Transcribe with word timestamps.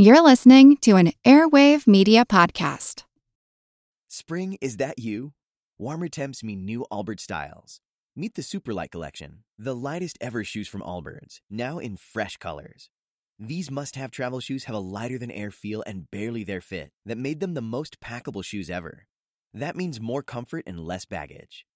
You're 0.00 0.22
listening 0.22 0.76
to 0.82 0.94
an 0.94 1.10
Airwave 1.24 1.88
Media 1.88 2.24
Podcast. 2.24 3.02
Spring, 4.06 4.56
is 4.60 4.76
that 4.76 5.00
you? 5.00 5.32
Warmer 5.76 6.06
temps 6.06 6.44
mean 6.44 6.64
new 6.64 6.86
Allbirds 6.88 7.22
styles. 7.22 7.80
Meet 8.14 8.36
the 8.36 8.42
Superlight 8.42 8.92
Collection, 8.92 9.42
the 9.58 9.74
lightest 9.74 10.16
ever 10.20 10.44
shoes 10.44 10.68
from 10.68 10.82
Allbirds, 10.82 11.40
now 11.50 11.80
in 11.80 11.96
fresh 11.96 12.36
colors. 12.36 12.90
These 13.40 13.72
must 13.72 13.96
have 13.96 14.12
travel 14.12 14.38
shoes 14.38 14.64
have 14.64 14.76
a 14.76 14.78
lighter 14.78 15.18
than 15.18 15.32
air 15.32 15.50
feel 15.50 15.82
and 15.84 16.08
barely 16.12 16.44
their 16.44 16.60
fit 16.60 16.92
that 17.04 17.18
made 17.18 17.40
them 17.40 17.54
the 17.54 17.60
most 17.60 17.98
packable 17.98 18.44
shoes 18.44 18.70
ever. 18.70 19.08
That 19.52 19.74
means 19.74 20.00
more 20.00 20.22
comfort 20.22 20.62
and 20.64 20.78
less 20.78 21.06
baggage. 21.06 21.66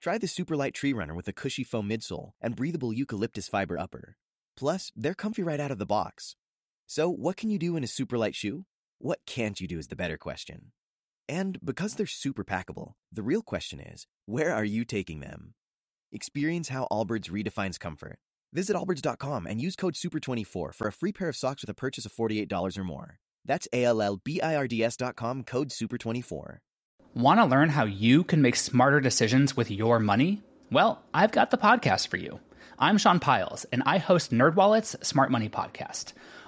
Try 0.00 0.16
the 0.16 0.26
Superlight 0.26 0.72
Tree 0.72 0.94
Runner 0.94 1.14
with 1.14 1.28
a 1.28 1.32
cushy 1.34 1.62
foam 1.62 1.90
midsole 1.90 2.30
and 2.40 2.56
breathable 2.56 2.94
eucalyptus 2.94 3.48
fiber 3.48 3.78
upper. 3.78 4.16
Plus, 4.56 4.92
they're 4.96 5.12
comfy 5.12 5.42
right 5.42 5.60
out 5.60 5.70
of 5.70 5.76
the 5.76 5.84
box. 5.84 6.36
So, 6.88 7.10
what 7.10 7.36
can 7.36 7.50
you 7.50 7.58
do 7.58 7.76
in 7.76 7.82
a 7.82 7.88
super 7.88 8.16
light 8.16 8.36
shoe? 8.36 8.64
What 8.98 9.18
can't 9.26 9.60
you 9.60 9.66
do 9.66 9.78
is 9.78 9.88
the 9.88 9.96
better 9.96 10.16
question. 10.16 10.72
And 11.28 11.58
because 11.64 11.94
they're 11.94 12.06
super 12.06 12.44
packable, 12.44 12.92
the 13.12 13.24
real 13.24 13.42
question 13.42 13.80
is 13.80 14.06
where 14.26 14.54
are 14.54 14.64
you 14.64 14.84
taking 14.84 15.18
them? 15.18 15.54
Experience 16.12 16.68
how 16.68 16.86
Allbirds 16.90 17.28
redefines 17.28 17.80
comfort. 17.80 18.20
Visit 18.52 18.76
allbirds.com 18.76 19.46
and 19.48 19.60
use 19.60 19.74
code 19.74 19.94
SUPER24 19.94 20.72
for 20.72 20.86
a 20.86 20.92
free 20.92 21.12
pair 21.12 21.28
of 21.28 21.36
socks 21.36 21.62
with 21.62 21.70
a 21.70 21.74
purchase 21.74 22.06
of 22.06 22.12
$48 22.12 22.78
or 22.78 22.84
more. 22.84 23.18
That's 23.44 23.66
A 23.72 23.84
L 23.84 24.00
L 24.00 24.20
B 24.22 24.40
I 24.40 24.54
R 24.54 24.68
D 24.68 24.84
S.com 24.84 25.42
code 25.42 25.70
SUPER24. 25.70 26.58
Want 27.14 27.40
to 27.40 27.46
learn 27.46 27.70
how 27.70 27.84
you 27.84 28.22
can 28.22 28.42
make 28.42 28.54
smarter 28.54 29.00
decisions 29.00 29.56
with 29.56 29.72
your 29.72 29.98
money? 29.98 30.42
Well, 30.70 31.02
I've 31.12 31.32
got 31.32 31.50
the 31.50 31.58
podcast 31.58 32.08
for 32.08 32.16
you. 32.16 32.38
I'm 32.78 32.98
Sean 32.98 33.18
Pyles, 33.20 33.64
and 33.72 33.82
I 33.86 33.98
host 33.98 34.32
NerdWallet's 34.32 34.96
Smart 35.06 35.30
Money 35.30 35.48
Podcast. 35.48 36.12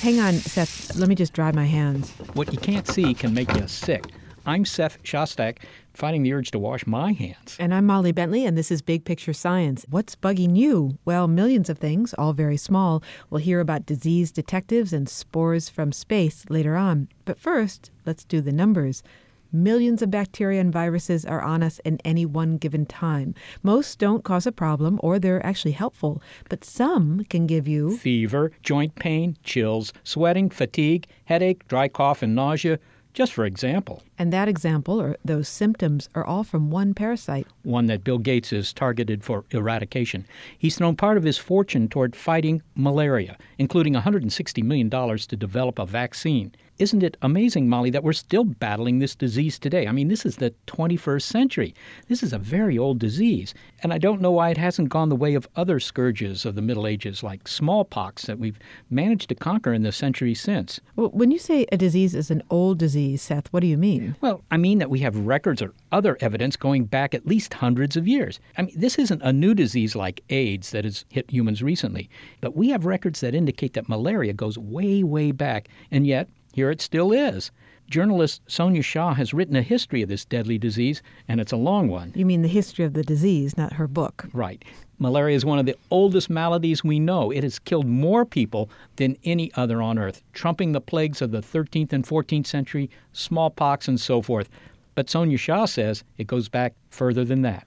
Hang 0.00 0.20
on, 0.20 0.34
Seth. 0.34 0.94
Let 0.94 1.08
me 1.08 1.14
just 1.14 1.32
dry 1.32 1.50
my 1.52 1.64
hands. 1.64 2.10
What 2.34 2.52
you 2.52 2.58
can't 2.58 2.86
see 2.86 3.14
can 3.14 3.32
make 3.32 3.52
you 3.54 3.66
sick. 3.66 4.04
I'm 4.44 4.64
Seth 4.64 5.02
Shostak, 5.02 5.58
fighting 5.94 6.22
the 6.22 6.32
urge 6.32 6.52
to 6.52 6.58
wash 6.58 6.86
my 6.86 7.12
hands. 7.12 7.56
And 7.58 7.74
I'm 7.74 7.86
Molly 7.86 8.12
Bentley, 8.12 8.44
and 8.44 8.56
this 8.56 8.70
is 8.70 8.82
Big 8.82 9.04
Picture 9.04 9.32
Science. 9.32 9.84
What's 9.88 10.14
bugging 10.14 10.56
you? 10.56 10.98
Well, 11.04 11.26
millions 11.26 11.68
of 11.68 11.78
things, 11.78 12.14
all 12.14 12.32
very 12.32 12.56
small. 12.56 13.02
We'll 13.30 13.40
hear 13.40 13.58
about 13.58 13.86
disease 13.86 14.30
detectives 14.30 14.92
and 14.92 15.08
spores 15.08 15.68
from 15.68 15.90
space 15.90 16.44
later 16.48 16.76
on. 16.76 17.08
But 17.24 17.40
first, 17.40 17.90
let's 18.04 18.24
do 18.24 18.40
the 18.40 18.52
numbers. 18.52 19.02
Millions 19.52 20.02
of 20.02 20.10
bacteria 20.10 20.60
and 20.60 20.72
viruses 20.72 21.24
are 21.24 21.40
on 21.40 21.62
us 21.62 21.78
in 21.84 21.98
any 22.04 22.26
one 22.26 22.56
given 22.56 22.86
time. 22.86 23.34
Most 23.62 23.98
don't 23.98 24.24
cause 24.24 24.46
a 24.46 24.52
problem 24.52 24.98
or 25.02 25.18
they're 25.18 25.44
actually 25.44 25.72
helpful, 25.72 26.22
but 26.48 26.64
some 26.64 27.24
can 27.30 27.46
give 27.46 27.68
you 27.68 27.96
fever, 27.96 28.52
joint 28.62 28.94
pain, 28.96 29.36
chills, 29.44 29.92
sweating, 30.04 30.50
fatigue, 30.50 31.06
headache, 31.24 31.66
dry 31.68 31.88
cough, 31.88 32.22
and 32.22 32.34
nausea 32.34 32.78
just 33.16 33.32
for 33.32 33.46
example. 33.46 34.02
And 34.18 34.30
that 34.30 34.46
example, 34.46 35.00
or 35.00 35.16
those 35.24 35.48
symptoms, 35.48 36.10
are 36.14 36.24
all 36.24 36.44
from 36.44 36.70
one 36.70 36.92
parasite. 36.92 37.46
One 37.62 37.86
that 37.86 38.04
Bill 38.04 38.18
Gates 38.18 38.50
has 38.50 38.74
targeted 38.74 39.24
for 39.24 39.46
eradication. 39.52 40.26
He's 40.58 40.76
thrown 40.76 40.96
part 40.96 41.16
of 41.16 41.24
his 41.24 41.38
fortune 41.38 41.88
toward 41.88 42.14
fighting 42.14 42.60
malaria, 42.74 43.38
including 43.56 43.94
$160 43.94 44.62
million 44.62 44.90
to 44.90 45.36
develop 45.36 45.78
a 45.78 45.86
vaccine. 45.86 46.54
Isn't 46.78 47.02
it 47.02 47.16
amazing, 47.22 47.70
Molly, 47.70 47.88
that 47.90 48.04
we're 48.04 48.12
still 48.12 48.44
battling 48.44 48.98
this 48.98 49.14
disease 49.14 49.58
today? 49.58 49.86
I 49.86 49.92
mean, 49.92 50.08
this 50.08 50.26
is 50.26 50.36
the 50.36 50.52
21st 50.66 51.22
century. 51.22 51.74
This 52.08 52.22
is 52.22 52.34
a 52.34 52.38
very 52.38 52.76
old 52.76 52.98
disease. 52.98 53.54
And 53.82 53.94
I 53.94 53.98
don't 53.98 54.20
know 54.20 54.30
why 54.30 54.50
it 54.50 54.58
hasn't 54.58 54.90
gone 54.90 55.08
the 55.08 55.16
way 55.16 55.34
of 55.34 55.48
other 55.56 55.80
scourges 55.80 56.44
of 56.44 56.54
the 56.54 56.60
Middle 56.60 56.86
Ages, 56.86 57.22
like 57.22 57.48
smallpox, 57.48 58.26
that 58.26 58.38
we've 58.38 58.58
managed 58.90 59.30
to 59.30 59.34
conquer 59.34 59.72
in 59.72 59.82
the 59.82 59.92
century 59.92 60.34
since. 60.34 60.78
Well, 60.96 61.08
when 61.08 61.30
you 61.30 61.38
say 61.38 61.66
a 61.72 61.78
disease 61.78 62.14
is 62.14 62.30
an 62.30 62.42
old 62.50 62.78
disease, 62.78 63.22
Seth, 63.22 63.50
what 63.52 63.60
do 63.60 63.66
you 63.66 63.78
mean? 63.78 64.14
Well, 64.20 64.42
I 64.50 64.58
mean 64.58 64.78
that 64.78 64.90
we 64.90 65.00
have 65.00 65.16
records 65.16 65.62
or 65.62 65.72
other 65.92 66.18
evidence 66.20 66.56
going 66.56 66.84
back 66.84 67.14
at 67.14 67.26
least 67.26 67.54
hundreds 67.54 67.96
of 67.96 68.06
years. 68.06 68.38
I 68.58 68.62
mean, 68.62 68.78
this 68.78 68.98
isn't 68.98 69.22
a 69.22 69.32
new 69.32 69.54
disease 69.54 69.96
like 69.96 70.22
AIDS 70.28 70.72
that 70.72 70.84
has 70.84 71.06
hit 71.08 71.30
humans 71.30 71.62
recently, 71.62 72.10
but 72.42 72.54
we 72.54 72.68
have 72.68 72.84
records 72.84 73.20
that 73.20 73.34
indicate 73.34 73.72
that 73.74 73.88
malaria 73.88 74.34
goes 74.34 74.58
way, 74.58 75.02
way 75.02 75.32
back. 75.32 75.68
And 75.90 76.06
yet, 76.06 76.28
here 76.56 76.70
it 76.70 76.80
still 76.80 77.12
is. 77.12 77.50
Journalist 77.90 78.40
Sonia 78.46 78.80
Shah 78.80 79.12
has 79.12 79.34
written 79.34 79.56
a 79.56 79.62
history 79.62 80.00
of 80.00 80.08
this 80.08 80.24
deadly 80.24 80.56
disease, 80.56 81.02
and 81.28 81.38
it's 81.38 81.52
a 81.52 81.56
long 81.58 81.88
one. 81.88 82.14
You 82.16 82.24
mean 82.24 82.40
the 82.40 82.48
history 82.48 82.86
of 82.86 82.94
the 82.94 83.02
disease, 83.02 83.58
not 83.58 83.74
her 83.74 83.86
book? 83.86 84.24
Right. 84.32 84.64
Malaria 84.98 85.36
is 85.36 85.44
one 85.44 85.58
of 85.58 85.66
the 85.66 85.76
oldest 85.90 86.30
maladies 86.30 86.82
we 86.82 86.98
know. 86.98 87.30
It 87.30 87.42
has 87.42 87.58
killed 87.58 87.86
more 87.86 88.24
people 88.24 88.70
than 88.96 89.18
any 89.24 89.52
other 89.52 89.82
on 89.82 89.98
earth, 89.98 90.22
trumping 90.32 90.72
the 90.72 90.80
plagues 90.80 91.20
of 91.20 91.30
the 91.30 91.42
13th 91.42 91.92
and 91.92 92.06
14th 92.06 92.46
century, 92.46 92.88
smallpox, 93.12 93.86
and 93.86 94.00
so 94.00 94.22
forth. 94.22 94.48
But 94.94 95.10
Sonia 95.10 95.36
Shah 95.36 95.66
says 95.66 96.04
it 96.16 96.26
goes 96.26 96.48
back 96.48 96.72
further 96.88 97.22
than 97.22 97.42
that. 97.42 97.66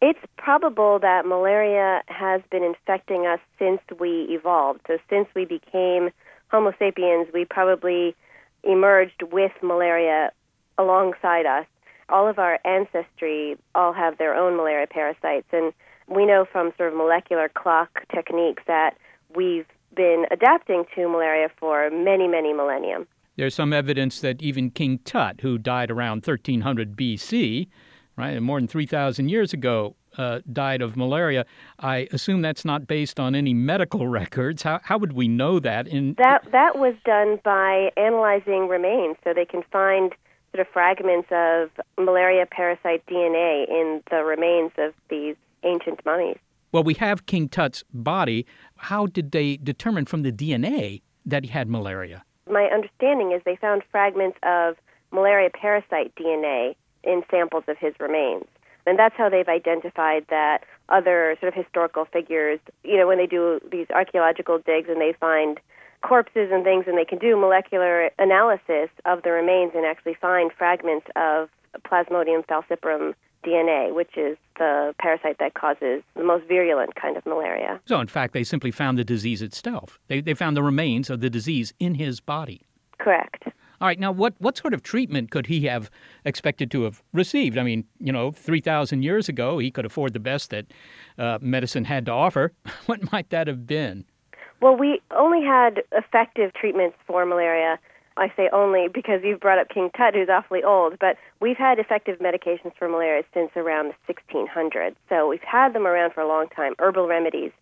It's 0.00 0.24
probable 0.38 0.98
that 1.00 1.26
malaria 1.26 2.02
has 2.06 2.40
been 2.50 2.64
infecting 2.64 3.26
us 3.26 3.40
since 3.58 3.82
we 4.00 4.22
evolved. 4.30 4.80
So, 4.86 4.96
since 5.10 5.28
we 5.34 5.44
became 5.44 6.08
Homo 6.54 6.72
sapiens, 6.78 7.26
we 7.34 7.44
probably 7.44 8.14
emerged 8.62 9.24
with 9.32 9.50
malaria 9.60 10.30
alongside 10.78 11.46
us. 11.46 11.66
All 12.08 12.28
of 12.28 12.38
our 12.38 12.60
ancestry 12.64 13.56
all 13.74 13.92
have 13.92 14.18
their 14.18 14.36
own 14.36 14.56
malaria 14.56 14.86
parasites, 14.86 15.48
and 15.52 15.72
we 16.06 16.24
know 16.24 16.44
from 16.44 16.72
sort 16.76 16.92
of 16.92 16.96
molecular 16.96 17.48
clock 17.48 18.06
techniques 18.14 18.62
that 18.68 18.96
we've 19.34 19.66
been 19.96 20.26
adapting 20.30 20.84
to 20.94 21.08
malaria 21.08 21.48
for 21.58 21.90
many, 21.90 22.28
many 22.28 22.52
millennia. 22.52 22.98
There's 23.34 23.56
some 23.56 23.72
evidence 23.72 24.20
that 24.20 24.40
even 24.40 24.70
King 24.70 25.00
Tut, 25.04 25.40
who 25.40 25.58
died 25.58 25.90
around 25.90 26.24
1300 26.24 26.96
BC, 26.96 27.66
right, 28.16 28.40
more 28.40 28.60
than 28.60 28.68
3,000 28.68 29.28
years 29.28 29.52
ago, 29.52 29.96
uh, 30.18 30.40
died 30.52 30.82
of 30.82 30.96
malaria. 30.96 31.44
I 31.78 32.08
assume 32.12 32.42
that's 32.42 32.64
not 32.64 32.86
based 32.86 33.18
on 33.18 33.34
any 33.34 33.54
medical 33.54 34.08
records. 34.20 34.62
How, 34.62 34.80
how 34.82 34.98
would 34.98 35.12
we 35.12 35.28
know 35.28 35.58
that? 35.60 35.86
In 35.86 36.14
that 36.14 36.46
that 36.52 36.78
was 36.78 36.94
done 37.04 37.40
by 37.44 37.90
analyzing 37.96 38.68
remains, 38.68 39.16
so 39.24 39.32
they 39.34 39.44
can 39.44 39.62
find 39.70 40.12
sort 40.52 40.66
of 40.66 40.72
fragments 40.72 41.28
of 41.30 41.70
malaria 41.98 42.46
parasite 42.46 43.04
DNA 43.06 43.68
in 43.68 44.02
the 44.10 44.24
remains 44.24 44.72
of 44.78 44.94
these 45.08 45.36
ancient 45.64 46.04
mummies. 46.04 46.38
Well, 46.70 46.84
we 46.84 46.94
have 46.94 47.26
King 47.26 47.48
Tut's 47.48 47.84
body. 47.92 48.46
How 48.76 49.06
did 49.06 49.32
they 49.32 49.56
determine 49.56 50.06
from 50.06 50.22
the 50.22 50.32
DNA 50.32 51.02
that 51.24 51.44
he 51.44 51.50
had 51.50 51.68
malaria? 51.68 52.24
My 52.50 52.64
understanding 52.64 53.32
is 53.32 53.42
they 53.44 53.56
found 53.56 53.82
fragments 53.90 54.38
of 54.42 54.76
malaria 55.12 55.50
parasite 55.50 56.12
DNA 56.16 56.74
in 57.04 57.22
samples 57.30 57.64
of 57.68 57.78
his 57.78 57.94
remains. 58.00 58.44
And 58.86 58.98
that's 58.98 59.14
how 59.16 59.28
they've 59.28 59.48
identified 59.48 60.26
that 60.30 60.64
other 60.88 61.36
sort 61.40 61.56
of 61.56 61.64
historical 61.64 62.04
figures, 62.04 62.60
you 62.82 62.96
know, 62.96 63.06
when 63.06 63.18
they 63.18 63.26
do 63.26 63.60
these 63.70 63.86
archaeological 63.94 64.58
digs 64.58 64.88
and 64.88 65.00
they 65.00 65.14
find 65.18 65.58
corpses 66.02 66.50
and 66.52 66.64
things 66.64 66.84
and 66.86 66.98
they 66.98 67.04
can 67.04 67.18
do 67.18 67.36
molecular 67.36 68.10
analysis 68.18 68.90
of 69.06 69.22
the 69.22 69.30
remains 69.30 69.72
and 69.74 69.86
actually 69.86 70.14
find 70.14 70.52
fragments 70.52 71.06
of 71.16 71.48
Plasmodium 71.86 72.44
falciparum 72.46 73.14
DNA, 73.44 73.94
which 73.94 74.16
is 74.16 74.36
the 74.58 74.94
parasite 74.98 75.38
that 75.38 75.54
causes 75.54 76.02
the 76.14 76.24
most 76.24 76.46
virulent 76.46 76.94
kind 76.94 77.16
of 77.16 77.24
malaria. 77.26 77.80
So, 77.86 78.00
in 78.00 78.06
fact, 78.06 78.32
they 78.32 78.44
simply 78.44 78.70
found 78.70 78.98
the 78.98 79.04
disease 79.04 79.42
itself. 79.42 79.98
They, 80.08 80.20
they 80.20 80.34
found 80.34 80.56
the 80.56 80.62
remains 80.62 81.10
of 81.10 81.20
the 81.20 81.30
disease 81.30 81.72
in 81.78 81.94
his 81.94 82.20
body. 82.20 82.62
Correct. 82.98 83.44
All 83.84 83.88
right, 83.88 84.00
now 84.00 84.12
what, 84.12 84.32
what 84.38 84.56
sort 84.56 84.72
of 84.72 84.82
treatment 84.82 85.30
could 85.30 85.44
he 85.44 85.66
have 85.66 85.90
expected 86.24 86.70
to 86.70 86.84
have 86.84 87.02
received? 87.12 87.58
I 87.58 87.62
mean, 87.64 87.84
you 88.00 88.12
know, 88.12 88.30
3,000 88.30 89.02
years 89.02 89.28
ago, 89.28 89.58
he 89.58 89.70
could 89.70 89.84
afford 89.84 90.14
the 90.14 90.20
best 90.20 90.48
that 90.48 90.64
uh, 91.18 91.36
medicine 91.42 91.84
had 91.84 92.06
to 92.06 92.12
offer. 92.12 92.54
what 92.86 93.12
might 93.12 93.28
that 93.28 93.46
have 93.46 93.66
been? 93.66 94.06
Well, 94.62 94.74
we 94.74 95.02
only 95.10 95.44
had 95.44 95.82
effective 95.92 96.54
treatments 96.54 96.96
for 97.06 97.26
malaria. 97.26 97.78
I 98.16 98.32
say 98.34 98.48
only 98.54 98.88
because 98.88 99.20
you've 99.22 99.40
brought 99.40 99.58
up 99.58 99.68
King 99.68 99.90
Tut, 99.94 100.14
who's 100.14 100.30
awfully 100.30 100.62
old, 100.62 100.98
but 100.98 101.18
we've 101.42 101.58
had 101.58 101.78
effective 101.78 102.20
medications 102.20 102.72
for 102.78 102.88
malaria 102.88 103.22
since 103.34 103.50
around 103.54 103.92
the 103.92 104.14
1600s. 104.14 104.94
So 105.10 105.28
we've 105.28 105.42
had 105.42 105.74
them 105.74 105.86
around 105.86 106.14
for 106.14 106.22
a 106.22 106.28
long 106.28 106.48
time, 106.56 106.72
herbal 106.78 107.06
remedies. 107.06 107.52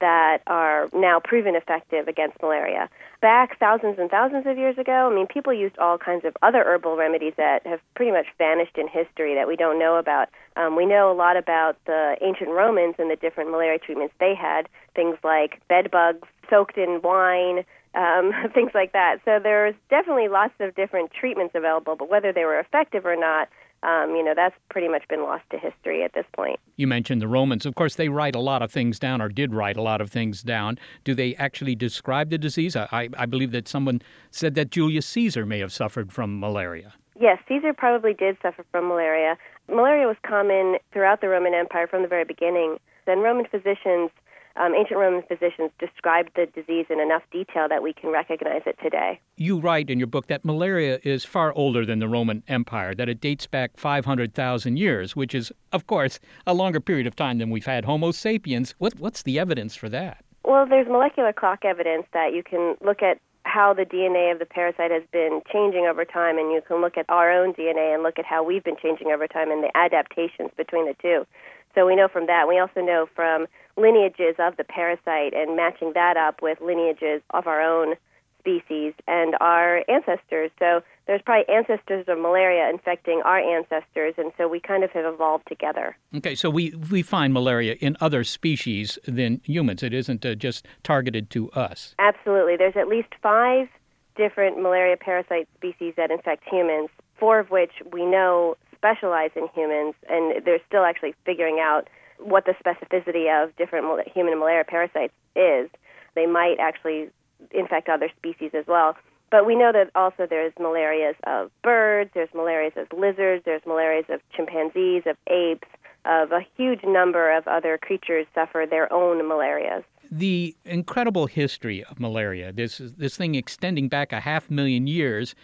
That 0.00 0.38
are 0.46 0.88
now 0.92 1.20
proven 1.22 1.54
effective 1.54 2.08
against 2.08 2.40
malaria. 2.42 2.88
Back 3.20 3.58
thousands 3.58 3.98
and 3.98 4.10
thousands 4.10 4.46
of 4.46 4.56
years 4.56 4.78
ago, 4.78 5.08
I 5.10 5.14
mean, 5.14 5.26
people 5.26 5.52
used 5.52 5.78
all 5.78 5.98
kinds 5.98 6.24
of 6.24 6.36
other 6.42 6.64
herbal 6.64 6.96
remedies 6.96 7.34
that 7.36 7.66
have 7.66 7.80
pretty 7.94 8.12
much 8.12 8.26
vanished 8.38 8.76
in 8.76 8.88
history 8.88 9.34
that 9.34 9.46
we 9.46 9.56
don't 9.56 9.78
know 9.78 9.96
about. 9.96 10.28
Um, 10.56 10.76
we 10.76 10.86
know 10.86 11.10
a 11.10 11.14
lot 11.14 11.36
about 11.36 11.76
the 11.86 12.16
ancient 12.20 12.50
Romans 12.50 12.96
and 12.98 13.10
the 13.10 13.16
different 13.16 13.50
malaria 13.50 13.78
treatments 13.78 14.14
they 14.18 14.34
had, 14.34 14.68
things 14.94 15.16
like 15.22 15.60
bed 15.68 15.90
bugs 15.90 16.26
soaked 16.48 16.78
in 16.78 17.00
wine, 17.02 17.64
um, 17.94 18.32
things 18.54 18.70
like 18.74 18.92
that. 18.92 19.18
So 19.24 19.38
there's 19.42 19.74
definitely 19.88 20.28
lots 20.28 20.54
of 20.60 20.74
different 20.74 21.10
treatments 21.12 21.54
available, 21.54 21.96
but 21.96 22.10
whether 22.10 22.32
they 22.32 22.44
were 22.44 22.58
effective 22.58 23.06
or 23.06 23.16
not, 23.16 23.48
um, 23.82 24.14
you 24.14 24.22
know, 24.22 24.34
that's 24.36 24.54
pretty 24.68 24.88
much 24.88 25.06
been 25.08 25.22
lost 25.22 25.44
to 25.50 25.58
history 25.58 26.04
at 26.04 26.12
this 26.12 26.26
point. 26.34 26.60
You 26.76 26.86
mentioned 26.86 27.22
the 27.22 27.28
Romans. 27.28 27.64
Of 27.64 27.74
course, 27.74 27.94
they 27.94 28.08
write 28.08 28.34
a 28.34 28.40
lot 28.40 28.62
of 28.62 28.70
things 28.70 28.98
down, 28.98 29.22
or 29.22 29.28
did 29.28 29.54
write 29.54 29.76
a 29.76 29.82
lot 29.82 30.00
of 30.00 30.10
things 30.10 30.42
down. 30.42 30.78
Do 31.04 31.14
they 31.14 31.34
actually 31.36 31.74
describe 31.74 32.30
the 32.30 32.38
disease? 32.38 32.76
I, 32.76 33.08
I 33.16 33.26
believe 33.26 33.52
that 33.52 33.68
someone 33.68 34.02
said 34.30 34.54
that 34.54 34.70
Julius 34.70 35.06
Caesar 35.06 35.46
may 35.46 35.60
have 35.60 35.72
suffered 35.72 36.12
from 36.12 36.38
malaria. 36.38 36.92
Yes, 37.18 37.38
Caesar 37.48 37.72
probably 37.74 38.14
did 38.14 38.36
suffer 38.42 38.64
from 38.70 38.88
malaria. 38.88 39.36
Malaria 39.68 40.06
was 40.06 40.16
common 40.26 40.78
throughout 40.92 41.20
the 41.20 41.28
Roman 41.28 41.54
Empire 41.54 41.86
from 41.86 42.02
the 42.02 42.08
very 42.08 42.24
beginning. 42.24 42.78
Then 43.06 43.18
Roman 43.20 43.46
physicians 43.46 44.10
um, 44.56 44.74
ancient 44.74 44.98
Roman 44.98 45.22
physicians 45.22 45.70
described 45.78 46.30
the 46.34 46.46
disease 46.46 46.86
in 46.90 47.00
enough 47.00 47.22
detail 47.30 47.68
that 47.68 47.82
we 47.82 47.92
can 47.92 48.10
recognize 48.10 48.62
it 48.66 48.76
today. 48.82 49.20
You 49.36 49.58
write 49.58 49.90
in 49.90 49.98
your 49.98 50.06
book 50.06 50.26
that 50.26 50.44
malaria 50.44 50.98
is 51.04 51.24
far 51.24 51.52
older 51.54 51.86
than 51.86 51.98
the 51.98 52.08
Roman 52.08 52.42
Empire, 52.48 52.94
that 52.94 53.08
it 53.08 53.20
dates 53.20 53.46
back 53.46 53.76
500,000 53.76 54.76
years, 54.76 55.14
which 55.14 55.34
is, 55.34 55.52
of 55.72 55.86
course, 55.86 56.18
a 56.46 56.54
longer 56.54 56.80
period 56.80 57.06
of 57.06 57.16
time 57.16 57.38
than 57.38 57.50
we've 57.50 57.66
had 57.66 57.84
Homo 57.84 58.10
sapiens. 58.10 58.74
What, 58.78 58.98
what's 58.98 59.22
the 59.22 59.38
evidence 59.38 59.76
for 59.76 59.88
that? 59.88 60.24
Well, 60.44 60.66
there's 60.66 60.88
molecular 60.88 61.32
clock 61.32 61.64
evidence 61.64 62.06
that 62.12 62.32
you 62.34 62.42
can 62.42 62.76
look 62.80 63.02
at 63.02 63.18
how 63.44 63.72
the 63.72 63.84
DNA 63.84 64.32
of 64.32 64.38
the 64.38 64.46
parasite 64.46 64.90
has 64.90 65.02
been 65.12 65.40
changing 65.52 65.86
over 65.86 66.04
time, 66.04 66.38
and 66.38 66.52
you 66.52 66.60
can 66.66 66.80
look 66.80 66.96
at 66.96 67.06
our 67.08 67.32
own 67.32 67.54
DNA 67.54 67.94
and 67.94 68.02
look 68.02 68.18
at 68.18 68.24
how 68.24 68.42
we've 68.42 68.64
been 68.64 68.76
changing 68.80 69.08
over 69.08 69.26
time 69.26 69.50
and 69.50 69.62
the 69.62 69.70
adaptations 69.76 70.50
between 70.56 70.86
the 70.86 70.94
two. 71.00 71.26
So 71.74 71.86
we 71.86 71.96
know 71.96 72.08
from 72.08 72.26
that. 72.26 72.48
We 72.48 72.58
also 72.58 72.80
know 72.80 73.06
from 73.14 73.46
lineages 73.76 74.34
of 74.38 74.56
the 74.56 74.64
parasite 74.64 75.34
and 75.34 75.56
matching 75.56 75.92
that 75.94 76.16
up 76.16 76.42
with 76.42 76.60
lineages 76.60 77.22
of 77.30 77.46
our 77.46 77.62
own 77.62 77.94
species 78.40 78.94
and 79.06 79.36
our 79.40 79.84
ancestors. 79.88 80.50
So 80.58 80.80
there's 81.06 81.22
probably 81.22 81.54
ancestors 81.54 82.04
of 82.08 82.18
malaria 82.18 82.68
infecting 82.70 83.22
our 83.24 83.38
ancestors, 83.38 84.14
and 84.18 84.32
so 84.36 84.48
we 84.48 84.60
kind 84.60 84.82
of 84.84 84.90
have 84.90 85.04
evolved 85.04 85.46
together. 85.48 85.96
Okay, 86.16 86.34
so 86.34 86.50
we 86.50 86.74
we 86.90 87.02
find 87.02 87.32
malaria 87.32 87.74
in 87.80 87.96
other 88.00 88.24
species 88.24 88.98
than 89.06 89.40
humans. 89.44 89.82
It 89.82 89.94
isn't 89.94 90.24
uh, 90.24 90.34
just 90.34 90.66
targeted 90.82 91.30
to 91.30 91.50
us. 91.52 91.94
Absolutely. 91.98 92.56
There's 92.56 92.76
at 92.76 92.88
least 92.88 93.08
five 93.22 93.68
different 94.16 94.60
malaria 94.60 94.96
parasite 94.96 95.48
species 95.56 95.94
that 95.96 96.10
infect 96.10 96.44
humans, 96.50 96.88
four 97.18 97.38
of 97.38 97.50
which 97.50 97.72
we 97.92 98.04
know 98.04 98.56
specialize 98.76 99.30
in 99.36 99.46
humans, 99.54 99.94
and 100.08 100.44
they're 100.44 100.60
still 100.66 100.84
actually 100.84 101.14
figuring 101.24 101.58
out 101.60 101.88
what 102.18 102.44
the 102.44 102.54
specificity 102.62 103.26
of 103.30 103.54
different 103.56 103.86
human 104.08 104.38
malaria 104.38 104.64
parasites 104.64 105.12
is. 105.36 105.70
They 106.14 106.26
might 106.26 106.56
actually 106.58 107.08
infect 107.52 107.88
other 107.88 108.10
species 108.16 108.50
as 108.54 108.66
well. 108.66 108.96
But 109.30 109.46
we 109.46 109.54
know 109.54 109.70
that 109.72 109.90
also 109.94 110.26
there's 110.28 110.52
malarias 110.58 111.14
of 111.24 111.50
birds, 111.62 112.10
there's 112.14 112.28
malarias 112.34 112.72
of 112.76 112.86
lizards, 112.98 113.44
there's 113.44 113.62
malarias 113.64 114.06
of 114.08 114.20
chimpanzees, 114.34 115.04
of 115.06 115.16
apes, 115.28 115.68
of 116.04 116.32
a 116.32 116.40
huge 116.56 116.80
number 116.84 117.36
of 117.36 117.46
other 117.46 117.78
creatures 117.78 118.26
suffer 118.34 118.66
their 118.68 118.92
own 118.92 119.26
malarias. 119.28 119.84
The 120.10 120.56
incredible 120.64 121.26
history 121.26 121.84
of 121.84 122.00
malaria, 122.00 122.52
this 122.52 122.78
this 122.78 123.16
thing 123.16 123.36
extending 123.36 123.88
back 123.88 124.12
a 124.12 124.18
half 124.18 124.50
million 124.50 124.88
years, 124.88 125.36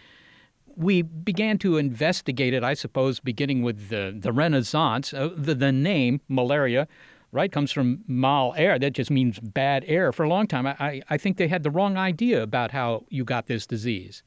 we 0.76 1.02
began 1.02 1.58
to 1.58 1.78
investigate 1.78 2.52
it, 2.52 2.64
I 2.64 2.74
suppose, 2.74 3.20
beginning 3.20 3.62
with 3.62 3.88
the, 3.88 4.14
the 4.16 4.32
Renaissance. 4.32 5.14
Uh, 5.14 5.30
the, 5.36 5.54
the 5.54 5.72
name 5.72 6.20
malaria, 6.28 6.88
right, 7.36 7.52
comes 7.52 7.70
from 7.70 8.02
mal 8.08 8.54
air. 8.56 8.78
That 8.78 8.92
just 8.92 9.10
means 9.10 9.38
bad 9.38 9.84
air. 9.86 10.12
For 10.12 10.24
a 10.24 10.28
long 10.28 10.46
time, 10.46 10.66
I, 10.66 11.02
I 11.08 11.16
think 11.18 11.36
they 11.36 11.48
had 11.48 11.62
the 11.62 11.70
wrong 11.70 11.96
idea 11.96 12.42
about 12.42 12.70
how 12.72 13.04
you 13.08 13.24
got 13.24 13.46
this 13.46 13.66
disease. 13.66 14.22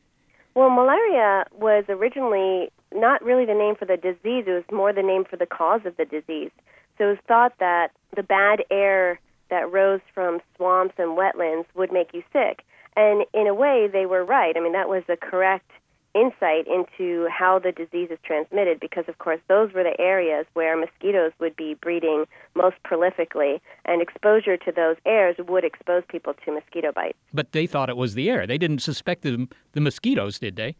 Well, 0.55 0.69
malaria 0.69 1.45
was 1.53 1.85
originally 1.89 2.71
not 2.93 3.23
really 3.23 3.45
the 3.45 3.53
name 3.53 3.75
for 3.75 3.85
the 3.85 3.97
disease, 3.97 4.45
it 4.47 4.51
was 4.51 4.63
more 4.71 4.93
the 4.93 5.03
name 5.03 5.25
for 5.25 5.35
the 5.35 5.45
cause 5.45 5.81
of 5.85 5.97
the 5.97 6.05
disease. 6.05 6.51
So 6.97 7.05
it 7.05 7.09
was 7.09 7.17
thought 7.27 7.53
that 7.59 7.91
the 8.15 8.23
bad 8.23 8.63
air 8.71 9.19
that 9.49 9.71
rose 9.71 10.01
from 10.13 10.39
swamps 10.55 10.95
and 10.97 11.17
wetlands 11.17 11.65
would 11.75 11.91
make 11.91 12.13
you 12.13 12.23
sick. 12.31 12.63
And 12.95 13.25
in 13.33 13.47
a 13.47 13.53
way, 13.53 13.87
they 13.91 14.05
were 14.05 14.25
right. 14.25 14.55
I 14.57 14.59
mean, 14.59 14.73
that 14.73 14.89
was 14.89 15.03
the 15.07 15.17
correct 15.17 15.71
insight 16.15 16.67
into 16.67 17.27
how 17.29 17.59
the 17.59 17.71
disease 17.71 18.09
is 18.11 18.17
transmitted 18.23 18.79
because, 18.79 19.05
of 19.07 19.17
course, 19.19 19.39
those 19.47 19.73
were 19.73 19.83
the 19.83 19.99
areas 19.99 20.45
where 20.53 20.75
mosquitoes 20.75 21.31
would 21.39 21.55
be 21.55 21.75
breeding 21.75 22.25
most 22.55 22.77
prolifically, 22.83 23.59
and 23.85 24.01
exposure 24.01 24.57
to 24.57 24.71
those 24.71 24.97
airs 25.05 25.35
would 25.47 25.63
expose 25.63 26.03
people 26.07 26.33
to 26.45 26.51
mosquito 26.51 26.91
bites. 26.91 27.17
But 27.33 27.51
they 27.51 27.67
thought 27.67 27.89
it 27.89 27.97
was 27.97 28.15
the 28.15 28.29
air. 28.29 28.47
They 28.47 28.57
didn't 28.57 28.79
suspect 28.79 29.21
the, 29.21 29.47
the 29.73 29.81
mosquitoes, 29.81 30.39
did 30.39 30.55
they? 30.55 30.75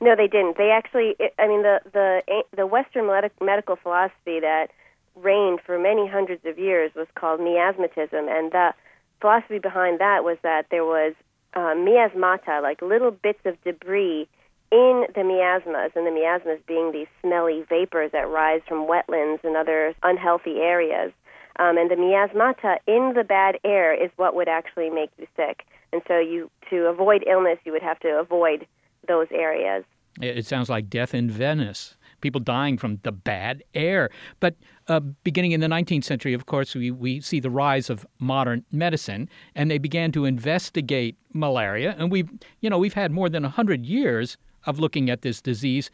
No, 0.00 0.14
they 0.14 0.28
didn't. 0.28 0.56
They 0.56 0.70
actually, 0.70 1.16
I 1.38 1.48
mean, 1.48 1.62
the 1.62 1.80
the 1.92 2.44
the 2.56 2.66
Western 2.68 3.08
medical 3.40 3.74
philosophy 3.74 4.38
that 4.38 4.68
reigned 5.16 5.60
for 5.66 5.76
many 5.76 6.06
hundreds 6.06 6.44
of 6.44 6.56
years 6.56 6.92
was 6.94 7.08
called 7.16 7.40
miasmatism, 7.40 8.28
and 8.28 8.52
the 8.52 8.74
philosophy 9.20 9.58
behind 9.58 9.98
that 9.98 10.22
was 10.22 10.38
that 10.42 10.66
there 10.70 10.84
was 10.84 11.14
uh, 11.54 11.74
miasmata, 11.74 12.62
like 12.62 12.80
little 12.80 13.10
bits 13.10 13.40
of 13.44 13.60
debris 13.64 14.28
in 14.70 15.06
the 15.14 15.24
miasmas, 15.24 15.92
and 15.94 16.06
the 16.06 16.10
miasmas 16.10 16.60
being 16.66 16.92
these 16.92 17.06
smelly 17.22 17.64
vapors 17.68 18.12
that 18.12 18.28
rise 18.28 18.60
from 18.68 18.86
wetlands 18.86 19.42
and 19.44 19.56
other 19.56 19.94
unhealthy 20.02 20.56
areas. 20.56 21.12
Um, 21.58 21.76
and 21.76 21.90
the 21.90 21.96
miasmata 21.96 22.76
in 22.86 23.14
the 23.16 23.24
bad 23.24 23.58
air 23.64 23.92
is 23.92 24.10
what 24.16 24.34
would 24.34 24.48
actually 24.48 24.90
make 24.90 25.10
you 25.18 25.26
sick. 25.36 25.64
And 25.92 26.02
so, 26.06 26.18
you 26.18 26.50
to 26.70 26.86
avoid 26.86 27.24
illness, 27.26 27.58
you 27.64 27.72
would 27.72 27.82
have 27.82 27.98
to 28.00 28.08
avoid 28.08 28.66
those 29.06 29.26
areas. 29.32 29.84
It 30.20 30.46
sounds 30.46 30.68
like 30.68 30.90
death 30.90 31.14
in 31.14 31.30
Venice. 31.30 31.96
People 32.20 32.40
dying 32.40 32.76
from 32.76 32.98
the 33.04 33.12
bad 33.12 33.62
air. 33.74 34.10
But 34.40 34.56
uh, 34.88 35.00
beginning 35.22 35.52
in 35.52 35.60
the 35.60 35.68
19th 35.68 36.02
century, 36.02 36.32
of 36.34 36.46
course, 36.46 36.74
we, 36.74 36.90
we 36.90 37.20
see 37.20 37.38
the 37.38 37.50
rise 37.50 37.88
of 37.88 38.04
modern 38.18 38.64
medicine, 38.72 39.28
and 39.54 39.70
they 39.70 39.78
began 39.78 40.10
to 40.12 40.24
investigate 40.24 41.16
malaria. 41.32 41.94
And 41.96 42.10
we've, 42.10 42.28
you 42.60 42.68
know, 42.68 42.78
we've 42.78 42.94
had 42.94 43.12
more 43.12 43.28
than 43.28 43.44
100 43.44 43.86
years 43.86 44.36
of 44.68 44.78
looking 44.78 45.08
at 45.08 45.22
this 45.22 45.40
disease. 45.40 45.90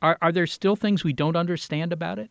Are, 0.00 0.16
are 0.22 0.32
there 0.32 0.46
still 0.46 0.76
things 0.76 1.02
we 1.02 1.12
don't 1.12 1.36
understand 1.36 1.92
about 1.92 2.18
it? 2.20 2.30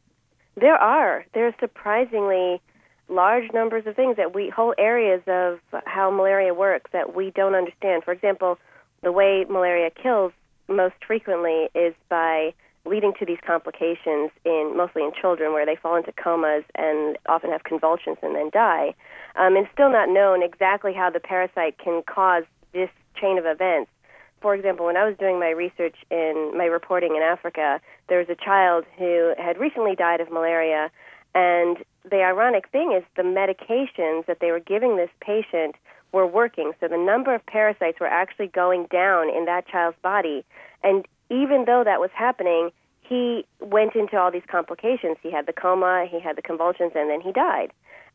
There 0.56 0.76
are. 0.76 1.26
There 1.34 1.46
are 1.48 1.56
surprisingly 1.60 2.62
large 3.10 3.52
numbers 3.54 3.86
of 3.86 3.96
things 3.96 4.16
that 4.16 4.34
we, 4.34 4.50
whole 4.50 4.74
areas 4.78 5.22
of 5.28 5.60
how 5.86 6.10
malaria 6.10 6.54
works 6.54 6.90
that 6.94 7.14
we 7.14 7.32
don't 7.32 7.56
understand. 7.56 8.04
For 8.06 8.14
example, 8.14 8.58
the 9.04 9.12
way 9.12 9.46
malaria 9.50 9.92
kills 9.92 10.32
most 10.70 10.96
frequently 11.06 11.68
is 11.76 11.94
by 12.08 12.54
leading 12.86 13.14
to 13.20 13.26
these 13.26 13.38
complications 13.46 14.32
in 14.46 14.74
mostly 14.76 15.04
in 15.04 15.12
children 15.20 15.52
where 15.52 15.66
they 15.66 15.76
fall 15.76 15.98
into 15.98 16.14
comas 16.14 16.64
and 16.76 17.18
often 17.28 17.52
have 17.52 17.64
convulsions 17.64 18.18
and 18.24 18.34
then 18.34 18.50
die. 18.52 18.94
Um, 19.36 19.58
it's 19.58 19.70
still 19.74 19.92
not 19.92 20.10
known 20.10 20.42
exactly 20.42 20.94
how 20.94 21.10
the 21.10 21.20
parasite 21.20 21.78
can 21.78 22.02
cause 22.08 22.44
this 22.74 22.90
chain 23.20 23.38
of 23.38 23.46
events 23.46 23.92
for 24.42 24.56
example, 24.56 24.86
when 24.86 24.98
I 24.98 25.06
was 25.06 25.16
doing 25.18 25.40
my 25.40 25.50
research 25.50 25.96
in 26.10 26.52
my 26.58 26.66
reporting 26.66 27.16
in 27.16 27.22
Africa, 27.22 27.80
there 28.10 28.18
was 28.20 28.28
a 28.30 28.36
child 28.36 28.86
who 28.98 29.34
had 29.38 29.60
recently 29.60 29.96
died 29.96 30.20
of 30.20 30.32
malaria, 30.32 30.90
and 31.34 31.78
the 32.10 32.24
ironic 32.24 32.68
thing 32.70 32.92
is 32.92 33.04
the 33.16 33.24
medications 33.24 34.26
that 34.26 34.40
they 34.42 34.52
were 34.52 34.60
giving 34.60 34.98
this 34.98 35.10
patient 35.22 35.76
were 36.12 36.28
working. 36.28 36.74
So 36.80 36.88
the 36.88 36.98
number 36.98 37.34
of 37.34 37.46
parasites 37.46 38.00
were 38.00 38.08
actually 38.08 38.48
going 38.48 38.88
down 38.92 39.30
in 39.30 39.46
that 39.46 39.68
child's 39.68 39.98
body. 40.02 40.44
And 40.84 41.08
even 41.30 41.66
though 41.66 41.84
that 41.86 42.02
was 42.02 42.10
happening, 42.14 42.72
he 43.02 43.46
went 43.60 43.96
into 43.96 44.18
all 44.18 44.32
these 44.32 44.42
complications. 44.50 45.18
He 45.22 45.32
had 45.32 45.46
the 45.46 45.54
coma, 45.54 46.08
he 46.10 46.20
had 46.20 46.36
the 46.36 46.42
convulsions, 46.42 46.92
and 46.96 47.10
then 47.10 47.22
he 47.22 47.32
died. 47.32 47.72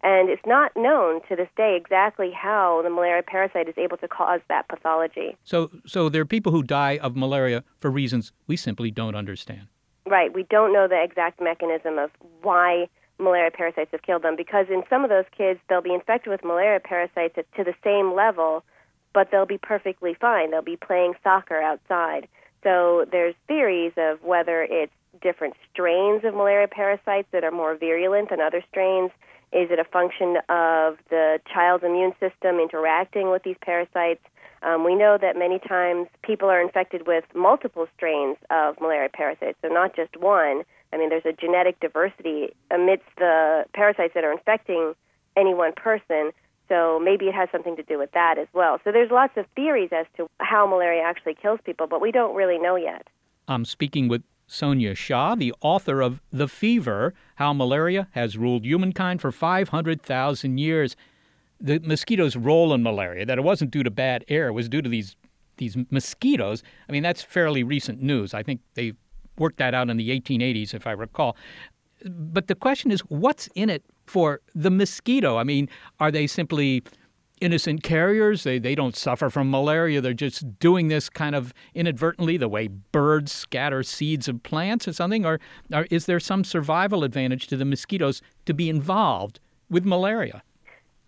And 0.07 0.29
it's 0.29 0.47
not 0.47 0.71
known 0.77 1.21
to 1.29 1.35
this 1.35 1.49
day 1.57 1.77
exactly 1.77 2.31
how 2.31 2.81
the 2.85 2.91
malaria 2.91 3.25
parasite 3.25 3.69
is 3.69 3.75
able 3.77 3.97
to 3.97 4.07
cause 4.07 4.41
that 4.49 4.69
pathology. 4.69 5.37
So, 5.43 5.69
so 5.85 6.09
there 6.09 6.23
are 6.23 6.27
people 6.27 6.53
who 6.53 6.63
die 6.63 6.99
of 6.99 7.17
malaria 7.17 7.65
for 7.81 7.91
reasons 7.91 8.31
we 8.47 8.57
simply 8.57 8.93
don't 8.93 9.17
understand. 9.17 9.67
Right. 10.07 10.33
We 10.33 10.45
don't 10.45 10.73
know 10.73 10.87
the 10.87 11.03
exact 11.03 11.41
mechanism 11.41 11.99
of 11.99 12.13
why 12.43 12.89
malaria 13.19 13.51
parasites 13.51 13.91
have 13.91 14.03
killed 14.03 14.23
them 14.23 14.37
because 14.37 14.67
in 14.71 14.85
some 14.89 15.03
of 15.03 15.11
those 15.11 15.25
kids, 15.37 15.59
they'll 15.69 15.83
be 15.83 15.93
infected 15.95 16.31
with 16.31 16.45
malaria 16.45 16.79
parasites 16.79 17.35
to 17.35 17.65
the 17.65 17.75
same 17.83 18.15
level, 18.15 18.63
but 19.13 19.33
they'll 19.33 19.45
be 19.45 19.59
perfectly 19.59 20.15
fine. 20.15 20.53
They'll 20.53 20.63
be 20.63 20.77
playing 20.77 21.15
soccer 21.25 21.61
outside. 21.61 22.29
So 22.63 23.07
there's 23.11 23.35
theories 23.49 23.95
of 23.97 24.23
whether 24.23 24.63
it's 24.63 24.93
different 25.21 25.55
strains 25.73 26.23
of 26.25 26.35
malaria 26.35 26.69
parasites 26.69 27.27
that 27.33 27.43
are 27.43 27.51
more 27.51 27.75
virulent 27.75 28.31
than 28.31 28.41
other 28.41 28.63
strains 28.71 29.11
Is 29.57 29.71
it 29.71 29.79
a 29.79 29.85
function 29.85 30.37
of 30.51 30.99
the 31.09 31.41
child's 31.51 31.83
immune 31.83 32.13
system 32.21 32.61
interacting 32.61 33.31
with 33.31 33.43
these 33.43 33.57
parasites? 33.63 34.21
Um, 34.61 34.85
we 34.85 34.95
know 34.95 35.17
that 35.19 35.35
many 35.35 35.59
times 35.59 36.09
people 36.23 36.51
are 36.51 36.61
infected 36.61 37.07
with 37.07 37.25
multiple 37.35 37.87
strains 37.97 38.37
of 38.51 38.79
malaria 38.83 39.09
parasites, 39.09 39.57
so 39.63 39.69
not 39.69 39.97
just 39.97 40.15
one. 40.19 40.65
I 40.93 40.99
mean, 40.99 41.09
there's 41.09 41.25
a 41.25 41.33
genetic 41.33 41.81
diversity 41.81 42.55
amidst 42.71 43.07
the 43.17 43.65
parasites 43.73 44.13
that 44.13 44.25
are 44.25 44.33
infecting 44.33 44.95
any 45.39 45.55
one 45.55 45.73
person. 45.73 46.33
So 46.69 47.01
maybe 47.03 47.25
it 47.29 47.35
has 47.35 47.49
something 47.51 47.77
to 47.77 47.83
do 47.83 47.97
with 47.97 48.13
that 48.13 48.37
as 48.39 48.49
well. 48.53 48.79
So 48.85 48.93
there's 48.93 49.11
lots 49.11 49.39
of 49.39 49.47
theories 49.57 49.89
as 49.91 50.05
to 50.19 50.29
how 50.39 50.67
malaria 50.67 51.01
actually 51.03 51.35
kills 51.35 51.61
people, 51.65 51.87
but 51.87 52.03
we 52.03 52.13
don't 52.13 52.37
really 52.37 52.59
know 52.59 52.77
yet. 52.77 53.07
I'm 53.49 53.65
speaking 53.65 54.09
with 54.09 54.23
Sonia 54.47 54.95
Shah, 54.95 55.35
the 55.35 55.53
author 55.61 56.01
of 56.01 56.21
The 56.31 56.49
Fever 56.49 57.15
How 57.37 57.53
Malaria 57.53 58.09
Has 58.13 58.39
Ruled 58.39 58.65
Humankind 58.65 59.21
for 59.21 59.33
500,000 59.33 60.59
Years. 60.59 60.97
The 61.61 61.81
mosquito's 61.81 62.37
role 62.37 62.75
in 62.75 62.83
malaria, 62.83 63.25
that 63.27 63.39
it 63.39 63.43
wasn't 63.43 63.71
due 63.71 63.83
to 63.83 63.91
bad 63.91 64.25
air, 64.29 64.53
was 64.53 64.69
due 64.69 64.83
to 64.83 64.89
these, 64.89 65.17
these 65.57 65.77
mosquitoes. 65.91 66.63
I 66.89 66.93
mean, 66.93 67.03
that's 67.03 67.23
fairly 67.23 67.63
recent 67.63 68.03
news. 68.03 68.35
I 68.35 68.43
think 68.43 68.61
they 68.75 68.93
worked 69.39 69.59
that 69.59 69.75
out 69.75 69.89
in 69.89 69.97
the 69.97 70.11
1880s, 70.11 70.75
if 70.75 70.87
I 70.87 70.93
recall. 70.93 71.37
But 72.05 72.47
the 72.47 72.55
question 72.55 72.91
is, 72.91 73.01
what's 73.09 73.49
in 73.55 73.71
it 73.71 73.83
for 74.07 74.41
the 74.55 74.71
mosquito? 74.71 75.39
I 75.39 75.45
mean, 75.45 75.69
are 75.99 76.11
they 76.11 76.27
simply 76.27 76.83
innocent 77.41 77.83
carriers? 77.83 78.45
They, 78.45 78.59
they 78.59 78.75
don't 78.75 78.97
suffer 78.97 79.31
from 79.31 79.51
malaria. 79.51 80.01
They're 80.01 80.15
just 80.15 80.59
doing 80.59 80.89
this 80.89 81.09
kind 81.09 81.35
of 81.35 81.53
inadvertently, 81.75 82.37
the 82.37 82.49
way 82.49 82.69
birds 82.69 83.33
scatter 83.33 83.83
seeds 83.83 84.29
of 84.29 84.43
plants 84.43 84.89
or 84.89 84.93
something? 84.93 85.25
Or, 85.25 85.41
or 85.73 85.87
is 85.91 86.07
there 86.07 86.21
some 86.21 86.45
survival 86.45 87.05
advantage 87.05 87.47
to 87.49 87.57
the 87.57 87.65
mosquitoes 87.65 88.23
to 88.47 88.55
be 88.55 88.69
involved 88.69 89.41
with 89.69 89.85
malaria? 89.85 90.43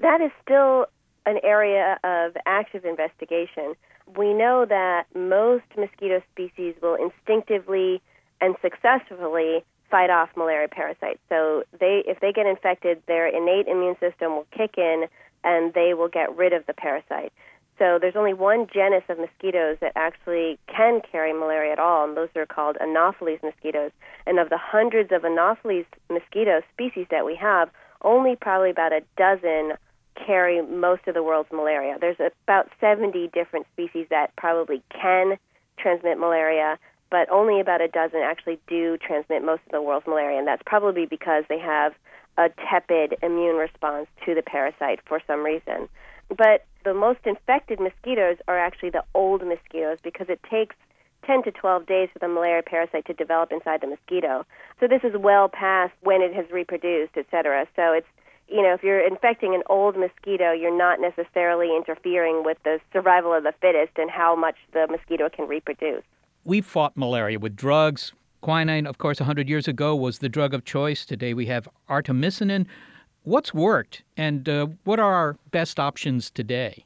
That 0.00 0.20
is 0.20 0.30
still 0.42 0.86
an 1.26 1.38
area 1.42 1.98
of 2.04 2.36
active 2.46 2.84
investigation. 2.84 3.74
We 4.16 4.32
know 4.32 4.64
that 4.68 5.06
most 5.14 5.64
mosquito 5.76 6.22
species 6.32 6.74
will 6.80 6.94
instinctively 6.94 8.00
and 8.40 8.56
successfully 8.62 9.64
fight 9.90 10.10
off 10.10 10.28
malaria 10.36 10.68
parasites. 10.68 11.20
So 11.28 11.64
they 11.78 12.02
if 12.06 12.20
they 12.20 12.32
get 12.32 12.46
infected, 12.46 13.02
their 13.06 13.26
innate 13.26 13.66
immune 13.68 13.96
system 14.00 14.32
will 14.32 14.46
kick 14.56 14.76
in 14.76 15.06
and 15.44 15.72
they 15.74 15.94
will 15.94 16.08
get 16.08 16.36
rid 16.36 16.52
of 16.52 16.66
the 16.66 16.74
parasite. 16.74 17.32
So 17.78 17.98
there's 18.00 18.16
only 18.16 18.34
one 18.34 18.66
genus 18.72 19.04
of 19.08 19.18
mosquitoes 19.18 19.78
that 19.80 19.92
actually 19.94 20.58
can 20.66 21.00
carry 21.00 21.32
malaria 21.32 21.72
at 21.72 21.78
all, 21.78 22.04
and 22.04 22.16
those 22.16 22.28
are 22.34 22.44
called 22.44 22.76
Anopheles 22.80 23.38
mosquitoes. 23.42 23.92
And 24.26 24.40
of 24.40 24.50
the 24.50 24.58
hundreds 24.58 25.12
of 25.12 25.24
Anopheles 25.24 25.86
mosquito 26.10 26.60
species 26.72 27.06
that 27.10 27.24
we 27.24 27.36
have, 27.36 27.70
only 28.02 28.34
probably 28.34 28.70
about 28.70 28.92
a 28.92 29.02
dozen 29.16 29.74
carry 30.14 30.60
most 30.62 31.06
of 31.06 31.14
the 31.14 31.22
world's 31.22 31.50
malaria. 31.52 31.96
There's 32.00 32.18
about 32.44 32.68
70 32.80 33.30
different 33.32 33.66
species 33.72 34.06
that 34.10 34.34
probably 34.36 34.82
can 34.90 35.38
transmit 35.78 36.18
malaria, 36.18 36.78
but 37.10 37.30
only 37.30 37.60
about 37.60 37.80
a 37.80 37.88
dozen 37.88 38.20
actually 38.20 38.58
do 38.66 38.98
transmit 38.98 39.44
most 39.44 39.62
of 39.66 39.72
the 39.72 39.82
world's 39.82 40.06
malaria, 40.06 40.38
and 40.38 40.48
that's 40.48 40.62
probably 40.66 41.06
because 41.06 41.44
they 41.48 41.58
have 41.58 41.92
a 42.38 42.48
tepid 42.70 43.16
immune 43.22 43.56
response 43.56 44.06
to 44.24 44.34
the 44.34 44.42
parasite 44.42 45.00
for 45.06 45.20
some 45.26 45.44
reason. 45.44 45.88
But 46.28 46.64
the 46.84 46.94
most 46.94 47.20
infected 47.26 47.80
mosquitoes 47.80 48.36
are 48.46 48.58
actually 48.58 48.90
the 48.90 49.04
old 49.14 49.46
mosquitoes 49.46 49.98
because 50.02 50.28
it 50.28 50.40
takes 50.48 50.76
10 51.26 51.42
to 51.42 51.50
12 51.50 51.86
days 51.86 52.08
for 52.12 52.20
the 52.20 52.28
malaria 52.28 52.62
parasite 52.62 53.04
to 53.06 53.12
develop 53.12 53.52
inside 53.52 53.80
the 53.80 53.88
mosquito. 53.88 54.46
So 54.80 54.86
this 54.86 55.02
is 55.02 55.18
well 55.18 55.48
past 55.48 55.92
when 56.00 56.22
it 56.22 56.32
has 56.32 56.46
reproduced, 56.50 57.12
et 57.16 57.26
cetera. 57.30 57.66
So 57.76 57.92
it's 57.92 58.06
you 58.50 58.62
know, 58.62 58.72
if 58.72 58.82
you're 58.82 59.06
infecting 59.06 59.54
an 59.54 59.62
old 59.68 59.96
mosquito, 59.98 60.52
you're 60.52 60.76
not 60.76 61.00
necessarily 61.00 61.76
interfering 61.76 62.44
with 62.44 62.56
the 62.64 62.80
survival 62.94 63.34
of 63.34 63.42
the 63.42 63.52
fittest 63.60 63.92
and 63.98 64.10
how 64.10 64.34
much 64.34 64.56
the 64.72 64.86
mosquito 64.90 65.28
can 65.28 65.46
reproduce. 65.46 66.02
We've 66.44 66.64
fought 66.64 66.96
malaria 66.96 67.38
with 67.38 67.54
drugs. 67.54 68.14
Quinine, 68.40 68.86
of 68.86 68.98
course, 68.98 69.20
100 69.20 69.48
years 69.48 69.66
ago 69.66 69.96
was 69.96 70.18
the 70.18 70.28
drug 70.28 70.54
of 70.54 70.64
choice. 70.64 71.04
Today 71.04 71.34
we 71.34 71.46
have 71.46 71.68
artemisinin. 71.88 72.66
What's 73.24 73.52
worked, 73.52 74.02
and 74.16 74.48
uh, 74.48 74.68
what 74.84 75.00
are 75.00 75.14
our 75.14 75.36
best 75.50 75.80
options 75.80 76.30
today? 76.30 76.84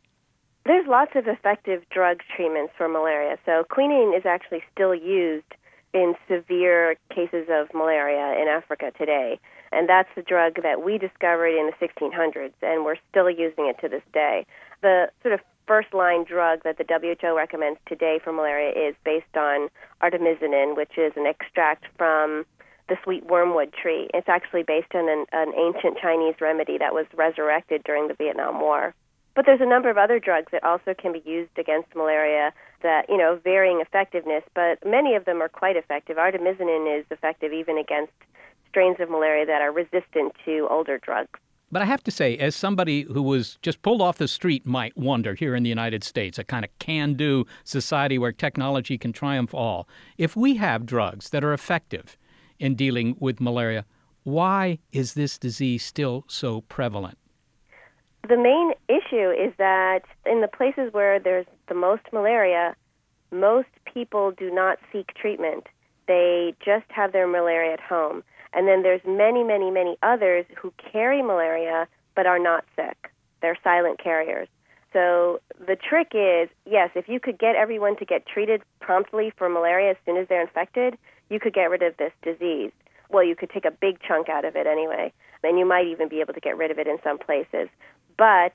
There's 0.64 0.86
lots 0.86 1.12
of 1.14 1.26
effective 1.26 1.82
drug 1.90 2.20
treatments 2.34 2.72
for 2.76 2.88
malaria. 2.88 3.36
So 3.44 3.64
quinine 3.68 4.14
is 4.16 4.24
actually 4.24 4.62
still 4.72 4.94
used 4.94 5.44
in 5.92 6.14
severe 6.28 6.96
cases 7.14 7.48
of 7.50 7.68
malaria 7.74 8.40
in 8.40 8.48
Africa 8.48 8.92
today. 8.96 9.38
And 9.72 9.88
that's 9.88 10.08
the 10.14 10.22
drug 10.22 10.62
that 10.62 10.82
we 10.84 10.98
discovered 10.98 11.48
in 11.48 11.70
the 11.70 11.86
1600s, 11.86 12.52
and 12.62 12.84
we're 12.84 12.96
still 13.10 13.30
using 13.30 13.66
it 13.66 13.76
to 13.80 13.88
this 13.88 14.02
day. 14.12 14.46
The 14.82 15.10
sort 15.22 15.34
of 15.34 15.40
first 15.66 15.92
line 15.94 16.24
drug 16.24 16.62
that 16.64 16.78
the 16.78 16.84
WHO 16.84 17.36
recommends 17.36 17.78
today 17.86 18.20
for 18.22 18.32
malaria 18.32 18.70
is 18.88 18.94
based 19.04 19.36
on 19.36 19.68
artemisinin, 20.02 20.76
which 20.76 20.96
is 20.96 21.12
an 21.16 21.26
extract 21.26 21.84
from 21.96 22.44
the 22.88 22.96
sweet 23.04 23.24
wormwood 23.26 23.72
tree. 23.72 24.08
It's 24.12 24.28
actually 24.28 24.64
based 24.64 24.94
on 24.94 25.08
an, 25.08 25.26
an 25.32 25.52
ancient 25.56 25.98
Chinese 25.98 26.34
remedy 26.40 26.78
that 26.78 26.92
was 26.92 27.06
resurrected 27.14 27.84
during 27.84 28.08
the 28.08 28.14
Vietnam 28.14 28.60
War. 28.60 28.94
But 29.34 29.46
there's 29.46 29.62
a 29.62 29.66
number 29.66 29.88
of 29.88 29.96
other 29.96 30.18
drugs 30.18 30.52
that 30.52 30.62
also 30.62 30.92
can 30.92 31.12
be 31.12 31.22
used 31.24 31.58
against 31.58 31.94
malaria 31.96 32.52
that, 32.82 33.08
you 33.08 33.16
know, 33.16 33.40
varying 33.42 33.80
effectiveness, 33.80 34.42
but 34.54 34.78
many 34.84 35.14
of 35.14 35.24
them 35.24 35.40
are 35.40 35.48
quite 35.48 35.76
effective. 35.76 36.18
Artemisinin 36.18 37.00
is 37.00 37.06
effective 37.10 37.52
even 37.52 37.78
against 37.78 38.12
strains 38.68 38.98
of 39.00 39.08
malaria 39.08 39.46
that 39.46 39.62
are 39.62 39.72
resistant 39.72 40.34
to 40.44 40.66
older 40.70 40.98
drugs. 40.98 41.38
But 41.72 41.80
I 41.80 41.86
have 41.86 42.04
to 42.04 42.10
say, 42.10 42.36
as 42.36 42.54
somebody 42.54 43.02
who 43.04 43.22
was 43.22 43.56
just 43.62 43.80
pulled 43.80 44.02
off 44.02 44.18
the 44.18 44.28
street 44.28 44.66
might 44.66 44.94
wonder 44.94 45.34
here 45.34 45.54
in 45.54 45.62
the 45.62 45.70
United 45.70 46.04
States, 46.04 46.38
a 46.38 46.44
kind 46.44 46.66
of 46.66 46.78
can 46.78 47.14
do 47.14 47.46
society 47.64 48.18
where 48.18 48.30
technology 48.30 48.98
can 48.98 49.14
triumph 49.14 49.54
all, 49.54 49.88
if 50.18 50.36
we 50.36 50.56
have 50.56 50.84
drugs 50.84 51.30
that 51.30 51.42
are 51.42 51.54
effective 51.54 52.18
in 52.58 52.74
dealing 52.74 53.16
with 53.18 53.40
malaria, 53.40 53.86
why 54.22 54.78
is 54.92 55.14
this 55.14 55.38
disease 55.38 55.82
still 55.82 56.24
so 56.28 56.60
prevalent? 56.60 57.16
The 58.28 58.36
main 58.36 58.72
issue 58.88 59.30
is 59.30 59.54
that 59.56 60.02
in 60.26 60.42
the 60.42 60.48
places 60.48 60.92
where 60.92 61.18
there's 61.18 61.46
the 61.68 61.74
most 61.74 62.02
malaria, 62.12 62.76
most 63.30 63.70
people 63.92 64.30
do 64.30 64.50
not 64.54 64.78
seek 64.92 65.14
treatment. 65.14 65.66
They 66.06 66.54
just 66.62 66.84
have 66.90 67.12
their 67.12 67.26
malaria 67.26 67.72
at 67.72 67.80
home. 67.80 68.22
And 68.52 68.68
then 68.68 68.82
there's 68.82 69.00
many, 69.06 69.42
many, 69.44 69.70
many 69.70 69.96
others 70.02 70.44
who 70.56 70.72
carry 70.92 71.22
malaria 71.22 71.88
but 72.14 72.26
are 72.26 72.38
not 72.38 72.64
sick. 72.76 73.10
They're 73.40 73.58
silent 73.64 73.98
carriers. 74.02 74.48
So 74.92 75.40
the 75.58 75.76
trick 75.76 76.08
is, 76.12 76.48
yes, 76.66 76.90
if 76.94 77.08
you 77.08 77.18
could 77.18 77.38
get 77.38 77.56
everyone 77.56 77.96
to 77.96 78.04
get 78.04 78.26
treated 78.26 78.62
promptly 78.80 79.32
for 79.36 79.48
malaria 79.48 79.92
as 79.92 79.96
soon 80.04 80.18
as 80.18 80.28
they're 80.28 80.42
infected, 80.42 80.98
you 81.30 81.40
could 81.40 81.54
get 81.54 81.70
rid 81.70 81.82
of 81.82 81.96
this 81.96 82.12
disease. 82.22 82.72
Well, 83.08 83.24
you 83.24 83.34
could 83.34 83.50
take 83.50 83.64
a 83.64 83.70
big 83.70 83.98
chunk 84.06 84.28
out 84.28 84.44
of 84.44 84.54
it 84.54 84.66
anyway, 84.66 85.12
and 85.42 85.58
you 85.58 85.64
might 85.64 85.86
even 85.86 86.08
be 86.08 86.20
able 86.20 86.34
to 86.34 86.40
get 86.40 86.56
rid 86.56 86.70
of 86.70 86.78
it 86.78 86.86
in 86.86 86.98
some 87.02 87.18
places. 87.18 87.68
But 88.18 88.52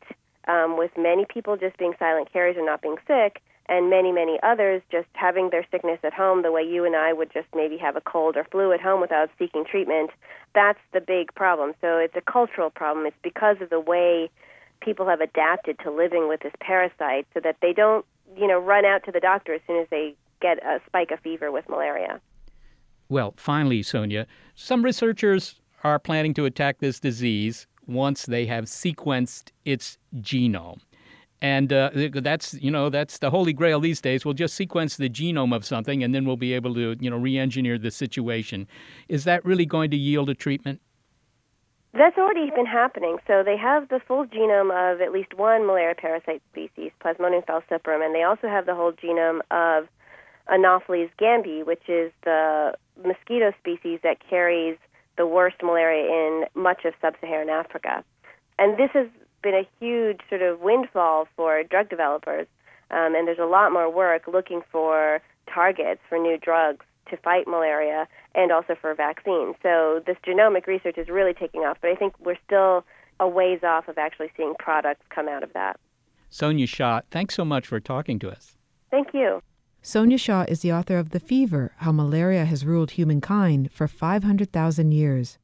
um, 0.47 0.77
with 0.77 0.91
many 0.97 1.25
people 1.25 1.57
just 1.57 1.77
being 1.77 1.93
silent 1.97 2.31
carriers 2.31 2.55
and 2.55 2.65
not 2.65 2.81
being 2.81 2.97
sick, 3.07 3.41
and 3.69 3.89
many, 3.89 4.11
many 4.11 4.39
others 4.43 4.81
just 4.91 5.07
having 5.13 5.49
their 5.49 5.65
sickness 5.71 5.99
at 6.03 6.13
home 6.13 6.41
the 6.41 6.51
way 6.51 6.61
you 6.61 6.85
and 6.85 6.95
I 6.95 7.13
would 7.13 7.31
just 7.33 7.47
maybe 7.55 7.77
have 7.77 7.95
a 7.95 8.01
cold 8.01 8.37
or 8.37 8.45
flu 8.45 8.71
at 8.71 8.81
home 8.81 9.01
without 9.01 9.29
seeking 9.37 9.65
treatment. 9.65 10.11
That's 10.55 10.79
the 10.93 11.01
big 11.01 11.33
problem. 11.35 11.73
So 11.81 11.97
it's 11.97 12.15
a 12.15 12.21
cultural 12.21 12.69
problem. 12.69 13.05
It's 13.05 13.17
because 13.21 13.57
of 13.61 13.69
the 13.69 13.79
way 13.79 14.29
people 14.81 15.07
have 15.07 15.21
adapted 15.21 15.79
to 15.79 15.91
living 15.91 16.27
with 16.29 16.41
this 16.41 16.53
parasite 16.61 17.27
so 17.33 17.39
that 17.41 17.57
they 17.61 17.73
don't, 17.73 18.05
you 18.37 18.47
know, 18.47 18.59
run 18.59 18.85
out 18.85 19.03
to 19.05 19.11
the 19.11 19.19
doctor 19.19 19.53
as 19.53 19.61
soon 19.67 19.81
as 19.81 19.87
they 19.89 20.15
get 20.41 20.63
a 20.63 20.79
spike 20.85 21.11
of 21.11 21.19
fever 21.19 21.51
with 21.51 21.67
malaria. 21.67 22.21
Well, 23.09 23.33
finally, 23.37 23.83
Sonia, 23.83 24.27
some 24.55 24.83
researchers 24.83 25.59
are 25.83 25.99
planning 25.99 26.33
to 26.35 26.45
attack 26.45 26.79
this 26.79 26.99
disease 26.99 27.67
once 27.85 28.25
they 28.25 28.45
have 28.45 28.65
sequenced 28.65 29.51
its 29.65 29.97
genome. 30.17 30.79
And 31.41 31.71
uh, 31.71 31.91
that's 32.13 32.55
you 32.55 32.71
know 32.71 32.89
that's 32.89 33.19
the 33.19 33.29
holy 33.29 33.53
grail 33.53 33.79
these 33.79 34.01
days. 34.01 34.25
We'll 34.25 34.33
just 34.33 34.55
sequence 34.55 34.97
the 34.97 35.09
genome 35.09 35.55
of 35.55 35.65
something, 35.65 36.03
and 36.03 36.13
then 36.13 36.25
we'll 36.25 36.35
be 36.35 36.53
able 36.53 36.73
to 36.73 36.95
you 36.99 37.09
know 37.09 37.17
re-engineer 37.17 37.77
the 37.77 37.91
situation. 37.91 38.67
Is 39.07 39.23
that 39.25 39.45
really 39.45 39.65
going 39.65 39.91
to 39.91 39.97
yield 39.97 40.29
a 40.29 40.33
treatment? 40.33 40.81
That's 41.93 42.17
already 42.17 42.49
been 42.51 42.65
happening. 42.65 43.17
So 43.27 43.43
they 43.43 43.57
have 43.57 43.89
the 43.89 43.99
full 44.07 44.25
genome 44.25 44.71
of 44.71 45.01
at 45.01 45.11
least 45.11 45.33
one 45.35 45.65
malaria 45.65 45.95
parasite 45.95 46.41
species, 46.51 46.91
Plasmodium 47.03 47.45
falciparum, 47.45 48.05
and 48.05 48.13
they 48.13 48.23
also 48.23 48.47
have 48.47 48.65
the 48.65 48.75
whole 48.75 48.91
genome 48.91 49.41
of 49.51 49.87
Anopheles 50.47 51.09
gambiae, 51.19 51.65
which 51.65 51.87
is 51.87 52.11
the 52.23 52.73
mosquito 53.03 53.51
species 53.59 53.99
that 54.03 54.17
carries 54.29 54.77
the 55.17 55.25
worst 55.25 55.57
malaria 55.63 56.05
in 56.05 56.45
much 56.55 56.85
of 56.85 56.93
sub-Saharan 57.01 57.49
Africa. 57.49 58.03
And 58.59 58.77
this 58.77 58.91
is 58.93 59.07
been 59.41 59.53
a 59.53 59.67
huge 59.79 60.21
sort 60.29 60.41
of 60.41 60.61
windfall 60.61 61.27
for 61.35 61.63
drug 61.63 61.89
developers, 61.89 62.47
um, 62.91 63.15
and 63.15 63.27
there's 63.27 63.39
a 63.39 63.45
lot 63.45 63.71
more 63.71 63.91
work 63.91 64.27
looking 64.27 64.61
for 64.71 65.21
targets 65.53 66.01
for 66.09 66.17
new 66.17 66.37
drugs 66.37 66.85
to 67.09 67.17
fight 67.17 67.47
malaria 67.47 68.07
and 68.35 68.51
also 68.51 68.75
for 68.79 68.93
vaccines. 68.93 69.55
So 69.63 70.01
this 70.05 70.17
genomic 70.25 70.67
research 70.67 70.97
is 70.97 71.07
really 71.07 71.33
taking 71.33 71.61
off, 71.61 71.77
but 71.81 71.89
I 71.89 71.95
think 71.95 72.13
we're 72.19 72.37
still 72.45 72.85
a 73.19 73.27
ways 73.27 73.61
off 73.63 73.87
of 73.87 73.97
actually 73.97 74.31
seeing 74.35 74.53
products 74.59 75.05
come 75.09 75.27
out 75.27 75.43
of 75.43 75.53
that. 75.53 75.79
Sonia 76.29 76.67
Shah, 76.67 77.01
thanks 77.09 77.35
so 77.35 77.45
much 77.45 77.65
for 77.65 77.79
talking 77.79 78.19
to 78.19 78.29
us. 78.29 78.57
Thank 78.91 79.13
you. 79.13 79.41
Sonia 79.81 80.17
Shah 80.17 80.45
is 80.47 80.61
the 80.61 80.73
author 80.73 80.97
of 80.97 81.11
The 81.11 81.19
Fever 81.19 81.71
How 81.77 81.91
Malaria 81.91 82.45
Has 82.45 82.65
Ruled 82.65 82.91
Humankind 82.91 83.71
for 83.71 83.87
500,000 83.87 84.91
Years. 84.91 85.37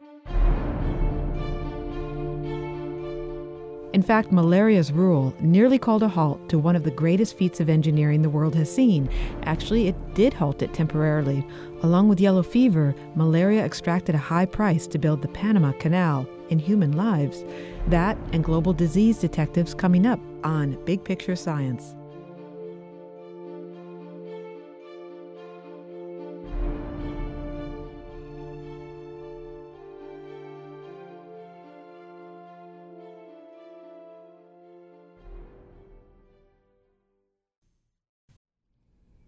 In 3.93 4.01
fact, 4.01 4.31
malaria's 4.31 4.91
rule 4.91 5.35
nearly 5.39 5.77
called 5.77 6.01
a 6.01 6.07
halt 6.07 6.49
to 6.49 6.57
one 6.57 6.75
of 6.75 6.83
the 6.83 6.89
greatest 6.89 7.37
feats 7.37 7.59
of 7.59 7.69
engineering 7.69 8.23
the 8.23 8.29
world 8.29 8.55
has 8.55 8.73
seen. 8.73 9.07
Actually, 9.43 9.87
it 9.87 10.15
did 10.15 10.33
halt 10.33 10.63
it 10.63 10.73
temporarily. 10.73 11.45
Along 11.83 12.09
with 12.09 12.19
yellow 12.19 12.41
fever, 12.41 12.95
malaria 13.15 13.63
extracted 13.63 14.15
a 14.15 14.17
high 14.17 14.47
price 14.47 14.87
to 14.87 14.97
build 14.97 15.21
the 15.21 15.27
Panama 15.27 15.73
Canal 15.73 16.27
in 16.49 16.57
human 16.57 16.93
lives. 16.93 17.45
That 17.87 18.17
and 18.31 18.43
global 18.43 18.73
disease 18.73 19.19
detectives 19.19 19.75
coming 19.75 20.07
up 20.07 20.19
on 20.43 20.83
Big 20.85 21.03
Picture 21.03 21.35
Science. 21.35 21.95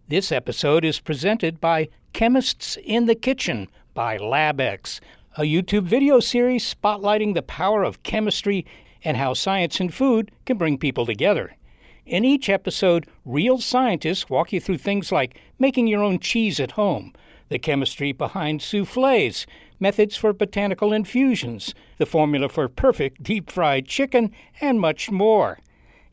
This 0.08 0.30
episode 0.30 0.84
is 0.84 1.00
presented 1.00 1.60
by 1.60 1.88
Chemists 2.12 2.78
in 2.84 3.06
the 3.06 3.16
Kitchen 3.16 3.66
by 3.92 4.18
LabX, 4.18 5.00
a 5.36 5.42
YouTube 5.42 5.82
video 5.82 6.20
series 6.20 6.72
spotlighting 6.72 7.34
the 7.34 7.42
power 7.42 7.82
of 7.82 8.04
chemistry 8.04 8.64
and 9.02 9.16
how 9.16 9.34
science 9.34 9.80
and 9.80 9.92
food 9.92 10.30
can 10.44 10.58
bring 10.58 10.78
people 10.78 11.06
together. 11.06 11.56
In 12.04 12.24
each 12.24 12.48
episode, 12.48 13.08
real 13.24 13.58
scientists 13.58 14.30
walk 14.30 14.52
you 14.52 14.60
through 14.60 14.78
things 14.78 15.10
like 15.10 15.40
making 15.58 15.88
your 15.88 16.04
own 16.04 16.20
cheese 16.20 16.60
at 16.60 16.70
home, 16.70 17.12
the 17.48 17.58
chemistry 17.58 18.12
behind 18.12 18.62
souffles, 18.62 19.44
methods 19.80 20.14
for 20.14 20.32
botanical 20.32 20.92
infusions, 20.92 21.74
the 21.98 22.06
formula 22.06 22.48
for 22.48 22.68
perfect 22.68 23.24
deep 23.24 23.50
fried 23.50 23.86
chicken, 23.86 24.30
and 24.60 24.80
much 24.80 25.10
more. 25.10 25.58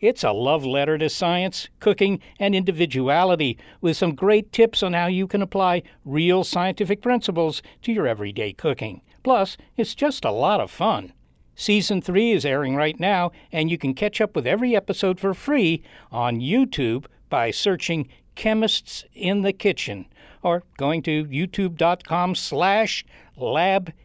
It's 0.04 0.22
a 0.22 0.34
love 0.34 0.66
letter 0.66 0.98
to 0.98 1.08
science, 1.10 1.70
cooking, 1.80 2.20
and 2.38 2.54
individuality 2.54 3.58
with 3.80 3.96
some 3.96 4.16
great 4.16 4.52
tips 4.52 4.84
on 4.84 4.92
how 4.92 5.08
you 5.08 5.28
can 5.28 5.42
apply 5.42 5.84
real 6.04 6.44
scientific 6.44 7.02
principles 7.02 7.62
to 7.84 7.94
your 7.94 8.06
everyday 8.06 8.52
cooking. 8.52 9.02
Plus, 9.24 9.56
it's 9.78 9.96
just 9.96 10.26
a 10.26 10.32
lot 10.32 10.60
of 10.60 10.70
fun. 10.70 11.14
Season 11.56 12.02
3 12.02 12.34
is 12.34 12.46
airing 12.46 12.76
right 12.76 13.00
now, 13.00 13.32
and 13.50 13.72
you 13.72 13.78
can 13.78 13.94
catch 13.94 14.20
up 14.20 14.36
with 14.36 14.46
every 14.46 14.76
episode 14.76 15.22
for 15.22 15.34
free 15.34 15.82
on 16.12 16.42
YouTube 16.42 17.06
by 17.30 17.50
searching 17.50 18.10
Chemists 18.36 19.06
in 19.14 19.42
the 19.42 19.54
Kitchen 19.54 20.08
or 20.42 20.64
going 20.76 21.02
to 21.04 21.24
youtube.com 21.28 22.36
slash 22.36 23.06
labxnas. 23.38 23.96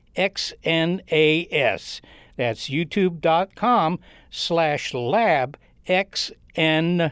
That's 2.36 2.68
youtube.com 2.68 3.98
slash 4.30 4.94
lab 4.94 5.56
XNAS. 5.88 7.10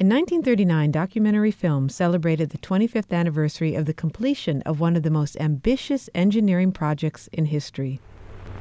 In 0.00 0.08
1939, 0.08 0.90
documentary 0.90 1.50
film 1.50 1.88
celebrated 1.88 2.50
the 2.50 2.58
25th 2.58 3.12
anniversary 3.12 3.74
of 3.76 3.86
the 3.86 3.94
completion 3.94 4.62
of 4.62 4.80
one 4.80 4.96
of 4.96 5.04
the 5.04 5.10
most 5.10 5.36
ambitious 5.38 6.10
engineering 6.14 6.72
projects 6.72 7.28
in 7.32 7.44
history. 7.44 8.00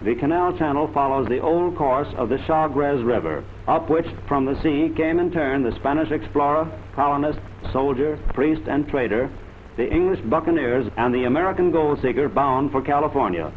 The 0.03 0.15
canal 0.15 0.55
channel 0.57 0.91
follows 0.93 1.27
the 1.27 1.39
old 1.39 1.75
course 1.75 2.13
of 2.15 2.29
the 2.29 2.37
Chagres 2.45 3.03
River, 3.03 3.43
up 3.67 3.89
which 3.89 4.05
from 4.27 4.45
the 4.45 4.61
sea 4.61 4.93
came 4.95 5.19
in 5.19 5.31
turn 5.31 5.63
the 5.63 5.75
Spanish 5.75 6.11
explorer, 6.11 6.71
colonist, 6.93 7.39
soldier, 7.71 8.19
priest, 8.33 8.61
and 8.67 8.87
trader, 8.87 9.31
the 9.77 9.89
English 9.89 10.19
buccaneers, 10.25 10.91
and 10.97 11.13
the 11.15 11.23
American 11.23 11.71
gold 11.71 12.01
seeker 12.01 12.29
bound 12.29 12.71
for 12.71 12.81
California. 12.81 13.51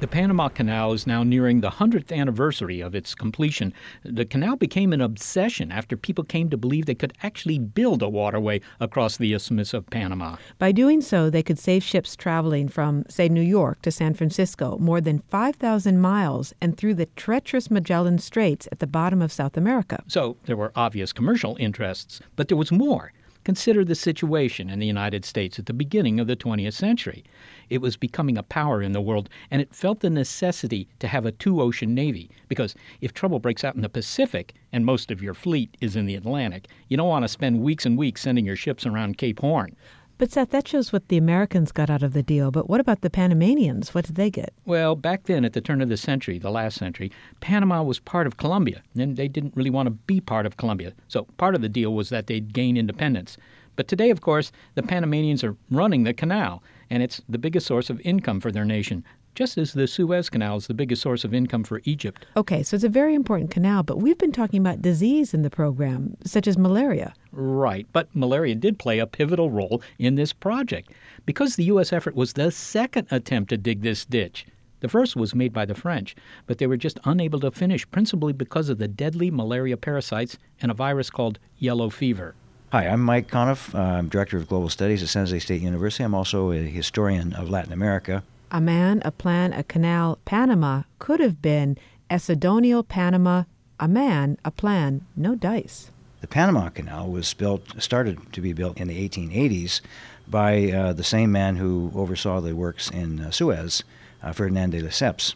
The 0.00 0.06
Panama 0.06 0.48
Canal 0.48 0.92
is 0.92 1.08
now 1.08 1.24
nearing 1.24 1.60
the 1.60 1.70
100th 1.70 2.16
anniversary 2.16 2.80
of 2.80 2.94
its 2.94 3.16
completion. 3.16 3.74
The 4.04 4.24
canal 4.24 4.54
became 4.54 4.92
an 4.92 5.00
obsession 5.00 5.72
after 5.72 5.96
people 5.96 6.22
came 6.22 6.50
to 6.50 6.56
believe 6.56 6.86
they 6.86 6.94
could 6.94 7.14
actually 7.24 7.58
build 7.58 8.00
a 8.02 8.08
waterway 8.08 8.60
across 8.78 9.16
the 9.16 9.34
Isthmus 9.34 9.74
of 9.74 9.90
Panama. 9.90 10.36
By 10.56 10.70
doing 10.70 11.00
so, 11.00 11.30
they 11.30 11.42
could 11.42 11.58
save 11.58 11.82
ships 11.82 12.14
traveling 12.14 12.68
from, 12.68 13.06
say, 13.08 13.28
New 13.28 13.42
York 13.42 13.82
to 13.82 13.90
San 13.90 14.14
Francisco 14.14 14.78
more 14.78 15.00
than 15.00 15.18
5,000 15.30 16.00
miles 16.00 16.54
and 16.60 16.76
through 16.76 16.94
the 16.94 17.06
treacherous 17.16 17.68
Magellan 17.68 18.18
Straits 18.18 18.68
at 18.70 18.78
the 18.78 18.86
bottom 18.86 19.20
of 19.20 19.32
South 19.32 19.56
America. 19.56 20.04
So 20.06 20.36
there 20.44 20.56
were 20.56 20.70
obvious 20.76 21.12
commercial 21.12 21.56
interests, 21.58 22.20
but 22.36 22.46
there 22.46 22.56
was 22.56 22.70
more. 22.70 23.12
Consider 23.48 23.82
the 23.82 23.94
situation 23.94 24.68
in 24.68 24.78
the 24.78 24.86
United 24.86 25.24
States 25.24 25.58
at 25.58 25.64
the 25.64 25.72
beginning 25.72 26.20
of 26.20 26.26
the 26.26 26.36
20th 26.36 26.74
century. 26.74 27.24
It 27.70 27.80
was 27.80 27.96
becoming 27.96 28.36
a 28.36 28.42
power 28.42 28.82
in 28.82 28.92
the 28.92 29.00
world, 29.00 29.30
and 29.50 29.62
it 29.62 29.74
felt 29.74 30.00
the 30.00 30.10
necessity 30.10 30.86
to 30.98 31.08
have 31.08 31.24
a 31.24 31.32
two 31.32 31.62
ocean 31.62 31.94
navy 31.94 32.30
because 32.48 32.74
if 33.00 33.14
trouble 33.14 33.38
breaks 33.38 33.64
out 33.64 33.74
in 33.74 33.80
the 33.80 33.88
Pacific 33.88 34.52
and 34.70 34.84
most 34.84 35.10
of 35.10 35.22
your 35.22 35.32
fleet 35.32 35.74
is 35.80 35.96
in 35.96 36.04
the 36.04 36.14
Atlantic, 36.14 36.68
you 36.88 36.98
don't 36.98 37.08
want 37.08 37.24
to 37.24 37.28
spend 37.28 37.62
weeks 37.62 37.86
and 37.86 37.96
weeks 37.96 38.20
sending 38.20 38.44
your 38.44 38.54
ships 38.54 38.84
around 38.84 39.16
Cape 39.16 39.40
Horn. 39.40 39.74
But 40.18 40.32
Seth, 40.32 40.50
that 40.50 40.66
shows 40.66 40.92
what 40.92 41.06
the 41.06 41.16
Americans 41.16 41.70
got 41.70 41.88
out 41.88 42.02
of 42.02 42.12
the 42.12 42.24
deal. 42.24 42.50
But 42.50 42.68
what 42.68 42.80
about 42.80 43.02
the 43.02 43.10
Panamanians? 43.10 43.94
What 43.94 44.04
did 44.04 44.16
they 44.16 44.30
get? 44.30 44.52
Well, 44.66 44.96
back 44.96 45.24
then, 45.24 45.44
at 45.44 45.52
the 45.52 45.60
turn 45.60 45.80
of 45.80 45.88
the 45.88 45.96
century, 45.96 46.40
the 46.40 46.50
last 46.50 46.76
century, 46.76 47.12
Panama 47.38 47.84
was 47.84 48.00
part 48.00 48.26
of 48.26 48.36
Colombia, 48.36 48.82
and 48.96 49.16
they 49.16 49.28
didn't 49.28 49.56
really 49.56 49.70
want 49.70 49.86
to 49.86 49.92
be 49.92 50.20
part 50.20 50.44
of 50.44 50.56
Colombia. 50.56 50.92
So 51.06 51.28
part 51.36 51.54
of 51.54 51.62
the 51.62 51.68
deal 51.68 51.94
was 51.94 52.08
that 52.08 52.26
they'd 52.26 52.52
gain 52.52 52.76
independence. 52.76 53.36
But 53.76 53.86
today, 53.86 54.10
of 54.10 54.20
course, 54.20 54.50
the 54.74 54.82
Panamanians 54.82 55.44
are 55.44 55.56
running 55.70 56.02
the 56.02 56.12
canal, 56.12 56.64
and 56.90 57.00
it's 57.00 57.22
the 57.28 57.38
biggest 57.38 57.64
source 57.64 57.88
of 57.88 58.00
income 58.00 58.40
for 58.40 58.50
their 58.50 58.64
nation 58.64 59.04
just 59.38 59.56
as 59.56 59.72
the 59.72 59.86
Suez 59.86 60.28
Canal 60.28 60.56
is 60.56 60.66
the 60.66 60.74
biggest 60.74 61.00
source 61.00 61.22
of 61.22 61.32
income 61.32 61.62
for 61.62 61.80
Egypt. 61.84 62.26
Okay, 62.36 62.64
so 62.64 62.74
it's 62.74 62.82
a 62.82 62.88
very 62.88 63.14
important 63.14 63.52
canal, 63.52 63.84
but 63.84 63.98
we've 63.98 64.18
been 64.18 64.32
talking 64.32 64.58
about 64.58 64.82
disease 64.82 65.32
in 65.32 65.42
the 65.42 65.48
program, 65.48 66.16
such 66.24 66.48
as 66.48 66.58
malaria. 66.58 67.14
Right, 67.30 67.86
but 67.92 68.08
malaria 68.16 68.56
did 68.56 68.80
play 68.80 68.98
a 68.98 69.06
pivotal 69.06 69.48
role 69.48 69.80
in 69.96 70.16
this 70.16 70.32
project 70.32 70.90
because 71.24 71.54
the 71.54 71.66
U.S. 71.66 71.92
effort 71.92 72.16
was 72.16 72.32
the 72.32 72.50
second 72.50 73.06
attempt 73.12 73.50
to 73.50 73.56
dig 73.56 73.82
this 73.82 74.04
ditch. 74.04 74.44
The 74.80 74.88
first 74.88 75.14
was 75.14 75.36
made 75.36 75.52
by 75.52 75.66
the 75.66 75.74
French, 75.76 76.16
but 76.48 76.58
they 76.58 76.66
were 76.66 76.76
just 76.76 76.98
unable 77.04 77.38
to 77.38 77.52
finish, 77.52 77.88
principally 77.92 78.32
because 78.32 78.68
of 78.68 78.78
the 78.78 78.88
deadly 78.88 79.30
malaria 79.30 79.76
parasites 79.76 80.36
and 80.60 80.72
a 80.72 80.74
virus 80.74 81.10
called 81.10 81.38
yellow 81.58 81.90
fever. 81.90 82.34
Hi, 82.72 82.88
I'm 82.88 83.04
Mike 83.04 83.30
Conniff. 83.30 83.72
Uh, 83.72 83.98
I'm 83.98 84.08
Director 84.08 84.36
of 84.36 84.48
Global 84.48 84.68
Studies 84.68 85.00
at 85.00 85.10
San 85.10 85.22
Jose 85.22 85.38
State 85.38 85.62
University. 85.62 86.02
I'm 86.02 86.16
also 86.16 86.50
a 86.50 86.56
historian 86.56 87.34
of 87.34 87.48
Latin 87.48 87.72
America 87.72 88.24
a 88.50 88.60
man, 88.60 89.02
a 89.04 89.10
plan, 89.10 89.52
a 89.52 89.62
canal, 89.62 90.18
Panama 90.24 90.82
could 90.98 91.20
have 91.20 91.42
been 91.42 91.76
Ecedonial 92.10 92.86
Panama, 92.86 93.44
a 93.78 93.88
man, 93.88 94.38
a 94.44 94.50
plan, 94.50 95.06
no 95.16 95.34
dice. 95.34 95.90
The 96.20 96.26
Panama 96.26 96.68
Canal 96.70 97.08
was 97.08 97.32
built, 97.34 97.80
started 97.80 98.32
to 98.32 98.40
be 98.40 98.52
built 98.52 98.78
in 98.78 98.88
the 98.88 99.08
1880s 99.08 99.80
by 100.26 100.72
uh, 100.72 100.92
the 100.92 101.04
same 101.04 101.30
man 101.30 101.56
who 101.56 101.92
oversaw 101.94 102.40
the 102.40 102.56
works 102.56 102.90
in 102.90 103.20
uh, 103.20 103.30
Suez, 103.30 103.84
uh, 104.22 104.32
Ferdinand 104.32 104.70
de 104.70 104.82
Lesseps. 104.82 105.34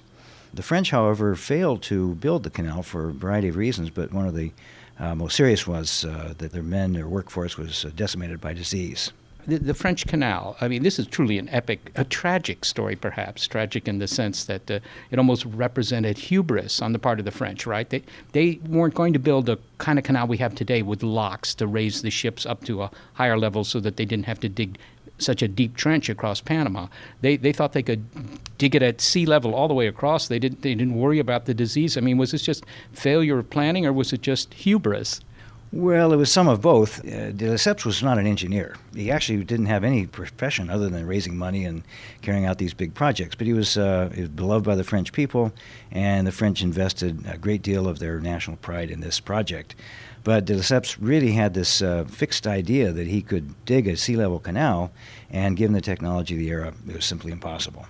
The 0.53 0.63
French, 0.63 0.91
however, 0.91 1.35
failed 1.35 1.83
to 1.85 2.15
build 2.17 2.43
the 2.43 2.51
canal 2.51 2.83
for 2.83 3.09
a 3.09 3.13
variety 3.13 3.49
of 3.49 3.57
reasons, 3.57 3.91
but 3.91 4.13
one 4.13 4.27
of 4.27 4.35
the 4.35 4.53
uh, 4.99 5.15
most 5.15 5.37
serious 5.37 5.67
was 5.67 6.05
uh, 6.05 6.35
that 6.39 6.53
their 6.53 6.63
men, 6.63 6.93
their 6.93 7.09
workforce 7.09 7.57
was 7.57 7.85
uh, 7.85 7.91
decimated 7.95 8.41
by 8.41 8.53
disease 8.53 9.13
the, 9.47 9.59
the, 9.59 9.75
French 9.75 10.07
Canal. 10.07 10.57
I 10.61 10.69
mean, 10.69 10.83
this 10.83 10.99
is 10.99 11.07
truly 11.07 11.39
an 11.39 11.49
epic, 11.49 11.91
a 11.95 12.05
tragic 12.05 12.65
story, 12.65 12.97
perhaps 12.97 13.47
tragic 13.47 13.89
in 13.89 13.99
the 13.99 14.09
sense 14.09 14.45
that 14.45 14.71
uh, 14.71 14.81
it 15.11 15.19
almost 15.19 15.45
represented 15.45 16.19
hubris 16.19 16.81
on 16.81 16.93
the 16.93 16.99
part 16.99 17.19
of 17.19 17.25
the 17.25 17.31
French. 17.31 17.67
Right? 17.67 17.89
They 17.89 18.03
they 18.33 18.61
weren't 18.67 18.95
going 18.95 19.13
to 19.13 19.19
build 19.19 19.49
a 19.49 19.59
kind 19.79 19.99
of 19.99 20.05
canal 20.05 20.27
we 20.27 20.39
have 20.39 20.55
today 20.55 20.83
with 20.83 21.03
locks 21.03 21.55
to 21.57 21.67
raise 21.67 22.03
the 22.03 22.11
ships 22.11 22.47
up 22.47 22.65
to 22.65 22.83
a 22.83 22.91
higher 23.15 23.39
level 23.39 23.65
so 23.65 23.81
that 23.81 23.97
they 23.97 24.05
didn't 24.05 24.27
have 24.27 24.41
to 24.41 24.49
dig 24.49 24.79
such 25.19 25.43
a 25.43 25.49
deep 25.49 25.77
trench 25.77 26.09
across 26.09 26.41
Panama. 26.41 26.89
They 27.21 27.37
they 27.37 27.53
thought 27.53 27.73
they 27.73 27.83
could 27.83 28.05
dig 28.59 28.75
it 28.75 28.83
at 28.83 29.01
sea 29.01 29.27
level 29.27 29.55
all 29.55 29.69
the 29.69 29.75
way 29.75 29.87
across. 29.87 30.29
They 30.29 30.39
didn't 30.39 30.63
they 30.63 30.75
didn't 30.75 30.95
worry 30.95 31.19
about 31.19 31.47
the 31.47 31.55
disease. 31.55 31.97
I 31.97 32.01
mean, 32.01 32.19
was 32.19 32.33
this 32.33 32.43
just 32.43 32.65
failure 32.93 33.39
of 33.39 33.51
planning 33.51 33.87
or 33.87 33.93
was 33.93 34.13
it 34.13 34.23
just 34.23 34.55
hubris? 34.55 35.21
Well, 35.75 36.13
it 36.13 36.17
was 36.17 36.31
some 36.31 36.49
of 36.49 36.61
both. 36.61 37.01
Uh, 37.01 37.33
de 37.33 37.47
Lesseps 37.47 37.87
was 37.87 38.03
not 38.03 38.19
an 38.19 38.27
engineer. 38.27 38.77
He 38.95 39.11
actually 39.11 39.43
didn't 39.43 39.67
have 39.67 39.85
any 39.85 40.07
profession 40.07 40.69
other 40.69 40.91
than 40.91 41.07
raising 41.07 41.35
money 41.35 41.65
and 41.65 41.83
carrying 42.21 42.45
out 42.45 42.59
these 42.59 42.75
big 42.75 42.93
projects. 42.93 43.35
But 43.35 43.47
he 43.47 43.55
was, 43.55 43.79
uh, 43.79 44.11
he 44.15 44.21
was 44.21 44.29
beloved 44.29 44.67
by 44.67 44.75
the 44.75 44.85
French 44.85 45.15
people, 45.15 45.51
and 45.91 46.27
the 46.27 46.33
French 46.33 46.61
invested 46.61 47.25
a 47.27 47.39
great 47.39 47.63
deal 47.63 47.89
of 47.89 48.01
their 48.01 48.21
national 48.21 48.59
pride 48.59 48.91
in 48.91 49.01
this 49.01 49.19
project. 49.19 49.75
But 50.25 50.45
de 50.45 50.57
Lesseps 50.57 50.99
really 51.01 51.33
had 51.33 51.55
this 51.55 51.81
uh, 51.81 52.05
fixed 52.05 52.47
idea 52.47 52.93
that 52.93 53.07
he 53.07 53.23
could 53.23 53.65
dig 53.65 53.89
a 53.89 53.97
sea 53.97 54.15
level 54.15 54.41
canal, 54.41 54.93
and 55.31 55.57
given 55.57 55.73
the 55.73 55.81
technology 55.81 56.35
of 56.35 56.41
the 56.41 56.51
era, 56.51 56.75
it 56.87 56.95
was 56.95 57.07
simply 57.07 57.33
impossible. 57.33 57.87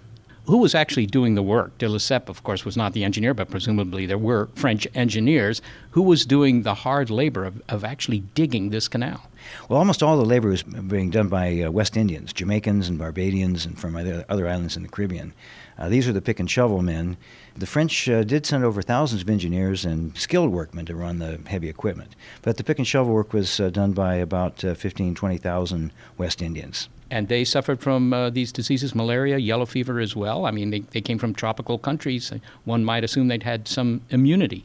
Who 0.46 0.59
was 0.59 0.74
actually 0.74 1.07
doing 1.07 1.35
the 1.35 1.42
work? 1.42 1.78
De 1.78 1.87
Lesseps, 1.87 2.28
of 2.28 2.42
course, 2.42 2.64
was 2.64 2.76
not 2.76 2.92
the 2.92 3.05
engineer, 3.05 3.33
but 3.33 3.48
presumably 3.48 4.07
there 4.07 4.18
were 4.18 4.48
French 4.55 4.88
engineers. 4.94 5.62
Who 5.92 6.02
was 6.02 6.26
doing 6.26 6.62
the 6.62 6.74
hard 6.74 7.11
labor 7.11 7.44
of, 7.44 7.62
of 7.68 7.85
actually 7.85 8.20
digging 8.35 8.70
this 8.70 8.88
canal? 8.88 9.28
Well, 9.68 9.78
almost 9.78 10.02
all 10.02 10.16
the 10.16 10.24
labor 10.24 10.48
was 10.48 10.64
being 10.64 11.11
done 11.11 11.28
by 11.28 11.62
uh, 11.62 11.70
West 11.70 11.96
Indians, 11.96 12.33
Jamaicans 12.33 12.88
and 12.88 12.98
Barbadians, 12.98 13.64
and 13.64 13.78
from 13.78 13.96
other, 13.96 14.24
other 14.28 14.48
islands 14.48 14.76
in 14.76 14.83
the 14.83 14.88
Caribbean. 14.88 15.33
Uh, 15.78 15.88
these 15.88 16.09
are 16.09 16.12
the 16.12 16.20
pick 16.20 16.40
and 16.40 16.50
shovel 16.50 16.83
men. 16.83 17.16
The 17.57 17.66
French 17.66 18.09
uh, 18.09 18.24
did 18.24 18.44
send 18.44 18.64
over 18.64 18.83
thousands 18.83 19.22
of 19.22 19.31
engineers 19.31 19.85
and 19.85 20.16
skilled 20.18 20.50
workmen 20.50 20.87
to 20.87 20.96
run 20.96 21.18
the 21.18 21.40
heavy 21.46 21.68
equipment, 21.68 22.16
but 22.42 22.57
the 22.57 22.64
pick 22.64 22.78
and 22.78 22.87
shovel 22.87 23.14
work 23.14 23.33
was 23.33 23.61
uh, 23.61 23.70
done 23.70 23.92
by 23.92 24.16
about 24.16 24.64
uh, 24.64 24.74
15, 24.74 25.14
20,000 25.14 25.92
West 26.18 26.42
Indians 26.42 26.88
and 27.12 27.29
they 27.29 27.44
suffered 27.44 27.81
from 27.81 28.14
uh, 28.14 28.31
these 28.31 28.51
diseases, 28.51 28.94
malaria, 28.94 29.37
yellow 29.37 29.66
fever 29.66 30.01
as 30.01 30.16
well. 30.16 30.46
I 30.46 30.51
mean, 30.51 30.70
they, 30.70 30.81
they 30.81 31.03
came 31.03 31.18
from 31.18 31.35
tropical 31.35 31.77
countries. 31.79 32.33
One 32.64 32.85
might 32.87 33.05
assume 33.05 33.29
they'd 33.29 33.42
had 33.42 33.68
some 33.68 34.01
immunity. 34.09 34.64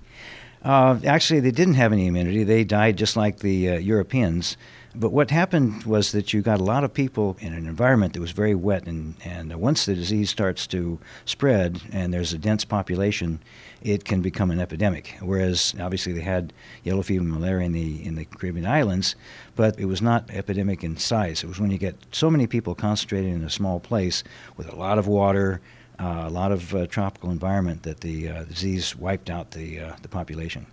Uh, 0.63 0.97
actually, 1.05 1.41
they 1.41 1.51
didn't 1.51 1.73
have 1.73 1.91
any 1.91 2.07
immunity. 2.07 2.45
They 2.45 2.63
died 2.63 2.97
just 2.97 3.17
like 3.17 3.39
the 3.39 3.69
uh, 3.69 3.77
Europeans. 3.77 4.55
But 4.95 5.11
what 5.11 5.29
happened 5.29 5.83
was 5.83 6.13
that 6.13 6.31
you 6.31 6.41
got 6.41 6.61
a 6.61 6.63
lot 6.63 6.85
of 6.85 6.93
people 6.93 7.35
in 7.41 7.53
an 7.53 7.67
environment 7.67 8.13
that 8.13 8.21
was 8.21 8.31
very 8.31 8.55
wet, 8.55 8.87
and, 8.87 9.15
and 9.25 9.53
once 9.57 9.85
the 9.85 9.93
disease 9.93 10.29
starts 10.29 10.65
to 10.67 10.99
spread 11.25 11.81
and 11.91 12.13
there's 12.13 12.31
a 12.31 12.37
dense 12.37 12.63
population, 12.63 13.39
it 13.81 14.05
can 14.05 14.21
become 14.21 14.51
an 14.51 14.59
epidemic. 14.59 15.15
Whereas 15.21 15.75
obviously 15.79 16.13
they 16.13 16.21
had 16.21 16.53
yellow 16.83 17.01
fever 17.01 17.23
and 17.23 17.31
malaria 17.31 17.65
in 17.65 17.73
the 17.73 18.05
in 18.05 18.15
the 18.15 18.25
Caribbean 18.25 18.65
islands, 18.65 19.15
but 19.55 19.79
it 19.79 19.85
was 19.85 20.01
not 20.01 20.29
epidemic 20.29 20.83
in 20.83 20.97
size. 20.97 21.43
It 21.43 21.47
was 21.47 21.59
when 21.59 21.71
you 21.71 21.77
get 21.77 21.95
so 22.11 22.29
many 22.29 22.47
people 22.47 22.75
concentrated 22.75 23.33
in 23.33 23.43
a 23.43 23.49
small 23.49 23.79
place 23.79 24.23
with 24.55 24.71
a 24.71 24.75
lot 24.75 24.97
of 24.97 25.07
water, 25.07 25.61
uh, 25.99 26.23
a 26.25 26.29
lot 26.29 26.51
of 26.51 26.73
uh, 26.73 26.87
tropical 26.87 27.31
environment 27.31 27.83
that 27.83 28.01
the 28.01 28.29
uh, 28.29 28.43
disease 28.43 28.95
wiped 28.95 29.29
out 29.29 29.51
the 29.51 29.79
uh, 29.79 29.95
the 30.01 30.09
population. 30.09 30.65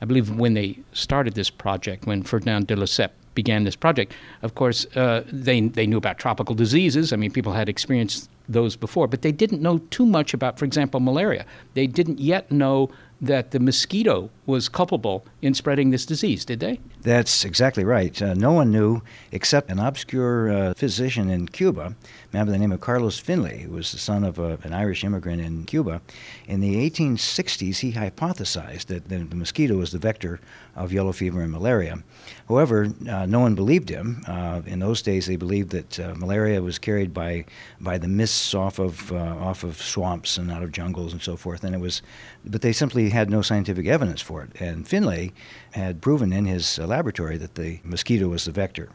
I 0.00 0.04
believe 0.04 0.30
when 0.30 0.54
they 0.54 0.80
started 0.92 1.34
this 1.34 1.48
project, 1.48 2.06
when 2.06 2.24
Ferdinand 2.24 2.66
de 2.66 2.74
Lesseps 2.74 3.12
began 3.34 3.64
this 3.64 3.76
project, 3.76 4.12
of 4.42 4.54
course, 4.56 4.84
uh, 4.96 5.22
they, 5.32 5.60
they 5.60 5.86
knew 5.86 5.96
about 5.96 6.18
tropical 6.18 6.56
diseases. 6.56 7.12
I 7.12 7.16
mean, 7.16 7.30
people 7.30 7.52
had 7.52 7.68
experienced 7.68 8.28
those 8.48 8.76
before, 8.76 9.06
but 9.06 9.22
they 9.22 9.32
didn't 9.32 9.62
know 9.62 9.78
too 9.90 10.06
much 10.06 10.34
about, 10.34 10.58
for 10.58 10.64
example, 10.64 11.00
malaria. 11.00 11.46
They 11.74 11.86
didn't 11.86 12.18
yet 12.18 12.50
know 12.50 12.90
that 13.20 13.52
the 13.52 13.60
mosquito 13.60 14.30
was 14.46 14.68
culpable 14.68 15.24
in 15.40 15.54
spreading 15.54 15.90
this 15.90 16.04
disease, 16.04 16.44
did 16.44 16.58
they? 16.58 16.80
That's 17.02 17.44
exactly 17.44 17.84
right. 17.84 18.20
Uh, 18.20 18.34
no 18.34 18.52
one 18.52 18.72
knew 18.72 19.02
except 19.30 19.70
an 19.70 19.78
obscure 19.78 20.50
uh, 20.50 20.74
physician 20.74 21.30
in 21.30 21.46
Cuba, 21.46 21.94
man 22.32 22.46
by 22.46 22.52
the 22.52 22.58
name 22.58 22.72
of 22.72 22.80
Carlos 22.80 23.18
Finlay, 23.18 23.62
who 23.62 23.72
was 23.72 23.92
the 23.92 23.98
son 23.98 24.24
of 24.24 24.38
a, 24.38 24.58
an 24.62 24.72
Irish 24.72 25.04
immigrant 25.04 25.42
in 25.42 25.64
Cuba. 25.64 26.00
In 26.46 26.60
the 26.60 26.90
1860s, 26.90 27.80
he 27.80 27.92
hypothesized 27.92 28.86
that 28.86 29.08
the, 29.08 29.18
the 29.18 29.36
mosquito 29.36 29.76
was 29.76 29.92
the 29.92 29.98
vector 29.98 30.40
of 30.74 30.92
yellow 30.92 31.12
fever 31.12 31.42
and 31.42 31.52
malaria. 31.52 32.02
However, 32.48 32.88
uh, 33.08 33.26
no 33.26 33.40
one 33.40 33.54
believed 33.54 33.90
him. 33.90 34.22
Uh, 34.26 34.62
in 34.64 34.78
those 34.78 35.02
days, 35.02 35.26
they 35.26 35.36
believed 35.36 35.70
that 35.70 36.00
uh, 36.00 36.14
malaria 36.16 36.62
was 36.62 36.78
carried 36.78 37.12
by 37.12 37.44
by 37.80 37.98
the 37.98 38.08
mists 38.08 38.54
off 38.54 38.78
of 38.78 39.12
uh, 39.12 39.16
off 39.16 39.62
of 39.64 39.76
swamps 39.76 40.38
and 40.38 40.50
out 40.50 40.62
of 40.62 40.72
jungles 40.72 41.12
and 41.12 41.20
so 41.20 41.36
forth, 41.36 41.64
and 41.64 41.74
it 41.74 41.80
was, 41.80 42.00
but 42.44 42.62
they 42.62 42.72
simply 42.72 43.10
had 43.10 43.28
no 43.28 43.42
scientific 43.42 43.86
evidence 43.86 44.22
for 44.22 44.42
it. 44.42 44.50
And 44.60 44.88
Finlay 44.88 45.32
had 45.72 46.00
proven 46.00 46.32
in 46.32 46.46
his 46.46 46.78
laboratory 46.78 47.36
that 47.38 47.56
the 47.56 47.80
mosquito 47.84 48.28
was 48.28 48.44
the 48.46 48.52
vector. 48.52 48.88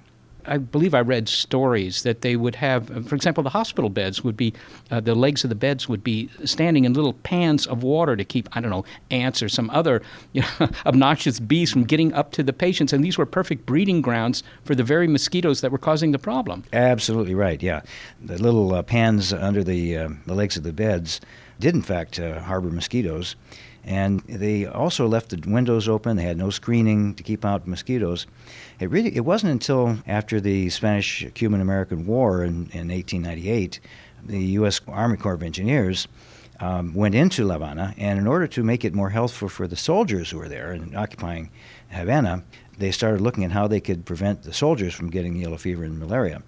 I 0.48 0.58
believe 0.58 0.94
I 0.94 1.02
read 1.02 1.30
stories 1.30 2.04
that 2.04 2.22
they 2.22 2.36
would 2.36 2.56
have, 2.56 2.88
for 3.08 3.16
example, 3.16 3.44
the 3.44 3.50
hospital 3.50 3.90
beds 3.90 4.24
would 4.24 4.38
be, 4.38 4.54
uh, 4.92 5.00
the 5.00 5.16
legs 5.16 5.44
of 5.44 5.50
the 5.50 5.56
beds 5.56 5.88
would 5.90 6.04
be 6.04 6.30
standing 6.46 6.86
in 6.86 6.94
little 6.94 7.14
pans 7.14 7.68
of 7.68 7.84
water 7.84 8.16
to 8.16 8.24
keep, 8.26 8.50
I 8.54 8.62
don't 8.62 8.72
know, 8.72 8.86
ants 9.12 9.44
or 9.44 9.50
some 9.50 9.70
other 9.72 10.02
you 10.34 10.42
know, 10.42 10.70
obnoxious 10.86 11.40
bees 11.40 11.72
from 11.72 11.84
getting 11.84 12.14
up 12.14 12.32
to 12.34 12.44
the 12.44 12.54
patients. 12.54 12.94
And 12.94 13.04
these 13.04 13.18
were 13.18 13.26
perfect 13.26 13.66
breeding 13.66 14.02
grounds 14.02 14.44
for 14.64 14.76
the 14.76 14.84
very 14.84 15.08
mosquitoes 15.08 15.62
that 15.62 15.72
were 15.72 15.78
causing 15.78 16.12
the 16.12 16.20
problem. 16.20 16.64
Absolutely 16.74 17.36
right, 17.36 17.62
yeah. 17.62 17.82
The 18.22 18.42
little 18.42 18.74
uh, 18.74 18.84
pans 18.84 19.34
under 19.34 19.64
the, 19.64 19.98
uh, 19.98 20.10
the 20.26 20.36
legs 20.36 20.58
of 20.58 20.64
the 20.64 20.74
beds 20.74 21.22
did, 21.60 21.76
in 21.76 21.82
fact, 21.82 22.20
uh, 22.20 22.40
harbor 22.42 22.70
mosquitoes. 22.70 23.36
And 23.88 24.20
they 24.28 24.66
also 24.66 25.08
left 25.08 25.30
the 25.30 25.50
windows 25.50 25.88
open. 25.88 26.18
They 26.18 26.24
had 26.24 26.38
no 26.38 26.50
screening 26.50 27.16
to 27.16 27.24
keep 27.24 27.46
out 27.46 27.66
mosquitoes. 27.66 28.28
It 28.80 28.90
really 28.90 29.16
it 29.16 29.26
wasn't 29.26 29.54
until 29.54 29.98
after 30.06 30.42
the 30.42 30.70
Spanish-Cuban 30.70 31.62
American 31.62 32.06
War 32.06 32.44
in, 32.44 32.70
in 32.74 32.90
1898, 32.90 33.80
the 34.26 34.40
U.S. 34.40 34.82
Army 34.88 35.16
Corps 35.16 35.36
of 35.36 35.44
Engineers 35.44 36.08
um, 36.60 36.94
went 36.94 37.16
into 37.16 37.46
La 37.46 37.56
Habana, 37.56 37.94
and 37.98 38.20
in 38.20 38.28
order 38.28 38.48
to 38.48 38.64
make 38.64 38.84
it 38.84 38.94
more 38.94 39.10
healthful 39.10 39.48
for 39.48 39.68
the 39.68 39.76
soldiers 39.76 40.32
who 40.32 40.38
were 40.38 40.50
there 40.50 40.72
and 40.72 40.96
occupying 40.96 41.50
Havana, 41.90 42.44
they 42.78 42.92
started 42.92 43.22
looking 43.22 43.44
at 43.44 43.52
how 43.52 43.68
they 43.68 43.80
could 43.80 44.06
prevent 44.06 44.44
the 44.44 44.54
soldiers 44.54 44.94
from 44.94 45.10
getting 45.10 45.36
yellow 45.36 45.58
fever 45.58 45.84
and 45.84 46.00
malaria. 46.00 46.42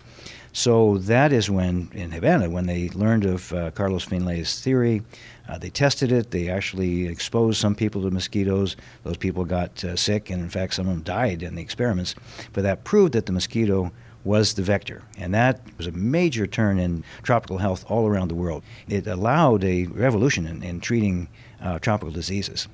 So 0.51 0.97
that 0.99 1.31
is 1.31 1.49
when, 1.49 1.91
in 1.93 2.11
Havana, 2.11 2.49
when 2.49 2.65
they 2.65 2.89
learned 2.89 3.25
of 3.25 3.53
uh, 3.53 3.71
Carlos 3.71 4.03
Finlay's 4.03 4.59
theory, 4.61 5.03
uh, 5.47 5.57
they 5.57 5.69
tested 5.69 6.11
it. 6.11 6.31
They 6.31 6.49
actually 6.49 7.07
exposed 7.07 7.59
some 7.59 7.75
people 7.75 8.01
to 8.01 8.11
mosquitoes. 8.11 8.75
Those 9.03 9.17
people 9.17 9.45
got 9.45 9.83
uh, 9.83 9.95
sick, 9.95 10.29
and 10.29 10.41
in 10.41 10.49
fact, 10.49 10.73
some 10.73 10.87
of 10.87 10.93
them 10.93 11.03
died 11.03 11.43
in 11.43 11.55
the 11.55 11.61
experiments. 11.61 12.15
But 12.53 12.63
that 12.63 12.83
proved 12.83 13.13
that 13.13 13.25
the 13.25 13.31
mosquito 13.31 13.91
was 14.23 14.53
the 14.53 14.63
vector. 14.63 15.01
And 15.17 15.33
that 15.33 15.61
was 15.77 15.87
a 15.87 15.91
major 15.91 16.45
turn 16.45 16.79
in 16.79 17.03
tropical 17.23 17.59
health 17.59 17.85
all 17.87 18.07
around 18.07 18.27
the 18.27 18.35
world. 18.35 18.63
It 18.87 19.07
allowed 19.07 19.63
a 19.63 19.85
revolution 19.85 20.45
in, 20.45 20.61
in 20.63 20.81
treating 20.81 21.29
uh, 21.61 21.79
tropical 21.79 22.11
diseases. 22.11 22.67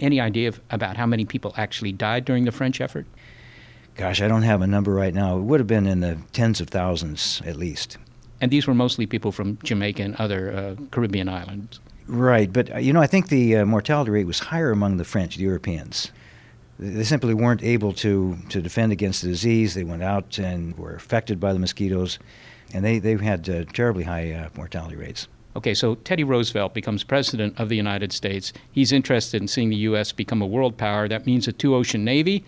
Any 0.00 0.20
idea 0.20 0.48
of, 0.48 0.60
about 0.70 0.96
how 0.96 1.06
many 1.06 1.24
people 1.24 1.54
actually 1.56 1.92
died 1.92 2.24
during 2.24 2.44
the 2.44 2.52
French 2.52 2.80
effort? 2.80 3.06
Gosh, 3.96 4.20
I 4.20 4.28
don't 4.28 4.42
have 4.42 4.60
a 4.60 4.66
number 4.66 4.92
right 4.92 5.14
now. 5.14 5.38
It 5.38 5.42
would 5.42 5.60
have 5.60 5.66
been 5.66 5.86
in 5.86 6.00
the 6.00 6.18
tens 6.32 6.60
of 6.60 6.68
thousands 6.68 7.40
at 7.46 7.56
least. 7.56 7.96
And 8.40 8.50
these 8.50 8.66
were 8.66 8.74
mostly 8.74 9.06
people 9.06 9.30
from 9.30 9.58
Jamaica 9.62 10.02
and 10.02 10.16
other 10.16 10.52
uh, 10.52 10.84
Caribbean 10.90 11.28
islands. 11.28 11.80
Right, 12.06 12.52
but 12.52 12.74
uh, 12.74 12.78
you 12.78 12.92
know, 12.92 13.00
I 13.00 13.06
think 13.06 13.28
the 13.28 13.56
uh, 13.56 13.64
mortality 13.64 14.10
rate 14.10 14.26
was 14.26 14.40
higher 14.40 14.70
among 14.70 14.96
the 14.96 15.04
French, 15.04 15.36
the 15.36 15.44
Europeans. 15.44 16.10
They 16.78 17.04
simply 17.04 17.34
weren't 17.34 17.62
able 17.62 17.92
to, 17.94 18.36
to 18.48 18.60
defend 18.60 18.90
against 18.92 19.22
the 19.22 19.28
disease. 19.28 19.74
They 19.74 19.84
went 19.84 20.02
out 20.02 20.38
and 20.38 20.76
were 20.76 20.94
affected 20.94 21.38
by 21.38 21.52
the 21.52 21.60
mosquitoes, 21.60 22.18
and 22.72 22.84
they, 22.84 22.98
they 22.98 23.16
had 23.16 23.48
uh, 23.48 23.64
terribly 23.72 24.04
high 24.04 24.32
uh, 24.32 24.48
mortality 24.56 24.96
rates. 24.96 25.28
Okay, 25.56 25.72
so 25.74 25.94
Teddy 25.96 26.24
Roosevelt 26.24 26.74
becomes 26.74 27.04
president 27.04 27.58
of 27.60 27.68
the 27.68 27.76
United 27.76 28.12
States. 28.12 28.52
He's 28.72 28.90
interested 28.90 29.40
in 29.40 29.46
seeing 29.46 29.70
the 29.70 29.76
U.S. 29.76 30.10
become 30.10 30.42
a 30.42 30.46
world 30.46 30.76
power. 30.76 31.06
That 31.06 31.26
means 31.26 31.46
a 31.46 31.52
two 31.52 31.76
ocean 31.76 32.04
navy, 32.04 32.44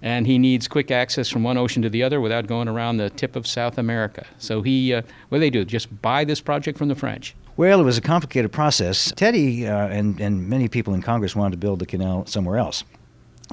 and 0.00 0.26
he 0.26 0.38
needs 0.38 0.68
quick 0.68 0.90
access 0.92 1.28
from 1.28 1.42
one 1.42 1.56
ocean 1.56 1.82
to 1.82 1.90
the 1.90 2.02
other 2.02 2.20
without 2.20 2.46
going 2.46 2.68
around 2.68 2.98
the 2.98 3.10
tip 3.10 3.34
of 3.34 3.46
South 3.46 3.76
America. 3.76 4.24
So 4.38 4.62
he, 4.62 4.94
uh, 4.94 5.02
what 5.28 5.38
do 5.38 5.40
they 5.40 5.50
do? 5.50 5.64
Just 5.64 6.00
buy 6.00 6.24
this 6.24 6.40
project 6.40 6.78
from 6.78 6.88
the 6.88 6.94
French. 6.94 7.34
Well, 7.56 7.80
it 7.80 7.84
was 7.84 7.98
a 7.98 8.02
complicated 8.02 8.52
process. 8.52 9.12
Teddy 9.16 9.66
uh, 9.66 9.88
and, 9.88 10.20
and 10.20 10.48
many 10.48 10.68
people 10.68 10.94
in 10.94 11.02
Congress 11.02 11.34
wanted 11.34 11.52
to 11.52 11.58
build 11.58 11.80
the 11.80 11.86
canal 11.86 12.26
somewhere 12.26 12.58
else. 12.58 12.84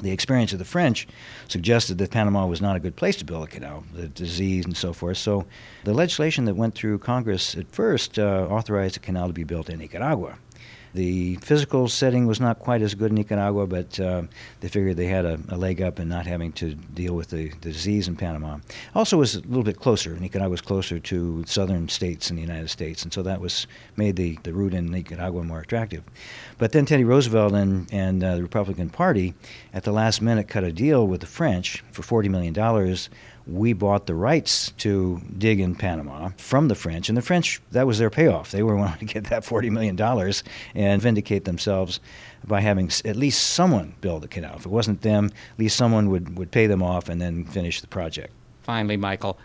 The 0.00 0.10
experience 0.10 0.52
of 0.52 0.58
the 0.58 0.64
French 0.64 1.06
suggested 1.48 1.98
that 1.98 2.10
Panama 2.10 2.46
was 2.46 2.62
not 2.62 2.76
a 2.76 2.80
good 2.80 2.96
place 2.96 3.16
to 3.16 3.24
build 3.24 3.44
a 3.44 3.46
canal, 3.46 3.84
the 3.92 4.08
disease 4.08 4.64
and 4.64 4.76
so 4.76 4.92
forth. 4.92 5.18
So 5.18 5.44
the 5.84 5.92
legislation 5.92 6.46
that 6.46 6.54
went 6.54 6.74
through 6.74 6.98
Congress 6.98 7.54
at 7.56 7.70
first 7.70 8.18
uh, 8.18 8.46
authorized 8.48 8.96
a 8.96 9.00
canal 9.00 9.26
to 9.26 9.32
be 9.34 9.44
built 9.44 9.68
in 9.68 9.78
Nicaragua. 9.78 10.38
The 10.94 11.36
physical 11.36 11.88
setting 11.88 12.26
was 12.26 12.38
not 12.38 12.58
quite 12.58 12.82
as 12.82 12.94
good 12.94 13.10
in 13.10 13.14
Nicaragua, 13.14 13.66
but 13.66 13.98
uh, 13.98 14.24
they 14.60 14.68
figured 14.68 14.96
they 14.96 15.06
had 15.06 15.24
a, 15.24 15.40
a, 15.48 15.56
leg 15.56 15.80
up 15.80 15.98
in 15.98 16.08
not 16.08 16.26
having 16.26 16.52
to 16.52 16.74
deal 16.74 17.14
with 17.14 17.30
the, 17.30 17.48
the 17.48 17.72
disease 17.72 18.08
in 18.08 18.16
Panama. 18.16 18.58
Also, 18.94 19.16
was 19.16 19.36
a 19.36 19.40
little 19.40 19.62
bit 19.62 19.80
closer. 19.80 20.14
Nicaragua 20.16 20.50
was 20.50 20.60
closer 20.60 20.98
to 20.98 21.44
southern 21.46 21.88
states 21.88 22.28
in 22.28 22.36
the 22.36 22.42
United 22.42 22.68
States, 22.68 23.02
and 23.02 23.12
so 23.12 23.22
that 23.22 23.40
was 23.40 23.66
made 23.96 24.16
the, 24.16 24.38
the 24.42 24.52
route 24.52 24.74
in 24.74 24.90
Nicaragua 24.90 25.42
more 25.42 25.60
attractive. 25.60 26.02
But 26.58 26.72
then 26.72 26.84
Teddy 26.84 27.04
Roosevelt 27.04 27.54
and, 27.54 27.92
and 27.92 28.22
uh, 28.22 28.36
the 28.36 28.42
Republican 28.42 28.90
Party, 28.90 29.34
at 29.72 29.84
the 29.84 29.92
last 29.92 30.20
minute, 30.20 30.46
cut 30.46 30.62
a 30.62 30.72
deal 30.72 31.06
with 31.06 31.22
the 31.22 31.26
French 31.26 31.82
for 31.90 32.02
$40 32.02 32.28
million 32.28 32.54
we 33.46 33.72
bought 33.72 34.06
the 34.06 34.14
rights 34.14 34.72
to 34.78 35.20
dig 35.36 35.60
in 35.60 35.74
Panama 35.74 36.30
from 36.36 36.68
the 36.68 36.74
French, 36.74 37.08
and 37.08 37.18
the 37.18 37.22
French, 37.22 37.60
that 37.72 37.86
was 37.86 37.98
their 37.98 38.10
payoff. 38.10 38.50
They 38.50 38.62
were 38.62 38.76
wanting 38.82 39.06
to 39.06 39.14
get 39.14 39.24
that 39.24 39.42
$40 39.42 39.70
million 39.70 40.00
and 40.74 41.02
vindicate 41.02 41.44
themselves 41.44 42.00
by 42.46 42.60
having 42.60 42.90
at 43.04 43.16
least 43.16 43.50
someone 43.50 43.94
build 44.00 44.22
the 44.22 44.28
canal. 44.28 44.56
If 44.56 44.66
it 44.66 44.70
wasn't 44.72 45.02
them, 45.02 45.26
at 45.26 45.58
least 45.58 45.76
someone 45.76 46.08
would, 46.10 46.38
would 46.38 46.50
pay 46.50 46.66
them 46.66 46.82
off 46.82 47.08
and 47.08 47.20
then 47.20 47.44
finish 47.44 47.80
the 47.80 47.86
project. 47.86 48.32
Finally, 48.62 48.96
Michael, 48.96 49.38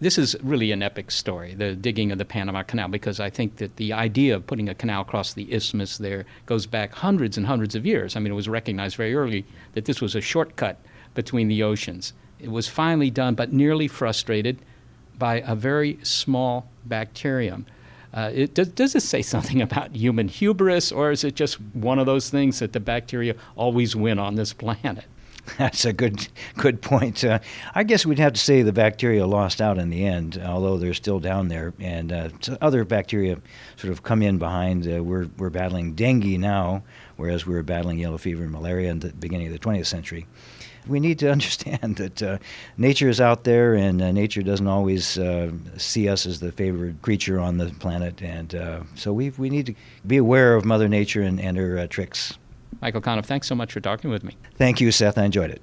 this 0.00 0.16
is 0.16 0.34
really 0.42 0.72
an 0.72 0.82
epic 0.82 1.10
story, 1.10 1.54
the 1.54 1.74
digging 1.74 2.10
of 2.10 2.18
the 2.18 2.24
Panama 2.24 2.62
Canal, 2.62 2.88
because 2.88 3.20
I 3.20 3.28
think 3.28 3.56
that 3.56 3.76
the 3.76 3.92
idea 3.92 4.34
of 4.34 4.46
putting 4.46 4.68
a 4.68 4.74
canal 4.74 5.02
across 5.02 5.34
the 5.34 5.52
isthmus 5.52 5.98
there 5.98 6.24
goes 6.46 6.66
back 6.66 6.94
hundreds 6.94 7.36
and 7.36 7.46
hundreds 7.46 7.74
of 7.74 7.84
years. 7.84 8.16
I 8.16 8.20
mean, 8.20 8.32
it 8.32 8.36
was 8.36 8.48
recognized 8.48 8.96
very 8.96 9.14
early 9.14 9.44
that 9.74 9.84
this 9.84 10.00
was 10.00 10.14
a 10.14 10.20
shortcut 10.20 10.78
between 11.14 11.48
the 11.48 11.62
oceans. 11.62 12.14
It 12.42 12.50
was 12.50 12.68
finally 12.68 13.10
done, 13.10 13.34
but 13.34 13.52
nearly 13.52 13.88
frustrated 13.88 14.58
by 15.18 15.42
a 15.46 15.54
very 15.54 15.98
small 16.02 16.68
bacterium. 16.84 17.66
Uh, 18.12 18.30
it, 18.34 18.54
does, 18.54 18.68
does 18.68 18.92
this 18.92 19.08
say 19.08 19.22
something 19.34 19.60
about 19.62 19.94
human 19.94 20.28
hubris, 20.28 20.90
or 20.90 21.10
is 21.10 21.24
it 21.24 21.34
just 21.34 21.60
one 21.74 21.98
of 21.98 22.06
those 22.06 22.30
things 22.30 22.58
that 22.58 22.72
the 22.72 22.80
bacteria 22.80 23.34
always 23.56 23.94
win 23.94 24.18
on 24.18 24.34
this 24.34 24.52
planet? 24.52 25.04
That's 25.58 25.84
a 25.84 25.92
good 25.92 26.28
good 26.56 26.82
point. 26.82 27.24
Uh, 27.24 27.38
I 27.74 27.82
guess 27.82 28.04
we'd 28.04 28.18
have 28.18 28.34
to 28.34 28.40
say 28.40 28.62
the 28.62 28.72
bacteria 28.72 29.26
lost 29.26 29.60
out 29.60 29.78
in 29.78 29.90
the 29.90 30.04
end, 30.04 30.40
although 30.44 30.76
they're 30.76 30.94
still 30.94 31.18
down 31.18 31.48
there, 31.48 31.72
and 31.80 32.12
uh, 32.12 32.28
other 32.60 32.84
bacteria 32.84 33.38
sort 33.76 33.90
of 33.90 34.02
come 34.02 34.22
in 34.22 34.38
behind. 34.38 34.86
Uh, 34.86 35.02
we're 35.02 35.28
we're 35.38 35.50
battling 35.50 35.94
dengue 35.94 36.38
now, 36.38 36.82
whereas 37.16 37.46
we 37.46 37.54
were 37.54 37.62
battling 37.62 37.98
yellow 37.98 38.18
fever 38.18 38.42
and 38.42 38.52
malaria 38.52 38.90
in 38.90 39.00
the 39.00 39.12
beginning 39.14 39.46
of 39.46 39.52
the 39.52 39.58
20th 39.58 39.86
century. 39.86 40.26
We 40.86 41.00
need 41.00 41.18
to 41.20 41.30
understand 41.32 41.96
that 41.96 42.22
uh, 42.22 42.38
nature 42.76 43.08
is 43.08 43.20
out 43.20 43.44
there, 43.44 43.74
and 43.74 44.00
uh, 44.00 44.12
nature 44.12 44.42
doesn't 44.42 44.66
always 44.66 45.18
uh, 45.18 45.52
see 45.76 46.08
us 46.08 46.26
as 46.26 46.40
the 46.40 46.52
favored 46.52 47.00
creature 47.02 47.38
on 47.38 47.58
the 47.58 47.66
planet, 47.80 48.22
and 48.22 48.84
so 48.94 49.12
we 49.12 49.30
we 49.30 49.50
need 49.50 49.66
to 49.66 49.74
be 50.06 50.16
aware 50.16 50.54
of 50.54 50.64
Mother 50.64 50.88
Nature 50.88 51.22
and, 51.22 51.40
and 51.40 51.56
her 51.56 51.86
tricks. 51.86 52.34
Michael 52.80 53.00
Conniff, 53.00 53.26
thanks 53.26 53.46
so 53.46 53.54
much 53.54 53.72
for 53.72 53.80
talking 53.80 54.10
with 54.10 54.24
me. 54.24 54.36
Thank 54.56 54.80
you, 54.80 54.90
Seth. 54.90 55.18
I 55.18 55.24
enjoyed 55.24 55.50
it. 55.50 55.62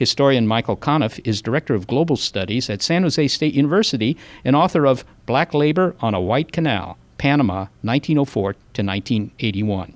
Historian 0.00 0.46
Michael 0.46 0.76
Conniff 0.76 1.20
is 1.24 1.42
Director 1.42 1.74
of 1.74 1.86
Global 1.86 2.16
Studies 2.16 2.70
at 2.70 2.80
San 2.80 3.02
Jose 3.02 3.28
State 3.28 3.52
University 3.52 4.16
and 4.46 4.56
author 4.56 4.86
of 4.86 5.04
Black 5.26 5.52
Labor 5.52 5.94
on 6.00 6.14
a 6.14 6.20
White 6.20 6.52
Canal, 6.52 6.96
Panama, 7.18 7.66
1904 7.82 8.54
to 8.54 8.82
1981. 8.82 9.92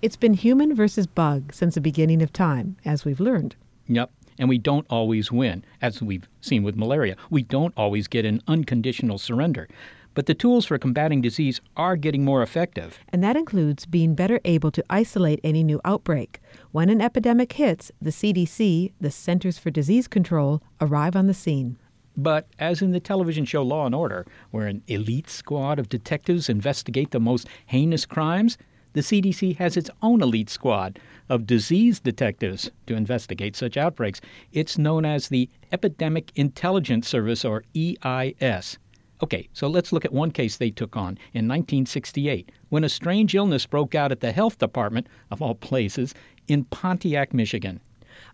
It's 0.00 0.14
been 0.14 0.34
human 0.34 0.76
versus 0.76 1.08
bug 1.08 1.52
since 1.52 1.74
the 1.74 1.80
beginning 1.80 2.22
of 2.22 2.32
time, 2.32 2.76
as 2.84 3.04
we've 3.04 3.18
learned. 3.18 3.56
Yep. 3.88 4.10
And 4.38 4.48
we 4.48 4.58
don't 4.58 4.86
always 4.90 5.32
win, 5.32 5.64
as 5.80 6.02
we've 6.02 6.28
seen 6.40 6.62
with 6.62 6.76
malaria. 6.76 7.16
We 7.30 7.42
don't 7.42 7.72
always 7.76 8.06
get 8.06 8.24
an 8.24 8.42
unconditional 8.46 9.18
surrender. 9.18 9.68
But 10.12 10.26
the 10.26 10.34
tools 10.34 10.64
for 10.64 10.78
combating 10.78 11.20
disease 11.20 11.60
are 11.76 11.94
getting 11.94 12.24
more 12.24 12.42
effective. 12.42 12.98
And 13.10 13.22
that 13.22 13.36
includes 13.36 13.84
being 13.84 14.14
better 14.14 14.40
able 14.46 14.70
to 14.70 14.84
isolate 14.88 15.40
any 15.44 15.62
new 15.62 15.80
outbreak. 15.84 16.40
When 16.72 16.88
an 16.88 17.02
epidemic 17.02 17.52
hits, 17.52 17.92
the 18.00 18.10
CDC, 18.10 18.92
the 18.98 19.10
Centers 19.10 19.58
for 19.58 19.70
Disease 19.70 20.08
Control, 20.08 20.62
arrive 20.80 21.16
on 21.16 21.26
the 21.26 21.34
scene. 21.34 21.78
But 22.16 22.48
as 22.58 22.80
in 22.80 22.92
the 22.92 23.00
television 23.00 23.44
show 23.44 23.62
Law 23.62 23.84
and 23.84 23.94
Order, 23.94 24.26
where 24.50 24.66
an 24.66 24.82
elite 24.86 25.28
squad 25.28 25.78
of 25.78 25.90
detectives 25.90 26.48
investigate 26.48 27.10
the 27.10 27.20
most 27.20 27.46
heinous 27.66 28.06
crimes, 28.06 28.56
the 28.96 29.02
CDC 29.02 29.54
has 29.58 29.76
its 29.76 29.90
own 30.00 30.22
elite 30.22 30.48
squad 30.48 30.98
of 31.28 31.46
disease 31.46 32.00
detectives 32.00 32.70
to 32.86 32.94
investigate 32.94 33.54
such 33.54 33.76
outbreaks. 33.76 34.22
It's 34.52 34.78
known 34.78 35.04
as 35.04 35.28
the 35.28 35.50
Epidemic 35.70 36.32
Intelligence 36.34 37.06
Service, 37.06 37.44
or 37.44 37.62
EIS. 37.76 38.78
Okay, 39.22 39.50
so 39.52 39.66
let's 39.66 39.92
look 39.92 40.06
at 40.06 40.14
one 40.14 40.30
case 40.30 40.56
they 40.56 40.70
took 40.70 40.96
on 40.96 41.18
in 41.34 41.46
1968 41.46 42.50
when 42.70 42.84
a 42.84 42.88
strange 42.88 43.34
illness 43.34 43.66
broke 43.66 43.94
out 43.94 44.12
at 44.12 44.20
the 44.20 44.32
health 44.32 44.56
department, 44.56 45.08
of 45.30 45.42
all 45.42 45.54
places, 45.54 46.14
in 46.48 46.64
Pontiac, 46.64 47.34
Michigan. 47.34 47.82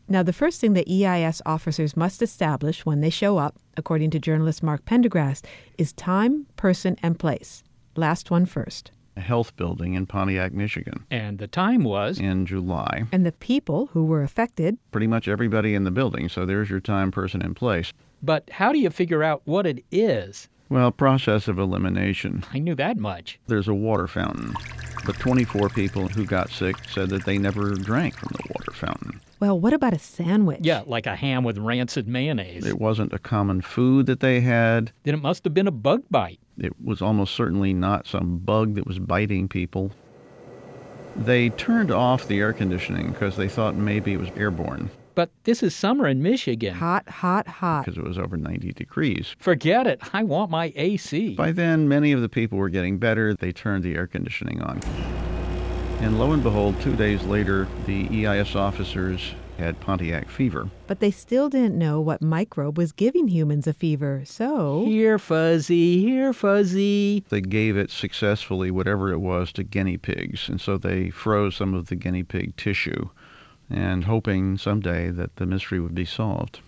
Now, 0.07 0.23
the 0.23 0.33
first 0.33 0.61
thing 0.61 0.75
the 0.75 1.05
EIS 1.05 1.43
officers 1.45 1.97
must 1.97 2.23
establish 2.23 2.87
when 2.87 3.01
they 3.01 3.11
show 3.11 3.37
up, 3.37 3.59
according 3.77 4.11
to 4.11 4.21
journalist 4.21 4.63
Mark 4.63 4.85
Pendergrast, 4.85 5.45
is 5.77 5.93
time, 5.93 6.47
person, 6.55 6.97
and 7.03 7.19
place. 7.19 7.65
Last 7.97 8.31
one 8.31 8.47
first. 8.47 8.93
A 9.17 9.21
health 9.21 9.55
building 9.57 9.95
in 9.95 10.07
Pontiac, 10.07 10.53
Michigan. 10.53 11.05
And 11.11 11.39
the 11.39 11.47
time 11.47 11.85
was? 11.85 12.19
In 12.19 12.47
July. 12.47 13.05
And 13.13 13.27
the 13.27 13.33
people 13.33 13.87
who 13.93 14.07
were 14.07 14.23
affected? 14.23 14.79
Pretty 14.91 15.07
much 15.07 15.29
everybody 15.29 15.75
in 15.75 15.85
the 15.85 15.91
building, 15.91 16.29
so 16.29 16.47
there's 16.47 16.71
your 16.71 16.81
time, 16.81 17.11
person, 17.11 17.43
and 17.43 17.55
place. 17.55 17.93
But 18.23 18.49
how 18.51 18.73
do 18.73 18.79
you 18.79 18.89
figure 18.89 19.23
out 19.23 19.43
what 19.45 19.67
it 19.67 19.85
is? 19.91 20.49
Well, 20.71 20.91
process 20.91 21.49
of 21.49 21.59
elimination. 21.59 22.45
I 22.55 22.59
knew 22.59 22.75
that 22.77 22.97
much. 22.97 23.39
There's 23.49 23.69
a 23.69 23.75
water 23.75 24.09
fountain. 24.09 24.55
But 25.05 25.19
24 25.19 25.69
people 25.71 26.09
who 26.09 26.25
got 26.25 26.51
sick 26.51 26.77
said 26.89 27.11
that 27.11 27.27
they 27.27 27.37
never 27.37 27.75
drank 27.75 28.17
from 28.17 28.31
the 28.33 28.49
water 28.55 28.73
fountain. 28.73 29.21
Well, 29.43 29.59
what 29.59 29.73
about 29.73 29.93
a 29.93 29.99
sandwich? 29.99 30.61
Yeah, 30.63 30.85
like 30.87 31.05
a 31.05 31.17
ham 31.17 31.43
with 31.43 31.59
rancid 31.59 32.07
mayonnaise. 32.07 32.65
It 32.65 32.79
wasn't 32.79 33.13
a 33.13 33.19
common 33.19 33.61
food 33.61 34.07
that 34.07 34.21
they 34.21 34.41
had. 34.41 34.93
Then 35.03 35.15
it 35.15 35.21
must 35.21 35.43
have 35.43 35.53
been 35.53 35.67
a 35.67 35.73
bug 35.73 36.05
bite. 36.13 36.39
It 36.59 36.73
was 36.81 37.03
almost 37.03 37.35
certainly 37.35 37.75
not 37.75 38.07
some 38.07 38.39
bug 38.39 38.77
that 38.77 38.87
was 38.87 39.01
biting 39.01 39.49
people. 39.49 39.91
They 41.17 41.49
turned 41.49 41.91
off 41.91 42.29
the 42.29 42.39
air 42.39 42.53
conditioning 42.53 43.11
because 43.11 43.35
they 43.35 43.49
thought 43.49 43.75
maybe 43.75 44.13
it 44.13 44.21
was 44.21 44.29
airborne. 44.37 44.89
But 45.17 45.29
this 45.43 45.65
is 45.65 45.75
summer 45.75 46.07
in 46.07 46.23
Michigan. 46.23 46.73
Hot, 46.75 47.09
hot, 47.09 47.49
hot. 47.49 47.85
Because 47.85 47.99
it 47.99 48.05
was 48.05 48.19
over 48.19 48.37
90 48.37 48.75
degrees. 48.75 49.35
Forget 49.41 49.89
it. 49.89 50.01
I 50.15 50.23
want 50.23 50.53
my 50.53 50.73
AC. 50.77 51.35
By 51.35 51.51
then, 51.51 51.89
many 51.89 52.13
of 52.13 52.21
the 52.21 52.29
people 52.29 52.59
were 52.59 52.69
getting 52.69 52.97
better. 52.97 53.35
They 53.35 53.51
turned 53.51 53.83
the 53.83 53.97
air 53.97 54.07
conditioning 54.07 54.63
on. 54.63 54.81
And 56.03 56.19
lo 56.19 56.33
and 56.33 56.43
behold, 56.43 56.81
two 56.81 56.97
days 56.97 57.23
later, 57.23 57.69
the 57.87 58.27
EIS 58.27 58.57
officers 58.57 59.37
had 59.57 59.79
Pontiac 59.79 60.29
fever. 60.29 60.69
But 60.89 60.99
they 60.99 61.13
still 61.13 61.49
didn't 61.49 61.79
know 61.79 62.01
what 62.01 62.21
microbe 62.21 62.77
was 62.77 62.91
giving 62.91 63.29
humans 63.29 63.69
a 63.69 63.73
fever, 63.73 64.25
so. 64.25 64.85
Here, 64.85 65.17
Fuzzy, 65.17 66.01
here, 66.01 66.33
Fuzzy. 66.33 67.23
They 67.29 67.41
gave 67.41 67.77
it 67.77 67.93
successfully, 67.93 68.73
whatever 68.73 69.13
it 69.13 69.21
was, 69.21 69.53
to 69.53 69.63
guinea 69.63 69.97
pigs. 69.97 70.49
And 70.49 70.61
so 70.61 70.77
they 70.77 71.11
froze 71.11 71.55
some 71.55 71.73
of 71.73 71.87
the 71.87 71.95
guinea 71.95 72.25
pig 72.25 72.57
tissue 72.57 73.09
and 73.71 74.03
hoping 74.03 74.59
someday 74.59 75.11
that 75.11 75.37
the 75.37 75.47
mystery 75.47 75.79
would 75.79 75.95
be 75.95 76.05
solved. 76.05 76.59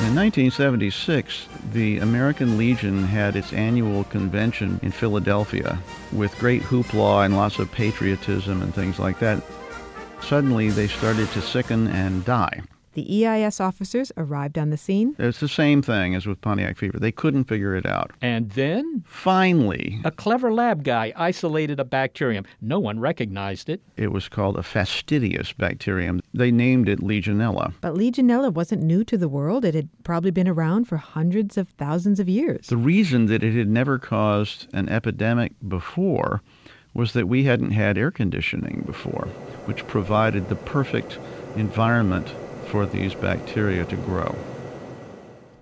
In 0.00 0.16
1976, 0.16 1.46
the 1.72 1.98
American 1.98 2.56
Legion 2.56 3.04
had 3.04 3.36
its 3.36 3.52
annual 3.52 4.04
convention 4.04 4.80
in 4.82 4.92
Philadelphia 4.92 5.78
with 6.10 6.38
great 6.38 6.62
hoopla 6.62 7.26
and 7.26 7.36
lots 7.36 7.58
of 7.58 7.70
patriotism 7.70 8.62
and 8.62 8.74
things 8.74 8.98
like 8.98 9.18
that. 9.18 9.42
Suddenly, 10.22 10.70
they 10.70 10.88
started 10.88 11.30
to 11.32 11.42
sicken 11.42 11.86
and 11.88 12.24
die. 12.24 12.62
The 12.94 13.24
EIS 13.24 13.60
officers 13.60 14.10
arrived 14.16 14.58
on 14.58 14.70
the 14.70 14.76
scene. 14.76 15.14
It's 15.18 15.38
the 15.38 15.48
same 15.48 15.80
thing 15.80 16.16
as 16.16 16.26
with 16.26 16.40
Pontiac 16.40 16.76
fever. 16.76 16.98
They 16.98 17.12
couldn't 17.12 17.44
figure 17.44 17.76
it 17.76 17.86
out. 17.86 18.10
And 18.20 18.50
then? 18.50 19.04
Finally. 19.06 20.00
A 20.04 20.10
clever 20.10 20.52
lab 20.52 20.82
guy 20.82 21.12
isolated 21.16 21.78
a 21.78 21.84
bacterium. 21.84 22.44
No 22.60 22.80
one 22.80 22.98
recognized 22.98 23.68
it. 23.68 23.80
It 23.96 24.10
was 24.10 24.28
called 24.28 24.56
a 24.56 24.64
fastidious 24.64 25.52
bacterium. 25.52 26.20
They 26.34 26.50
named 26.50 26.88
it 26.88 26.98
Legionella. 26.98 27.74
But 27.80 27.94
Legionella 27.94 28.52
wasn't 28.52 28.82
new 28.82 29.04
to 29.04 29.16
the 29.16 29.28
world. 29.28 29.64
It 29.64 29.74
had 29.74 29.88
probably 30.02 30.32
been 30.32 30.48
around 30.48 30.86
for 30.86 30.96
hundreds 30.96 31.56
of 31.56 31.68
thousands 31.70 32.18
of 32.18 32.28
years. 32.28 32.66
The 32.66 32.76
reason 32.76 33.26
that 33.26 33.44
it 33.44 33.54
had 33.54 33.68
never 33.68 33.98
caused 33.98 34.66
an 34.74 34.88
epidemic 34.88 35.52
before 35.68 36.42
was 36.92 37.12
that 37.12 37.28
we 37.28 37.44
hadn't 37.44 37.70
had 37.70 37.96
air 37.96 38.10
conditioning 38.10 38.82
before, 38.84 39.28
which 39.66 39.86
provided 39.86 40.48
the 40.48 40.56
perfect 40.56 41.18
environment 41.56 42.34
for 42.70 42.86
these 42.86 43.14
bacteria 43.14 43.84
to 43.84 43.96
grow. 43.96 44.32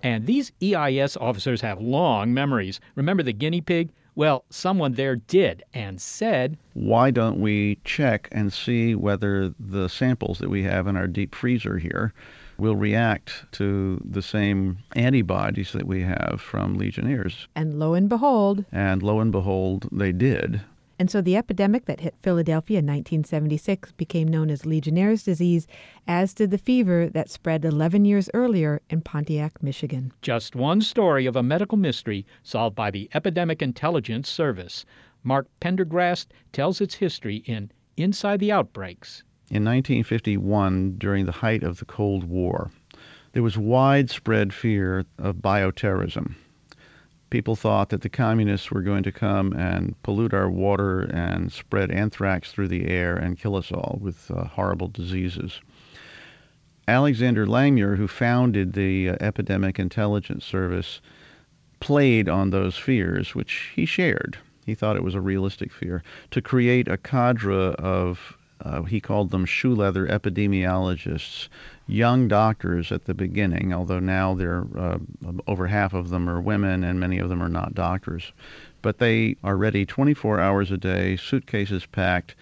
And 0.03 0.27
these 0.27 0.53
EIS 0.62 1.16
officers 1.16 1.61
have 1.62 1.81
long 1.81 2.35
memories. 2.35 2.81
Remember 2.94 3.23
the 3.23 3.33
guinea 3.33 3.62
pig? 3.62 3.90
Well, 4.14 4.44
someone 4.51 4.92
there 4.92 5.16
did 5.16 5.62
and 5.73 6.01
said, 6.01 6.59
Why 6.75 7.11
don't 7.11 7.40
we 7.40 7.79
check 7.85 8.29
and 8.31 8.53
see 8.53 8.94
whether 8.94 9.55
the 9.59 9.88
samples 9.88 10.38
that 10.38 10.51
we 10.51 10.62
have 10.64 10.87
in 10.87 10.97
our 10.97 11.07
deep 11.07 11.35
freezer 11.35 11.79
here 11.79 12.12
will 12.59 12.77
react 12.77 13.44
to 13.53 14.03
the 14.05 14.23
same 14.23 14.79
antibodies 14.97 15.73
that 15.73 15.87
we 15.87 16.03
have 16.03 16.40
from 16.40 16.77
Legionnaires? 16.77 17.49
And 17.55 17.79
lo 17.79 17.94
and 17.94 18.09
behold. 18.09 18.64
And 18.71 19.03
lo 19.03 19.21
and 19.21 19.33
behold, 19.33 19.88
they 19.90 20.12
did. 20.12 20.61
And 20.98 21.08
so 21.08 21.20
the 21.20 21.37
epidemic 21.37 21.84
that 21.84 22.00
hit 22.00 22.16
Philadelphia 22.22 22.80
in 22.80 22.87
1976 22.87 23.92
became 23.92 24.26
known 24.26 24.50
as 24.50 24.66
Legionnaire's 24.66 25.22
disease, 25.22 25.68
as 26.08 26.34
did 26.34 26.50
the 26.50 26.58
fever 26.58 27.08
that 27.08 27.30
spread 27.30 27.64
11 27.64 28.04
years 28.04 28.28
earlier 28.34 28.82
in 28.90 29.02
Pontiac, 29.02 29.62
Michigan. 29.62 30.12
Just 30.22 30.56
one 30.56 30.80
story 30.80 31.26
of 31.26 31.37
a 31.37 31.42
medical 31.42 31.78
mystery 31.78 32.26
solved 32.42 32.74
by 32.74 32.90
the 32.90 33.08
Epidemic 33.14 33.62
Intelligence 33.62 34.28
Service. 34.28 34.84
Mark 35.22 35.46
Pendergrast 35.61 36.26
tells 36.52 36.80
its 36.80 36.96
history 36.96 37.37
in 37.46 37.70
Inside 37.96 38.40
the 38.40 38.50
Outbreaks. 38.52 39.22
In 39.50 39.64
1951, 39.64 40.96
during 40.98 41.26
the 41.26 41.32
height 41.32 41.62
of 41.62 41.78
the 41.78 41.84
Cold 41.84 42.24
War, 42.24 42.72
there 43.32 43.42
was 43.42 43.56
widespread 43.56 44.52
fear 44.52 45.04
of 45.16 45.37
bioterrorism 45.37 46.34
people 47.31 47.57
thought 47.57 47.91
that 47.91 48.03
the 48.03 48.09
communists 48.09 48.71
were 48.71 48.83
going 48.83 49.03
to 49.03 49.12
come 49.12 49.53
and 49.53 50.01
pollute 50.03 50.33
our 50.33 50.51
water 50.51 51.03
and 51.03 51.53
spread 51.53 51.91
anthrax 51.91 52.53
through 52.53 52.69
the 52.69 52.88
air 52.88 53.17
and 53.17 53.38
kill 53.38 53.57
us 53.57 53.71
all 53.71 53.99
with 54.01 54.31
uh, 54.31 54.45
horrible 54.45 54.88
diseases. 54.88 55.61
Alexander 56.87 57.47
Langmuir, 57.47 57.97
who 57.97 58.09
founded 58.09 58.73
the 58.73 59.11
uh, 59.11 59.17
Epidemic 59.21 59.79
Intelligence 59.79 60.45
Service, 60.45 61.03
played 61.81 62.29
on 62.29 62.51
those 62.51 62.77
fears, 62.77 63.35
which 63.35 63.73
he 63.77 63.85
shared. 63.85 64.38
He 64.64 64.75
thought 64.75 64.97
it 64.97 65.05
was 65.05 65.14
a 65.14 65.21
realistic 65.21 65.73
fear, 65.73 66.03
to 66.31 66.41
create 66.41 66.88
a 66.88 66.97
cadre 66.97 67.75
of 67.75 68.38
uh, 68.61 68.83
he 68.83 69.01
called 69.01 69.31
them 69.31 69.44
shoe 69.44 69.75
leather 69.75 70.07
epidemiologists, 70.07 71.49
young 71.87 72.27
doctors 72.27 72.90
at 72.90 73.05
the 73.05 73.14
beginning, 73.14 73.73
although 73.73 74.01
now 74.01 74.35
they're 74.35 74.66
uh, 74.77 74.99
over 75.47 75.68
half 75.68 75.94
of 75.94 76.11
them 76.11 76.29
are 76.29 76.40
women 76.40 76.83
and 76.83 76.99
many 76.99 77.18
of 77.18 77.29
them 77.29 77.42
are 77.42 77.49
not 77.49 77.75
doctors. 77.75 78.33
But 78.83 78.99
they 78.99 79.37
are 79.44 79.57
ready 79.57 79.87
24 79.87 80.40
hours 80.40 80.71
a 80.71 80.77
day, 80.77 81.16
suitcases 81.16 81.87
packed, 81.87 82.35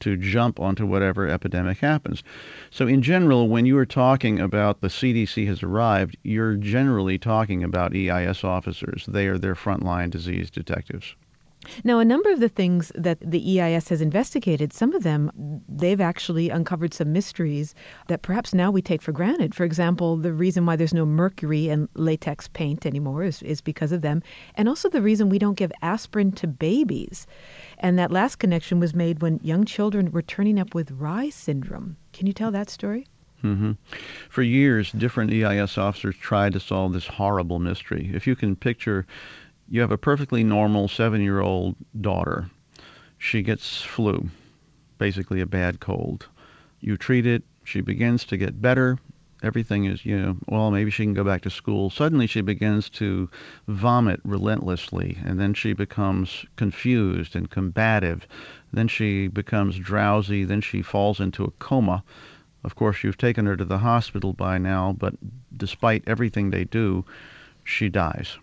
to 0.00 0.16
jump 0.16 0.58
onto 0.58 0.86
whatever 0.86 1.28
epidemic 1.28 1.78
happens. 1.78 2.22
So, 2.70 2.86
in 2.86 3.02
general, 3.02 3.48
when 3.48 3.66
you 3.66 3.76
are 3.78 3.86
talking 3.86 4.40
about 4.40 4.80
the 4.80 4.88
CDC 4.88 5.46
has 5.46 5.62
arrived, 5.62 6.16
you're 6.22 6.56
generally 6.56 7.18
talking 7.18 7.62
about 7.62 7.94
EIS 7.94 8.42
officers. 8.42 9.04
They 9.06 9.28
are 9.28 9.38
their 9.38 9.54
frontline 9.54 10.10
disease 10.10 10.50
detectives. 10.50 11.14
Now, 11.84 11.98
a 11.98 12.04
number 12.04 12.30
of 12.30 12.40
the 12.40 12.48
things 12.48 12.90
that 12.94 13.18
the 13.20 13.60
EIS 13.60 13.90
has 13.90 14.00
investigated, 14.00 14.72
some 14.72 14.94
of 14.94 15.02
them, 15.02 15.62
they've 15.68 16.00
actually 16.00 16.48
uncovered 16.48 16.94
some 16.94 17.12
mysteries 17.12 17.74
that 18.08 18.22
perhaps 18.22 18.54
now 18.54 18.70
we 18.70 18.80
take 18.80 19.02
for 19.02 19.12
granted. 19.12 19.54
For 19.54 19.64
example, 19.64 20.16
the 20.16 20.32
reason 20.32 20.64
why 20.64 20.76
there's 20.76 20.94
no 20.94 21.04
mercury 21.04 21.68
in 21.68 21.88
latex 21.94 22.48
paint 22.48 22.86
anymore 22.86 23.22
is, 23.24 23.42
is 23.42 23.60
because 23.60 23.92
of 23.92 24.00
them. 24.00 24.22
And 24.54 24.68
also 24.68 24.88
the 24.88 25.02
reason 25.02 25.28
we 25.28 25.38
don't 25.38 25.58
give 25.58 25.72
aspirin 25.82 26.32
to 26.32 26.46
babies. 26.46 27.26
And 27.78 27.98
that 27.98 28.10
last 28.10 28.36
connection 28.36 28.80
was 28.80 28.94
made 28.94 29.20
when 29.20 29.40
young 29.42 29.64
children 29.64 30.10
were 30.10 30.22
turning 30.22 30.58
up 30.58 30.74
with 30.74 30.98
Reye 30.98 31.32
syndrome. 31.32 31.96
Can 32.12 32.26
you 32.26 32.32
tell 32.32 32.50
that 32.50 32.70
story? 32.70 33.06
Mm-hmm. 33.42 33.72
For 34.28 34.42
years, 34.42 34.92
different 34.92 35.32
EIS 35.32 35.78
officers 35.78 36.16
tried 36.16 36.52
to 36.52 36.60
solve 36.60 36.92
this 36.92 37.06
horrible 37.06 37.58
mystery. 37.58 38.10
If 38.12 38.26
you 38.26 38.36
can 38.36 38.54
picture 38.54 39.06
you 39.72 39.80
have 39.80 39.92
a 39.92 39.96
perfectly 39.96 40.42
normal 40.42 40.88
seven 40.88 41.22
year 41.22 41.40
old 41.40 41.76
daughter. 42.00 42.50
She 43.18 43.40
gets 43.40 43.80
flu, 43.82 44.28
basically 44.98 45.40
a 45.40 45.46
bad 45.46 45.78
cold. 45.78 46.26
You 46.80 46.96
treat 46.96 47.24
it, 47.24 47.44
she 47.62 47.80
begins 47.80 48.24
to 48.24 48.36
get 48.36 48.60
better. 48.60 48.98
Everything 49.44 49.84
is, 49.84 50.04
you 50.04 50.20
know, 50.20 50.36
well, 50.48 50.72
maybe 50.72 50.90
she 50.90 51.04
can 51.04 51.14
go 51.14 51.22
back 51.22 51.42
to 51.42 51.50
school. 51.50 51.88
Suddenly 51.88 52.26
she 52.26 52.40
begins 52.40 52.90
to 52.90 53.30
vomit 53.68 54.20
relentlessly, 54.24 55.16
and 55.24 55.38
then 55.38 55.54
she 55.54 55.72
becomes 55.72 56.44
confused 56.56 57.36
and 57.36 57.48
combative. 57.48 58.26
Then 58.72 58.88
she 58.88 59.28
becomes 59.28 59.78
drowsy. 59.78 60.44
Then 60.44 60.60
she 60.60 60.82
falls 60.82 61.20
into 61.20 61.44
a 61.44 61.52
coma. 61.52 62.02
Of 62.64 62.74
course, 62.74 63.04
you've 63.04 63.16
taken 63.18 63.46
her 63.46 63.56
to 63.56 63.64
the 63.64 63.78
hospital 63.78 64.32
by 64.32 64.58
now, 64.58 64.94
but 64.98 65.14
despite 65.56 66.02
everything 66.06 66.50
they 66.50 66.64
do, 66.64 67.04
she 67.64 67.88
dies. 67.88 68.36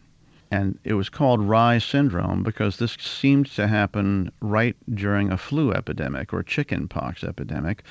And 0.49 0.79
it 0.83 0.93
was 0.93 1.09
called 1.09 1.41
Reye 1.41 1.81
syndrome 1.81 2.41
because 2.41 2.77
this 2.77 2.93
seemed 2.93 3.47
to 3.55 3.67
happen 3.67 4.31
right 4.39 4.77
during 4.93 5.31
a 5.31 5.37
flu 5.37 5.73
epidemic 5.73 6.33
or 6.33 6.41
chicken 6.41 6.87
pox 6.87 7.23
epidemic. 7.23 7.83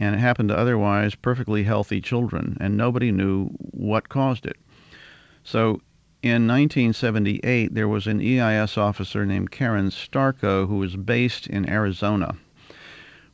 And 0.00 0.14
it 0.14 0.18
happened 0.18 0.48
to 0.48 0.56
otherwise 0.56 1.14
perfectly 1.14 1.64
healthy 1.64 2.00
children, 2.00 2.56
and 2.60 2.76
nobody 2.76 3.12
knew 3.12 3.48
what 3.58 4.08
caused 4.08 4.46
it. 4.46 4.56
So 5.42 5.82
in 6.22 6.46
1978, 6.46 7.74
there 7.74 7.88
was 7.88 8.06
an 8.06 8.20
EIS 8.20 8.78
officer 8.78 9.26
named 9.26 9.50
Karen 9.50 9.90
Starko 9.90 10.66
who 10.66 10.78
was 10.78 10.96
based 10.96 11.46
in 11.46 11.68
Arizona. 11.68 12.36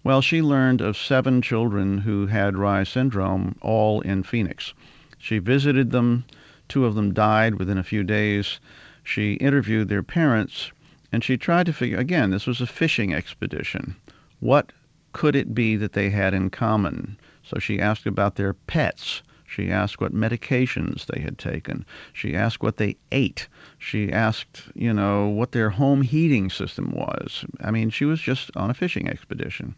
Well, 0.03 0.21
she 0.21 0.43
learned 0.43 0.81
of 0.81 0.97
seven 0.97 1.41
children 1.41 1.99
who 1.99 2.27
had 2.27 2.55
Reye 2.55 2.87
syndrome, 2.87 3.57
all 3.63 4.01
in 4.03 4.23
Phoenix. 4.23 4.75
She 5.17 5.39
visited 5.39 5.93
them 5.93 6.25
Two 6.68 6.87
of 6.87 6.94
them 6.94 7.12
died 7.12 7.57
within 7.57 7.79
a 7.79 7.85
few 7.85 8.03
days. 8.03 8.59
She 9.03 9.35
interviewed 9.35 9.88
their 9.88 10.03
parents 10.03 10.72
and 11.12 11.22
she 11.22 11.37
tried 11.37 11.66
to 11.66 11.72
figure 11.72 11.98
again, 11.98 12.31
this 12.31 12.46
was 12.46 12.61
a 12.61 12.66
fishing 12.66 13.14
expedition. 13.14 13.94
What 14.40 14.72
could 15.12 15.37
it 15.37 15.55
be 15.55 15.77
that 15.77 15.92
they 15.92 16.11
had 16.11 16.35
in 16.35 16.50
common? 16.50 17.16
So 17.44 17.59
she 17.59 17.81
asked 17.81 18.07
about 18.07 18.35
their 18.35 18.55
pets. 18.55 19.22
She 19.46 19.70
asked 19.70 20.00
what 20.00 20.12
medications 20.12 21.07
they 21.07 21.20
had 21.20 21.38
taken. 21.38 21.87
She 22.12 22.35
asked 22.35 22.62
what 22.62 22.79
they 22.79 22.96
ate. 23.12 23.46
She 23.79 24.11
asked, 24.11 24.62
you 24.74 24.92
know, 24.92 25.29
what 25.29 25.53
their 25.53 25.70
home 25.70 26.03
heating 26.03 26.50
system 26.50 26.90
was. 26.90 27.44
I 27.61 27.70
mean, 27.70 27.90
she 27.90 28.05
was 28.05 28.20
just 28.20 28.50
on 28.57 28.70
a 28.70 28.74
fishing 28.74 29.09
expedition. 29.09 29.77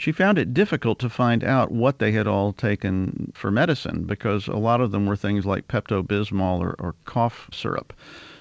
She 0.00 0.12
found 0.12 0.38
it 0.38 0.54
difficult 0.54 0.98
to 1.00 1.10
find 1.10 1.44
out 1.44 1.70
what 1.70 1.98
they 1.98 2.12
had 2.12 2.26
all 2.26 2.54
taken 2.54 3.32
for 3.34 3.50
medicine 3.50 4.04
because 4.04 4.48
a 4.48 4.56
lot 4.56 4.80
of 4.80 4.92
them 4.92 5.04
were 5.04 5.14
things 5.14 5.44
like 5.44 5.68
Pepto 5.68 6.02
Bismol 6.02 6.58
or, 6.58 6.74
or 6.78 6.94
cough 7.04 7.50
syrup. 7.52 7.92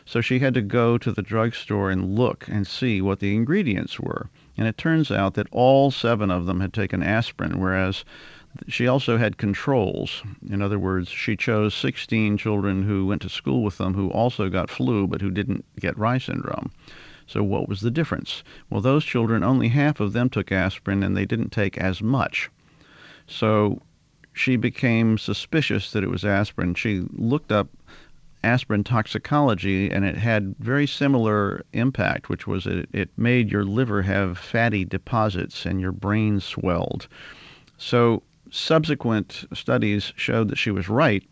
So 0.06 0.22
she 0.22 0.40
had 0.40 0.54
to 0.54 0.62
go 0.62 0.98
to 0.98 1.12
the 1.12 1.22
drugstore 1.22 1.92
and 1.92 2.16
look 2.16 2.48
and 2.48 2.66
see 2.66 3.02
what 3.02 3.20
the 3.20 3.36
ingredients 3.36 4.00
were. 4.00 4.30
And 4.56 4.70
it 4.70 4.78
turns 4.78 5.12
out 5.12 5.34
that 5.34 5.50
all 5.52 5.92
seven 5.92 6.32
of 6.32 6.46
them 6.46 6.62
had 6.62 6.72
taken 6.72 7.04
aspirin, 7.04 7.60
whereas 7.60 8.06
she 8.70 8.88
also 8.88 9.18
had 9.18 9.36
controls. 9.36 10.24
In 10.50 10.62
other 10.62 10.80
words, 10.80 11.10
she 11.10 11.36
chose 11.36 11.74
16 11.74 12.38
children 12.38 12.84
who 12.84 13.06
went 13.06 13.22
to 13.24 13.30
school 13.30 13.64
with 13.64 13.78
them 13.80 13.96
who 13.96 14.08
also 14.12 14.48
got 14.48 14.70
flu 14.70 15.08
but 15.08 15.20
who 15.20 15.30
didn't 15.30 15.66
get 15.78 15.98
Reye 15.98 16.22
syndrome. 16.22 16.72
So 17.30 17.44
what 17.44 17.70
was 17.70 17.82
the 17.82 17.92
difference? 17.92 18.44
Well, 18.72 18.82
those 18.82 19.06
children, 19.06 19.44
only 19.44 19.68
half 19.68 20.00
of 20.00 20.14
them 20.14 20.32
took 20.32 20.52
aspirin 20.52 21.04
and 21.04 21.16
they 21.16 21.28
didn't 21.28 21.52
take 21.52 21.78
as 21.78 22.02
much. 22.02 22.50
So 23.28 23.84
she 24.34 24.56
became 24.56 25.20
suspicious 25.20 25.92
that 25.92 26.04
it 26.04 26.10
was 26.10 26.26
aspirin. 26.26 26.74
She 26.74 27.06
looked 27.12 27.52
up 27.52 27.68
aspirin 28.44 28.84
toxicology 28.84 29.92
and 29.92 30.06
it 30.06 30.18
had 30.18 30.56
very 30.58 30.88
similar 30.88 31.64
impact, 31.72 32.30
which 32.30 32.48
was 32.48 32.66
it, 32.66 32.90
it 32.94 33.12
made 33.16 33.52
your 33.52 33.64
liver 33.64 34.02
have 34.02 34.40
fatty 34.40 34.84
deposits 34.84 35.68
and 35.68 35.80
your 35.80 35.92
brain 35.92 36.40
swelled. 36.40 37.08
So 37.78 38.24
subsequent 38.50 39.46
studies 39.54 40.14
showed 40.16 40.50
that 40.50 40.58
she 40.58 40.72
was 40.72 40.90
right. 40.90 41.24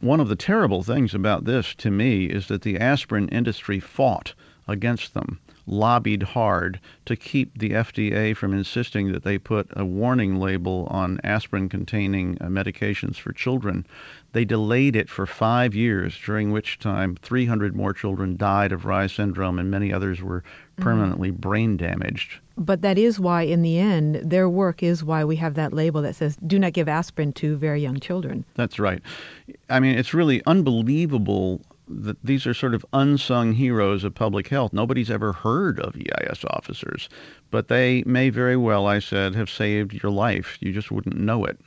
One 0.00 0.18
of 0.18 0.28
the 0.28 0.34
terrible 0.34 0.82
things 0.82 1.14
about 1.14 1.44
this 1.44 1.76
to 1.76 1.92
me 1.92 2.24
is 2.24 2.48
that 2.48 2.62
the 2.62 2.76
aspirin 2.78 3.28
industry 3.28 3.78
fought 3.78 4.34
against 4.68 5.14
them, 5.14 5.38
lobbied 5.66 6.22
hard 6.22 6.80
to 7.06 7.16
keep 7.16 7.58
the 7.58 7.70
FDA 7.70 8.36
from 8.36 8.52
insisting 8.52 9.12
that 9.12 9.24
they 9.24 9.38
put 9.38 9.68
a 9.74 9.84
warning 9.84 10.38
label 10.38 10.86
on 10.90 11.20
aspirin 11.24 11.68
containing 11.68 12.38
uh, 12.40 12.46
medications 12.46 13.16
for 13.16 13.32
children. 13.32 13.86
They 14.32 14.44
delayed 14.44 14.96
it 14.96 15.10
for 15.10 15.26
five 15.26 15.74
years, 15.74 16.18
during 16.24 16.52
which 16.52 16.78
time 16.78 17.16
300 17.16 17.76
more 17.76 17.92
children 17.92 18.36
died 18.36 18.72
of 18.72 18.82
Reye 18.82 19.14
syndrome 19.14 19.58
and 19.58 19.70
many 19.70 19.92
others 19.92 20.22
were 20.22 20.40
mm-hmm. 20.40 20.82
permanently 20.82 21.30
mm-hmm. 21.30 21.40
brain 21.40 21.76
damaged. 21.76 22.38
But 22.56 22.82
that 22.82 22.98
is 22.98 23.18
why, 23.18 23.42
in 23.42 23.62
the 23.62 23.78
end, 23.78 24.16
their 24.16 24.48
work 24.48 24.82
is 24.82 25.02
why 25.02 25.24
we 25.24 25.36
have 25.36 25.54
that 25.54 25.72
label 25.72 26.02
that 26.02 26.14
says, 26.14 26.36
do 26.46 26.58
not 26.58 26.74
give 26.74 26.88
aspirin 26.88 27.32
to 27.34 27.56
very 27.56 27.80
young 27.80 27.98
children. 27.98 28.44
That's 28.54 28.78
right. 28.78 29.02
I 29.70 29.80
mean, 29.80 29.96
it's 29.96 30.12
really 30.12 30.42
unbelievable 30.46 31.62
that 31.92 32.16
these 32.24 32.46
are 32.46 32.54
sort 32.54 32.74
of 32.74 32.84
unsung 32.92 33.52
heroes 33.52 34.04
of 34.04 34.14
public 34.14 34.48
health. 34.48 34.72
Nobody's 34.72 35.10
ever 35.10 35.32
heard 35.32 35.80
of 35.80 35.96
EIS 35.96 36.44
officers, 36.48 37.08
but 37.50 37.68
they 37.68 38.02
may 38.06 38.30
very 38.30 38.56
well, 38.56 38.86
I 38.86 38.98
said, 38.98 39.34
have 39.34 39.50
saved 39.50 39.92
your 39.92 40.12
life. 40.12 40.58
You 40.60 40.72
just 40.72 40.90
wouldn't 40.90 41.16
know 41.16 41.44
it. 41.44 41.58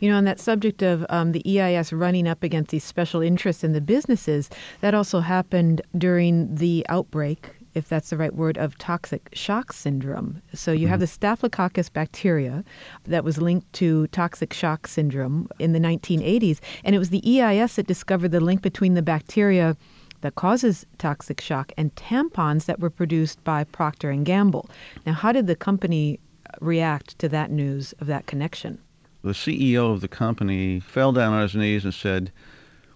You 0.00 0.10
know, 0.10 0.16
on 0.16 0.24
that 0.24 0.40
subject 0.40 0.82
of 0.82 1.06
um, 1.08 1.32
the 1.32 1.60
EIS 1.60 1.92
running 1.92 2.28
up 2.28 2.42
against 2.42 2.70
these 2.70 2.84
special 2.84 3.22
interests 3.22 3.64
in 3.64 3.72
the 3.72 3.80
businesses, 3.80 4.50
that 4.80 4.94
also 4.94 5.20
happened 5.20 5.80
during 5.96 6.54
the 6.54 6.84
outbreak 6.88 7.50
if 7.74 7.88
that's 7.88 8.10
the 8.10 8.16
right 8.16 8.34
word, 8.34 8.58
of 8.58 8.76
toxic 8.78 9.30
shock 9.32 9.72
syndrome. 9.72 10.42
So 10.54 10.72
you 10.72 10.80
mm-hmm. 10.80 10.90
have 10.90 11.00
the 11.00 11.06
Staphylococcus 11.06 11.88
bacteria 11.88 12.64
that 13.04 13.24
was 13.24 13.38
linked 13.38 13.72
to 13.74 14.06
toxic 14.08 14.52
shock 14.52 14.86
syndrome 14.86 15.48
in 15.58 15.72
the 15.72 15.78
1980s, 15.78 16.60
and 16.84 16.94
it 16.94 16.98
was 16.98 17.10
the 17.10 17.40
EIS 17.40 17.76
that 17.76 17.86
discovered 17.86 18.32
the 18.32 18.40
link 18.40 18.62
between 18.62 18.94
the 18.94 19.02
bacteria 19.02 19.76
that 20.20 20.34
causes 20.34 20.84
toxic 20.98 21.40
shock 21.40 21.72
and 21.76 21.94
tampons 21.94 22.66
that 22.66 22.80
were 22.80 22.90
produced 22.90 23.42
by 23.44 23.64
Procter 23.64 24.10
and 24.10 24.26
Gamble. 24.26 24.68
Now, 25.06 25.14
how 25.14 25.32
did 25.32 25.46
the 25.46 25.56
company 25.56 26.20
react 26.60 27.18
to 27.20 27.28
that 27.30 27.50
news 27.50 27.94
of 28.00 28.06
that 28.08 28.26
connection? 28.26 28.78
The 29.22 29.32
CEO 29.32 29.92
of 29.92 30.00
the 30.00 30.08
company 30.08 30.80
fell 30.80 31.12
down 31.12 31.32
on 31.32 31.42
his 31.42 31.54
knees 31.54 31.84
and 31.84 31.92
said, 31.92 32.32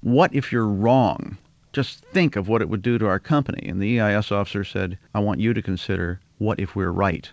"What 0.01 0.35
if 0.35 0.51
you're 0.51 0.67
wrong?" 0.67 1.37
Just 1.75 2.05
think 2.05 2.37
of 2.37 2.47
what 2.47 2.63
it 2.63 2.69
would 2.69 2.83
do 2.83 2.99
to 2.99 3.07
our 3.07 3.19
company. 3.19 3.69
And 3.69 3.83
the 3.83 4.01
EIS 4.01 4.31
officer 4.31 4.63
said, 4.63 4.97
I 5.13 5.19
want 5.19 5.41
you 5.41 5.53
to 5.53 5.61
consider 5.61 6.21
what 6.39 6.61
if 6.61 6.77
we're 6.77 6.93
right? 6.93 7.29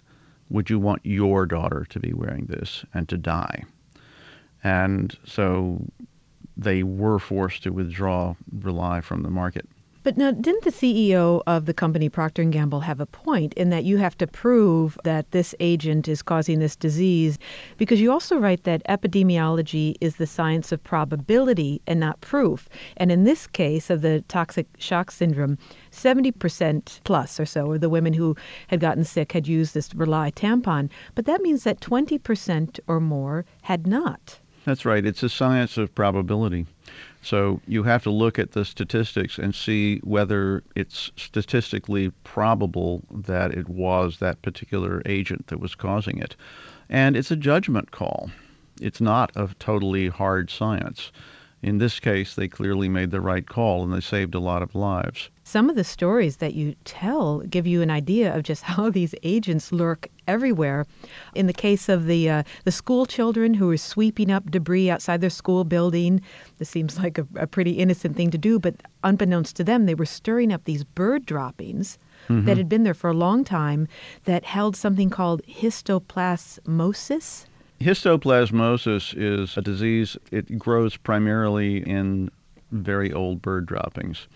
Would 0.49 0.69
you 0.69 0.79
want 0.79 1.05
your 1.05 1.45
daughter 1.45 1.85
to 1.89 1.99
be 1.99 2.11
wearing 2.11 2.47
this 2.47 2.83
and 2.93 3.07
to 3.09 3.17
die? 3.17 3.63
And 4.63 5.15
so 5.25 5.85
they 6.57 6.81
were 6.81 7.19
forced 7.19 7.63
to 7.63 7.69
withdraw 7.71 8.35
Rely 8.51 9.01
from 9.01 9.21
the 9.21 9.29
market. 9.29 9.67
But 10.03 10.17
now, 10.17 10.31
didn't 10.31 10.63
the 10.63 10.71
CEO 10.71 11.43
of 11.45 11.67
the 11.67 11.75
company 11.75 12.09
Procter 12.09 12.41
and 12.41 12.51
Gamble 12.51 12.79
have 12.79 12.99
a 12.99 13.05
point 13.05 13.53
in 13.53 13.69
that 13.69 13.83
you 13.83 13.97
have 13.97 14.17
to 14.17 14.25
prove 14.25 14.97
that 15.03 15.29
this 15.29 15.53
agent 15.59 16.07
is 16.07 16.23
causing 16.23 16.57
this 16.57 16.75
disease? 16.75 17.37
Because 17.77 18.01
you 18.01 18.11
also 18.11 18.39
write 18.39 18.63
that 18.63 18.83
epidemiology 18.89 19.93
is 20.01 20.15
the 20.15 20.25
science 20.25 20.71
of 20.71 20.83
probability 20.83 21.83
and 21.85 21.99
not 21.99 22.19
proof. 22.21 22.67
And 22.97 23.11
in 23.11 23.25
this 23.25 23.45
case 23.45 23.91
of 23.91 24.01
the 24.01 24.21
toxic 24.27 24.65
shock 24.79 25.11
syndrome, 25.11 25.59
70% 25.91 27.01
plus 27.03 27.39
or 27.39 27.45
so 27.45 27.73
of 27.73 27.81
the 27.81 27.89
women 27.89 28.13
who 28.13 28.35
had 28.69 28.79
gotten 28.79 29.03
sick 29.03 29.33
had 29.33 29.47
used 29.47 29.75
this 29.75 29.93
Rely 29.93 30.31
tampon. 30.31 30.89
But 31.13 31.25
that 31.25 31.41
means 31.41 31.63
that 31.63 31.79
20% 31.79 32.79
or 32.87 32.99
more 32.99 33.45
had 33.61 33.85
not. 33.85 34.39
That's 34.65 34.85
right. 34.85 35.05
It's 35.05 35.23
a 35.23 35.29
science 35.29 35.77
of 35.77 35.93
probability. 35.93 36.65
So 37.21 37.61
you 37.67 37.83
have 37.83 38.03
to 38.03 38.09
look 38.09 38.39
at 38.39 38.51
the 38.51 38.65
statistics 38.65 39.37
and 39.37 39.53
see 39.53 39.99
whether 39.99 40.63
it's 40.75 41.11
statistically 41.15 42.09
probable 42.23 43.03
that 43.11 43.53
it 43.53 43.69
was 43.69 44.17
that 44.17 44.41
particular 44.41 45.03
agent 45.05 45.47
that 45.47 45.59
was 45.59 45.75
causing 45.75 46.17
it. 46.17 46.35
And 46.89 47.15
it's 47.15 47.31
a 47.31 47.35
judgment 47.35 47.91
call. 47.91 48.31
It's 48.81 49.01
not 49.01 49.31
a 49.35 49.49
totally 49.59 50.07
hard 50.07 50.49
science. 50.49 51.11
In 51.63 51.77
this 51.77 51.99
case, 51.99 52.33
they 52.33 52.47
clearly 52.47 52.89
made 52.89 53.11
the 53.11 53.21
right 53.21 53.47
call 53.47 53.83
and 53.83 53.93
they 53.93 54.01
saved 54.01 54.33
a 54.33 54.39
lot 54.39 54.63
of 54.63 54.73
lives. 54.73 55.29
Some 55.43 55.69
of 55.69 55.75
the 55.75 55.83
stories 55.83 56.37
that 56.37 56.55
you 56.55 56.75
tell 56.85 57.41
give 57.41 57.67
you 57.67 57.83
an 57.83 57.91
idea 57.91 58.35
of 58.35 58.41
just 58.41 58.63
how 58.71 58.89
these 58.89 59.13
agents 59.21 59.71
lurk 59.71 60.07
everywhere. 60.27 60.87
In 61.35 61.45
the 61.45 61.53
case 61.53 61.87
of 61.87 62.07
the 62.07 62.29
uh, 62.29 62.43
the 62.63 62.71
school 62.71 63.05
children 63.05 63.53
who 63.53 63.67
were 63.67 63.77
sweeping 63.77 64.31
up 64.31 64.49
debris 64.49 64.89
outside 64.89 65.21
their 65.21 65.29
school 65.29 65.63
building, 65.63 66.21
this 66.57 66.69
seems 66.69 66.97
like 67.03 67.19
a, 67.19 67.27
a 67.35 67.45
pretty 67.45 67.73
innocent 67.73 68.15
thing 68.15 68.31
to 68.31 68.39
do, 68.39 68.57
but 68.57 68.81
unbeknownst 69.03 69.55
to 69.57 69.63
them, 69.63 69.85
they 69.85 69.95
were 69.95 70.05
stirring 70.05 70.51
up 70.51 70.63
these 70.63 70.83
bird 70.83 71.27
droppings 71.27 71.99
mm-hmm. 72.27 72.45
that 72.45 72.57
had 72.57 72.69
been 72.69 72.83
there 72.83 72.95
for 72.95 73.11
a 73.11 73.13
long 73.13 73.43
time 73.43 73.87
that 74.23 74.45
held 74.45 74.75
something 74.75 75.11
called 75.11 75.43
histoplasmosis. 75.45 77.45
Histoplasmosis 77.81 79.15
is 79.17 79.57
a 79.57 79.61
disease. 79.61 80.15
It 80.31 80.59
grows 80.59 80.97
primarily 80.97 81.77
in 81.77 82.29
very 82.71 83.11
old 83.11 83.41
bird 83.41 83.65
droppings. 83.65 84.27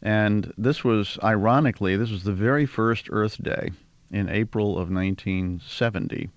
And 0.00 0.52
this 0.56 0.82
was, 0.82 1.18
ironically, 1.22 1.96
this 1.96 2.10
was 2.10 2.24
the 2.24 2.32
very 2.32 2.64
first 2.64 3.08
Earth 3.10 3.42
Day 3.42 3.72
in 4.10 4.30
April 4.30 4.72
of 4.72 4.90
1970. 4.90 6.30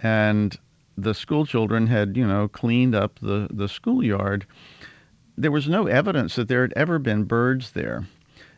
And 0.00 0.58
the 0.98 1.14
school 1.14 1.46
children 1.46 1.86
had, 1.86 2.16
you 2.16 2.26
know, 2.26 2.48
cleaned 2.48 2.94
up 2.94 3.20
the, 3.20 3.48
the 3.52 3.68
schoolyard. 3.68 4.46
There 5.38 5.52
was 5.52 5.68
no 5.68 5.86
evidence 5.86 6.34
that 6.34 6.48
there 6.48 6.62
had 6.62 6.72
ever 6.74 6.98
been 6.98 7.24
birds 7.24 7.70
there. 7.70 8.04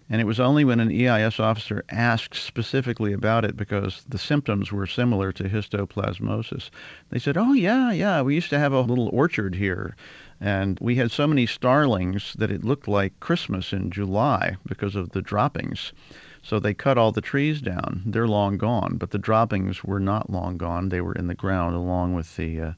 And 0.09 0.20
it 0.20 0.24
was 0.24 0.38
only 0.38 0.64
when 0.64 0.78
an 0.78 0.92
EIS 0.92 1.40
officer 1.40 1.84
asked 1.88 2.36
specifically 2.36 3.12
about 3.12 3.44
it 3.44 3.57
because 3.57 4.04
the 4.09 4.18
symptoms 4.18 4.70
were 4.70 4.86
similar 4.86 5.32
to 5.32 5.48
histoplasmosis. 5.48 6.70
They 7.11 7.18
said, 7.18 7.36
Oh, 7.36 7.52
yeah, 7.52 7.90
yeah, 7.90 8.22
we 8.22 8.36
used 8.36 8.50
to 8.50 8.59
have 8.59 8.72
a 8.72 8.82
little 8.82 9.09
orchard 9.09 9.57
here. 9.57 9.96
And 10.40 10.78
we 10.80 10.94
had 10.94 11.11
so 11.11 11.26
many 11.26 11.44
starlings 11.44 12.34
that 12.38 12.52
it 12.52 12.62
looked 12.62 12.86
like 12.86 13.18
Christmas 13.18 13.72
in 13.72 13.90
July 13.90 14.57
because 14.64 14.94
of 14.94 15.11
the 15.11 15.22
droppings. 15.22 15.92
So 16.40 16.61
they 16.61 16.74
cut 16.74 16.98
all 16.98 17.11
the 17.11 17.20
trees 17.20 17.61
down. 17.61 18.02
They're 18.07 18.28
long 18.28 18.59
gone, 18.59 18.98
but 18.98 19.11
the 19.11 19.18
droppings 19.18 19.82
were 19.82 19.98
not 19.98 20.30
long 20.30 20.57
gone. 20.57 20.90
They 20.90 21.00
were 21.00 21.14
in 21.14 21.26
the 21.26 21.34
ground 21.34 21.74
along 21.74 22.14
with 22.14 22.36
the 22.36 22.61
uh, 22.61 22.72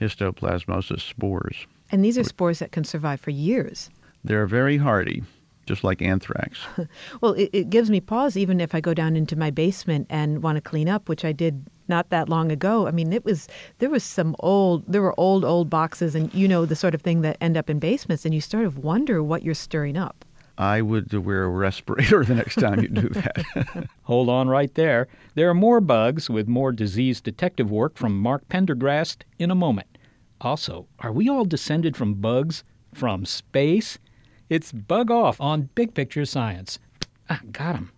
histoplasmosis 0.00 1.00
spores. 1.00 1.66
And 1.92 2.04
these 2.04 2.18
are 2.18 2.24
spores 2.24 2.58
that 2.58 2.72
can 2.72 2.82
survive 2.82 3.20
for 3.20 3.30
years. 3.30 3.88
They're 4.24 4.48
very 4.48 4.78
hardy 4.78 5.22
just 5.66 5.84
like 5.84 6.00
anthrax. 6.00 6.60
well, 7.20 7.32
it, 7.32 7.50
it, 7.52 7.70
gives 7.70 7.90
me 7.90 8.00
pause 8.00 8.36
even 8.36 8.60
if 8.60 8.74
I 8.74 8.80
go 8.80 8.94
down 8.94 9.16
into 9.16 9.36
my 9.36 9.50
basement 9.50 10.06
and 10.08 10.42
want 10.42 10.56
to 10.56 10.62
clean 10.62 10.88
up, 10.88 11.08
which 11.08 11.24
I 11.24 11.32
did 11.32 11.66
not 11.88 12.10
that 12.10 12.28
long 12.28 12.50
ago. 12.50 12.86
I 12.86 12.90
mean, 12.90 13.12
it 13.12 13.24
was 13.24 13.48
there 13.78 13.90
was 13.90 14.02
some 14.02 14.34
old 14.40 14.84
there 14.86 15.02
were 15.02 15.18
old 15.18 15.44
old 15.44 15.68
boxes, 15.68 16.14
and 16.14 16.32
you 16.32 16.48
know 16.48 16.64
the 16.64 16.76
sort 16.76 16.94
of 16.94 17.02
thing 17.02 17.20
that 17.22 17.36
end 17.40 17.56
up 17.56 17.68
in 17.68 17.78
basements, 17.78 18.24
and 18.24 18.34
you 18.34 18.40
sort 18.40 18.64
of 18.64 18.78
wonder 18.78 19.22
what 19.22 19.42
you're 19.42 19.54
stirring 19.54 19.96
up. 19.96 20.24
I 20.58 20.80
would 20.80 21.12
wear 21.12 21.44
a 21.44 21.48
respirator 21.48 22.24
the 22.24 22.34
next 22.34 22.54
time 22.54 22.80
you 22.80 22.88
do 22.88 23.08
that. 23.10 23.88
Hold 24.04 24.30
on 24.30 24.48
right 24.48 24.72
there. 24.74 25.06
There 25.34 25.50
are 25.50 25.54
more 25.54 25.80
bugs 25.80 26.30
with 26.30 26.48
more 26.48 26.72
disease 26.72 27.20
detective 27.20 27.70
work 27.70 27.96
from 27.96 28.18
Mark 28.18 28.48
Pendergrast 28.48 29.18
in 29.38 29.50
a 29.50 29.54
moment. 29.54 29.98
Also, 30.40 30.86
are 31.00 31.12
we 31.12 31.28
all 31.28 31.44
descended 31.44 31.96
from 31.96 32.14
bugs 32.14 32.64
from 32.94 33.26
space? 33.26 33.98
It's 34.48 34.70
Bug 34.70 35.10
Off 35.10 35.40
on 35.40 35.70
Big 35.74 35.92
Picture 35.92 36.24
Science. 36.24 36.78
Ah, 37.28 37.40
got 37.50 37.74
him. 37.74 37.90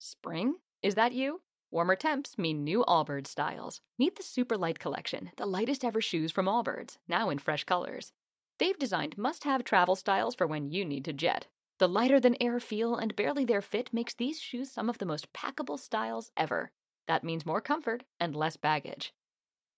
Spring? 0.00 0.56
Is 0.82 0.96
that 0.96 1.12
you? 1.12 1.42
Warmer 1.70 1.94
temps 1.94 2.36
mean 2.36 2.64
new 2.64 2.84
Allbirds 2.88 3.28
styles. 3.28 3.80
Meet 4.00 4.16
the 4.16 4.24
Super 4.24 4.56
Light 4.56 4.80
Collection, 4.80 5.30
the 5.36 5.46
lightest 5.46 5.84
ever 5.84 6.00
shoes 6.00 6.32
from 6.32 6.46
Allbirds, 6.46 6.98
now 7.06 7.30
in 7.30 7.38
fresh 7.38 7.62
colors. 7.62 8.12
They've 8.58 8.76
designed 8.76 9.16
must 9.16 9.44
have 9.44 9.62
travel 9.62 9.94
styles 9.94 10.34
for 10.34 10.48
when 10.48 10.72
you 10.72 10.84
need 10.84 11.04
to 11.04 11.12
jet. 11.12 11.46
The 11.78 11.88
lighter 11.88 12.18
than 12.18 12.36
air 12.42 12.58
feel 12.58 12.96
and 12.96 13.14
barely 13.14 13.44
there 13.44 13.62
fit 13.62 13.92
makes 13.92 14.14
these 14.14 14.40
shoes 14.40 14.72
some 14.72 14.90
of 14.90 14.98
the 14.98 15.06
most 15.06 15.32
packable 15.32 15.78
styles 15.78 16.32
ever. 16.36 16.72
That 17.06 17.22
means 17.22 17.46
more 17.46 17.60
comfort 17.60 18.02
and 18.18 18.34
less 18.34 18.56
baggage. 18.56 19.14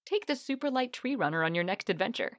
Take 0.07 0.25
the 0.25 0.37
Super 0.37 0.71
Light 0.71 0.95
Tree 0.95 1.15
Runner 1.15 1.45
on 1.45 1.55
your 1.55 1.65
next 1.65 1.91
adventure. 1.91 2.39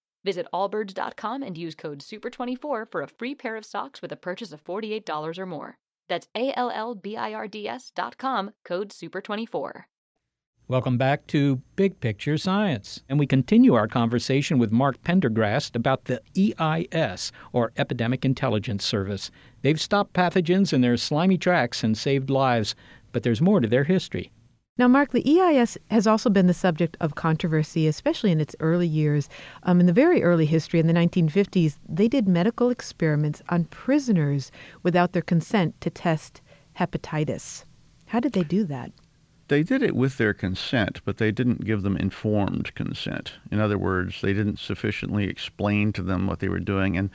Visit 0.23 0.47
allbirds.com 0.53 1.41
and 1.43 1.57
use 1.57 1.75
code 1.75 1.99
SUPER24 1.99 2.91
for 2.91 3.01
a 3.01 3.07
free 3.07 3.33
pair 3.33 3.55
of 3.55 3.65
socks 3.65 4.01
with 4.01 4.11
a 4.11 4.15
purchase 4.15 4.51
of 4.51 4.63
$48 4.63 5.37
or 5.37 5.45
more. 5.45 5.77
That's 6.07 6.27
A 6.35 6.53
L 6.57 6.69
L 6.69 6.93
B 6.93 7.17
I 7.17 7.33
R 7.33 7.47
D 7.47 7.67
S 7.67 7.91
dot 7.95 8.17
com, 8.17 8.51
code 8.63 8.89
SUPER24. 8.89 9.83
Welcome 10.67 10.97
back 10.97 11.27
to 11.27 11.61
Big 11.75 11.99
Picture 11.99 12.37
Science. 12.37 13.01
And 13.09 13.19
we 13.19 13.27
continue 13.27 13.73
our 13.73 13.87
conversation 13.87 14.57
with 14.57 14.71
Mark 14.71 15.01
Pendergrast 15.03 15.75
about 15.75 16.05
the 16.05 16.21
EIS, 16.37 17.31
or 17.51 17.73
Epidemic 17.75 18.23
Intelligence 18.23 18.85
Service. 18.85 19.31
They've 19.63 19.81
stopped 19.81 20.13
pathogens 20.13 20.71
in 20.71 20.81
their 20.81 20.97
slimy 20.97 21.37
tracks 21.37 21.83
and 21.83 21.97
saved 21.97 22.29
lives, 22.29 22.73
but 23.11 23.23
there's 23.23 23.41
more 23.41 23.59
to 23.59 23.67
their 23.67 23.83
history. 23.83 24.31
Now, 24.77 24.87
Mark, 24.87 25.11
the 25.11 25.39
EIS 25.39 25.77
has 25.91 26.07
also 26.07 26.29
been 26.29 26.47
the 26.47 26.53
subject 26.53 26.95
of 27.01 27.15
controversy, 27.15 27.87
especially 27.87 28.31
in 28.31 28.39
its 28.39 28.55
early 28.61 28.87
years. 28.87 29.29
Um, 29.63 29.79
in 29.79 29.85
the 29.85 29.93
very 29.93 30.23
early 30.23 30.45
history, 30.45 30.79
in 30.79 30.87
the 30.87 30.93
1950s, 30.93 31.77
they 31.87 32.07
did 32.07 32.27
medical 32.27 32.69
experiments 32.69 33.41
on 33.49 33.65
prisoners 33.65 34.51
without 34.81 35.11
their 35.11 35.21
consent 35.21 35.79
to 35.81 35.89
test 35.89 36.41
hepatitis. 36.79 37.65
How 38.07 38.21
did 38.21 38.31
they 38.31 38.43
do 38.43 38.63
that? 38.65 38.91
They 39.49 39.61
did 39.61 39.83
it 39.83 39.95
with 39.95 40.17
their 40.17 40.33
consent, 40.33 41.01
but 41.03 41.17
they 41.17 41.31
didn't 41.31 41.65
give 41.65 41.81
them 41.81 41.97
informed 41.97 42.73
consent. 42.73 43.33
In 43.51 43.59
other 43.59 43.77
words, 43.77 44.21
they 44.21 44.33
didn't 44.33 44.59
sufficiently 44.59 45.27
explain 45.27 45.91
to 45.93 46.01
them 46.01 46.25
what 46.25 46.39
they 46.39 46.47
were 46.47 46.59
doing. 46.59 46.97
And, 46.97 47.09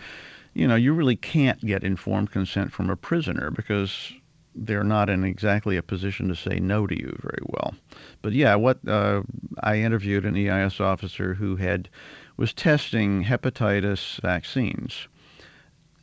you 0.52 0.68
know, 0.68 0.76
you 0.76 0.92
really 0.92 1.16
can't 1.16 1.61
get 1.64 1.82
informed 1.82 2.30
consent 2.30 2.72
from 2.72 2.90
a 2.90 2.96
prisoner 2.96 3.50
because 3.50 4.12
they're 4.59 4.82
not 4.82 5.11
in 5.11 5.22
exactly 5.22 5.76
a 5.76 5.82
position 5.82 6.28
to 6.28 6.34
say 6.34 6.59
no 6.59 6.86
to 6.86 6.98
you 6.98 7.14
very 7.20 7.42
well. 7.44 7.74
But 8.22 8.32
yeah, 8.32 8.54
what 8.54 8.78
uh, 8.88 9.22
I 9.62 9.76
interviewed 9.76 10.24
an 10.24 10.36
EIS 10.36 10.80
officer 10.80 11.34
who 11.34 11.57
had 11.57 11.88
was 12.36 12.54
testing 12.54 13.24
hepatitis 13.24 14.20
vaccines, 14.20 15.09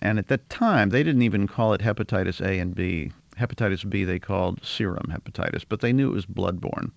and 0.02 0.20
at 0.20 0.28
that 0.28 0.50
time 0.50 0.90
they 0.90 1.04
didn't 1.04 1.24
even 1.24 1.48
call 1.48 1.74
it 1.74 1.82
hepatitis 1.82 2.46
A 2.46 2.60
and 2.60 2.76
B. 2.76 3.12
Hepatitis 3.38 3.90
B 3.90 4.04
they 4.04 4.20
called 4.20 4.64
serum 4.64 5.08
hepatitis, 5.10 5.66
but 5.68 5.80
they 5.80 5.92
knew 5.92 6.10
it 6.12 6.14
was 6.14 6.28
bloodborne, 6.28 6.92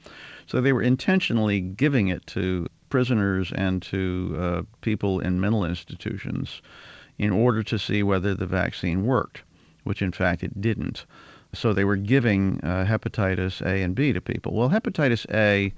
so 0.46 0.60
they 0.60 0.74
were 0.74 0.82
intentionally 0.82 1.60
giving 1.60 2.08
it 2.08 2.26
to 2.26 2.66
prisoners 2.90 3.52
and 3.52 3.80
to 3.82 4.36
uh, 4.38 4.62
people 4.82 5.20
in 5.20 5.40
mental 5.40 5.64
institutions 5.64 6.60
in 7.18 7.30
order 7.30 7.62
to 7.62 7.78
see 7.78 8.02
whether 8.02 8.34
the 8.34 8.46
vaccine 8.46 9.06
worked, 9.06 9.42
which 9.84 10.02
in 10.02 10.12
fact 10.12 10.42
it 10.42 10.60
didn't 10.60 11.06
so 11.52 11.72
they 11.72 11.84
were 11.84 11.96
giving 11.96 12.60
uh, 12.62 12.84
hepatitis 12.84 13.60
A 13.62 13.82
and 13.82 13.94
B 13.94 14.12
to 14.12 14.20
people. 14.20 14.52
Well, 14.54 14.70
hepatitis 14.70 15.26
A, 15.32 15.72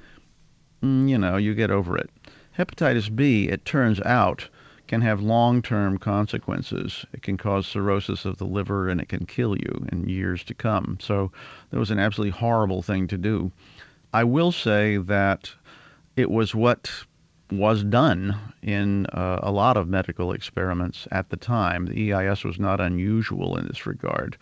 mm, 0.83 1.09
you 1.09 1.19
know, 1.19 1.37
you 1.37 1.55
get 1.55 1.71
over 1.71 1.97
it. 1.97 2.11
Hepatitis 2.59 3.15
B, 3.15 3.49
it 3.49 3.65
turns 3.65 4.01
out, 4.01 4.49
can 4.89 5.01
have 5.03 5.21
long 5.21 5.63
term 5.63 5.99
consequences. 5.99 7.05
It 7.13 7.23
can 7.23 7.37
cause 7.37 7.67
cirrhosis 7.67 8.25
of 8.25 8.39
the 8.39 8.47
liver 8.47 8.89
and 8.89 9.01
it 9.01 9.09
can 9.09 9.27
kill 9.27 9.57
you 9.57 9.87
in 9.93 10.09
years 10.09 10.43
to 10.45 10.55
come. 10.55 10.99
So 11.01 11.31
that 11.71 11.79
was 11.79 11.91
an 11.91 11.99
absolutely 11.99 12.37
horrible 12.39 12.83
thing 12.83 13.07
to 13.09 13.19
do. 13.19 13.53
I 14.13 14.25
will 14.25 14.51
say 14.51 14.97
that 14.97 15.53
it 16.17 16.31
was 16.31 16.55
what 16.55 16.91
was 17.51 17.85
done 17.85 18.37
in 18.63 19.07
uh, 19.07 19.41
a 19.43 19.53
lot 19.53 19.77
of 19.77 19.89
medical 19.89 20.33
experiments 20.33 21.07
at 21.13 21.31
the 21.31 21.37
time. 21.37 21.87
The 21.87 22.13
EIS 22.13 22.45
was 22.45 22.59
not 22.59 22.81
unusual 22.81 23.57
in 23.57 23.67
this 23.67 23.87
regard 23.87 24.37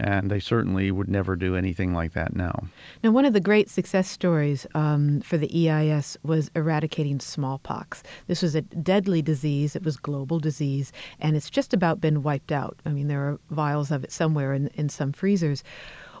And 0.00 0.30
they 0.30 0.40
certainly 0.40 0.90
would 0.90 1.08
never 1.08 1.36
do 1.36 1.56
anything 1.56 1.92
like 1.92 2.14
that 2.14 2.34
now. 2.34 2.64
Now, 3.04 3.10
one 3.10 3.26
of 3.26 3.34
the 3.34 3.40
great 3.40 3.68
success 3.68 4.08
stories 4.08 4.66
um, 4.74 5.20
for 5.20 5.36
the 5.36 5.68
EIS 5.68 6.16
was 6.22 6.50
eradicating 6.56 7.20
smallpox. 7.20 8.02
This 8.26 8.40
was 8.40 8.54
a 8.54 8.62
deadly 8.62 9.20
disease, 9.20 9.76
it 9.76 9.84
was 9.84 9.98
global 9.98 10.40
disease, 10.40 10.90
and 11.20 11.36
it's 11.36 11.50
just 11.50 11.74
about 11.74 12.00
been 12.00 12.22
wiped 12.22 12.50
out. 12.50 12.78
I 12.86 12.90
mean, 12.90 13.08
there 13.08 13.20
are 13.20 13.38
vials 13.50 13.90
of 13.90 14.02
it 14.02 14.10
somewhere 14.10 14.54
in, 14.54 14.68
in 14.68 14.88
some 14.88 15.12
freezers. 15.12 15.62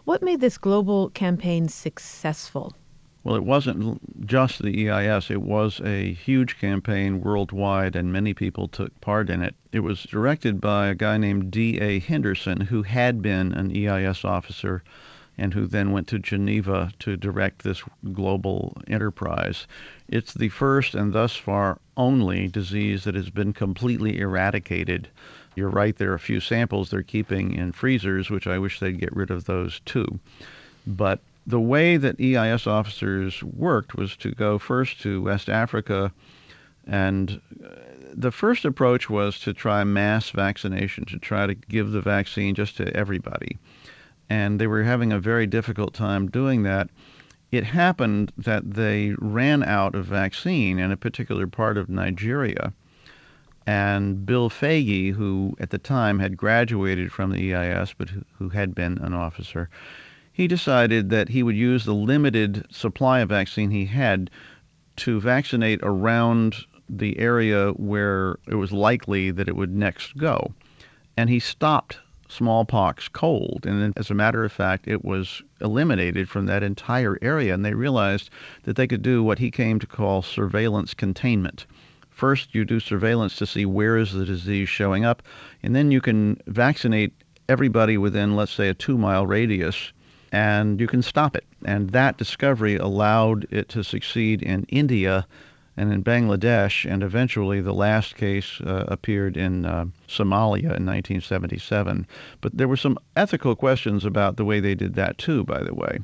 What 0.04 0.22
made 0.22 0.40
this 0.40 0.58
global 0.58 1.08
campaign 1.10 1.68
successful? 1.68 2.74
Well, 3.22 3.36
it 3.36 3.44
wasn't 3.44 4.26
just 4.26 4.62
the 4.62 4.88
EIS. 4.88 5.30
It 5.30 5.42
was 5.42 5.80
a 5.84 6.14
huge 6.14 6.58
campaign 6.58 7.20
worldwide, 7.20 7.94
and 7.94 8.10
many 8.10 8.32
people 8.32 8.66
took 8.66 8.98
part 9.02 9.28
in 9.28 9.42
it. 9.42 9.54
It 9.72 9.80
was 9.80 10.04
directed 10.04 10.60
by 10.60 10.88
a 10.88 10.94
guy 10.94 11.18
named 11.18 11.50
D.A. 11.50 11.98
Henderson, 11.98 12.62
who 12.62 12.82
had 12.82 13.20
been 13.20 13.52
an 13.52 13.76
EIS 13.76 14.24
officer 14.24 14.82
and 15.36 15.54
who 15.54 15.66
then 15.66 15.90
went 15.90 16.06
to 16.08 16.18
Geneva 16.18 16.92
to 16.98 17.16
direct 17.16 17.62
this 17.62 17.82
global 18.12 18.76
enterprise. 18.88 19.66
It's 20.08 20.34
the 20.34 20.48
first 20.48 20.94
and 20.94 21.12
thus 21.12 21.36
far 21.36 21.78
only 21.96 22.48
disease 22.48 23.04
that 23.04 23.14
has 23.14 23.30
been 23.30 23.52
completely 23.52 24.18
eradicated. 24.18 25.08
You're 25.56 25.70
right, 25.70 25.96
there 25.96 26.12
are 26.12 26.14
a 26.14 26.18
few 26.20 26.40
samples 26.40 26.90
they're 26.90 27.02
keeping 27.02 27.54
in 27.54 27.72
freezers, 27.72 28.30
which 28.30 28.46
I 28.46 28.58
wish 28.58 28.80
they'd 28.80 29.00
get 29.00 29.14
rid 29.14 29.30
of 29.30 29.44
those 29.44 29.80
too. 29.84 30.20
But 30.86 31.20
the 31.46 31.60
way 31.60 31.96
that 31.96 32.20
EIS 32.20 32.66
officers 32.66 33.42
worked 33.42 33.94
was 33.94 34.16
to 34.18 34.32
go 34.32 34.58
first 34.58 35.00
to 35.02 35.22
West 35.22 35.48
Africa, 35.48 36.12
and 36.86 37.40
uh, 37.64 37.68
the 38.12 38.30
first 38.30 38.64
approach 38.64 39.08
was 39.08 39.38
to 39.40 39.52
try 39.52 39.84
mass 39.84 40.30
vaccination, 40.30 41.04
to 41.06 41.18
try 41.18 41.46
to 41.46 41.54
give 41.54 41.92
the 41.92 42.00
vaccine 42.00 42.54
just 42.54 42.76
to 42.76 42.94
everybody. 42.96 43.58
And 44.28 44.60
they 44.60 44.66
were 44.66 44.82
having 44.82 45.12
a 45.12 45.18
very 45.18 45.46
difficult 45.46 45.94
time 45.94 46.28
doing 46.28 46.62
that. 46.64 46.90
It 47.50 47.64
happened 47.64 48.32
that 48.36 48.74
they 48.74 49.14
ran 49.18 49.62
out 49.64 49.94
of 49.94 50.06
vaccine 50.06 50.78
in 50.78 50.92
a 50.92 50.96
particular 50.96 51.46
part 51.46 51.76
of 51.76 51.88
Nigeria. 51.88 52.72
And 53.66 54.24
Bill 54.24 54.48
Foege, 54.48 55.14
who 55.14 55.56
at 55.58 55.70
the 55.70 55.78
time 55.78 56.18
had 56.18 56.36
graduated 56.36 57.12
from 57.12 57.30
the 57.30 57.54
EIS 57.54 57.94
but 57.96 58.10
who, 58.10 58.24
who 58.38 58.48
had 58.50 58.74
been 58.74 58.98
an 58.98 59.14
officer, 59.14 59.68
he 60.40 60.48
decided 60.48 61.10
that 61.10 61.28
he 61.28 61.42
would 61.42 61.54
use 61.54 61.84
the 61.84 61.92
limited 61.92 62.66
supply 62.70 63.20
of 63.20 63.28
vaccine 63.28 63.70
he 63.70 63.84
had 63.84 64.30
to 64.96 65.20
vaccinate 65.20 65.78
around 65.82 66.56
the 66.88 67.18
area 67.18 67.72
where 67.72 68.38
it 68.48 68.54
was 68.54 68.72
likely 68.72 69.30
that 69.30 69.48
it 69.48 69.54
would 69.54 69.76
next 69.76 70.16
go. 70.16 70.54
And 71.14 71.28
he 71.28 71.40
stopped 71.40 71.98
smallpox 72.30 73.06
cold. 73.06 73.66
And 73.66 73.92
as 73.98 74.10
a 74.10 74.14
matter 74.14 74.42
of 74.42 74.50
fact, 74.50 74.88
it 74.88 75.04
was 75.04 75.42
eliminated 75.60 76.26
from 76.26 76.46
that 76.46 76.62
entire 76.62 77.18
area. 77.20 77.52
And 77.52 77.62
they 77.62 77.74
realized 77.74 78.30
that 78.62 78.76
they 78.76 78.86
could 78.86 79.02
do 79.02 79.22
what 79.22 79.38
he 79.38 79.50
came 79.50 79.78
to 79.78 79.86
call 79.86 80.22
surveillance 80.22 80.94
containment. 80.94 81.66
First, 82.08 82.54
you 82.54 82.64
do 82.64 82.80
surveillance 82.80 83.36
to 83.36 83.46
see 83.46 83.66
where 83.66 83.98
is 83.98 84.14
the 84.14 84.24
disease 84.24 84.70
showing 84.70 85.04
up, 85.04 85.22
and 85.62 85.76
then 85.76 85.90
you 85.90 86.00
can 86.00 86.40
vaccinate 86.46 87.12
everybody 87.46 87.98
within, 87.98 88.36
let's 88.36 88.52
say, 88.52 88.70
a 88.70 88.74
two 88.74 88.96
mile 88.96 89.26
radius 89.26 89.92
and 90.32 90.80
you 90.80 90.86
can 90.86 91.02
stop 91.02 91.36
it. 91.36 91.44
And 91.64 91.90
that 91.90 92.16
discovery 92.16 92.76
allowed 92.76 93.46
it 93.50 93.68
to 93.70 93.82
succeed 93.82 94.42
in 94.42 94.64
India 94.64 95.26
and 95.76 95.92
in 95.92 96.04
Bangladesh, 96.04 96.90
and 96.90 97.02
eventually 97.02 97.60
the 97.60 97.72
last 97.72 98.16
case 98.16 98.60
uh, 98.60 98.84
appeared 98.88 99.36
in 99.36 99.64
uh, 99.64 99.86
Somalia 100.08 100.76
in 100.76 100.84
1977. 100.84 102.06
But 102.40 102.56
there 102.56 102.68
were 102.68 102.76
some 102.76 102.98
ethical 103.16 103.56
questions 103.56 104.04
about 104.04 104.36
the 104.36 104.44
way 104.44 104.60
they 104.60 104.74
did 104.74 104.94
that 104.94 105.16
too, 105.16 105.44
by 105.44 105.62
the 105.62 105.74
way. 105.74 106.00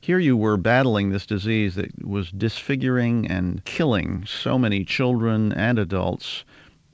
Here 0.00 0.20
you 0.20 0.36
were 0.36 0.56
battling 0.56 1.10
this 1.10 1.26
disease 1.26 1.74
that 1.74 2.06
was 2.06 2.30
disfiguring 2.30 3.26
and 3.26 3.64
killing 3.64 4.24
so 4.26 4.56
many 4.56 4.84
children 4.84 5.52
and 5.52 5.78
adults 5.78 6.44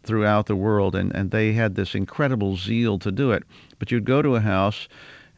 throughout 0.05 0.47
the 0.47 0.57
world, 0.57 0.95
and, 0.95 1.15
and 1.15 1.31
they 1.31 1.53
had 1.53 1.75
this 1.75 1.95
incredible 1.95 2.57
zeal 2.57 2.99
to 3.01 3.13
do 3.13 3.33
it. 3.33 3.43
But 3.79 3.91
you'd 3.91 4.05
go 4.05 4.23
to 4.23 4.37
a 4.37 4.41
house 4.41 4.89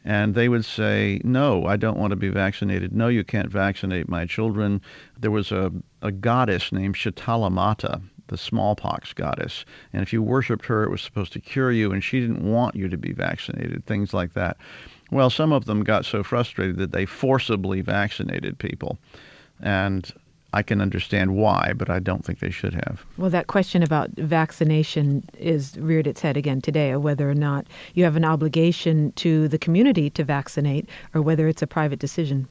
and 0.07 0.35
they 0.35 0.47
would 0.47 0.63
say, 0.63 1.19
No, 1.25 1.65
I 1.65 1.75
don't 1.75 1.97
want 1.97 2.11
to 2.11 2.15
be 2.15 2.29
vaccinated. 2.29 2.93
No, 2.93 3.09
you 3.09 3.25
can't 3.25 3.51
vaccinate 3.51 4.07
my 4.07 4.25
children. 4.25 4.81
There 5.19 5.31
was 5.31 5.51
a, 5.51 5.69
a 6.01 6.13
goddess 6.13 6.71
named 6.71 6.95
Shitalamata, 6.95 8.01
the 8.27 8.37
smallpox 8.37 9.11
goddess. 9.11 9.65
And 9.91 10.01
if 10.01 10.13
you 10.13 10.23
worshiped 10.23 10.65
her, 10.67 10.85
it 10.85 10.91
was 10.91 11.01
supposed 11.01 11.33
to 11.33 11.41
cure 11.41 11.73
you, 11.73 11.91
and 11.91 12.01
she 12.01 12.21
didn't 12.21 12.41
want 12.41 12.73
you 12.73 12.87
to 12.87 12.97
be 12.97 13.11
vaccinated, 13.11 13.85
things 13.85 14.13
like 14.13 14.33
that. 14.33 14.55
Well, 15.11 15.29
some 15.29 15.51
of 15.51 15.65
them 15.65 15.83
got 15.83 16.05
so 16.05 16.23
frustrated 16.23 16.77
that 16.77 16.93
they 16.93 17.05
forcibly 17.05 17.81
vaccinated 17.81 18.59
people. 18.59 18.97
And 19.59 20.09
I 20.53 20.63
can 20.63 20.81
understand 20.81 21.35
why, 21.35 21.73
but 21.75 21.89
I 21.89 21.99
don't 21.99 22.23
think 22.23 22.39
they 22.39 22.49
should 22.49 22.73
have. 22.73 23.05
Well, 23.17 23.29
that 23.29 23.47
question 23.47 23.83
about 23.83 24.11
vaccination 24.11 25.23
is 25.37 25.77
reared 25.77 26.07
its 26.07 26.21
head 26.21 26.37
again 26.37 26.61
today, 26.61 26.95
whether 26.95 27.29
or 27.29 27.35
not 27.35 27.67
you 27.93 28.03
have 28.05 28.15
an 28.15 28.25
obligation 28.25 29.11
to 29.13 29.47
the 29.47 29.57
community 29.57 30.09
to 30.11 30.23
vaccinate 30.23 30.87
or 31.13 31.21
whether 31.21 31.47
it's 31.47 31.61
a 31.61 31.67
private 31.67 31.99
decision. 31.99 32.47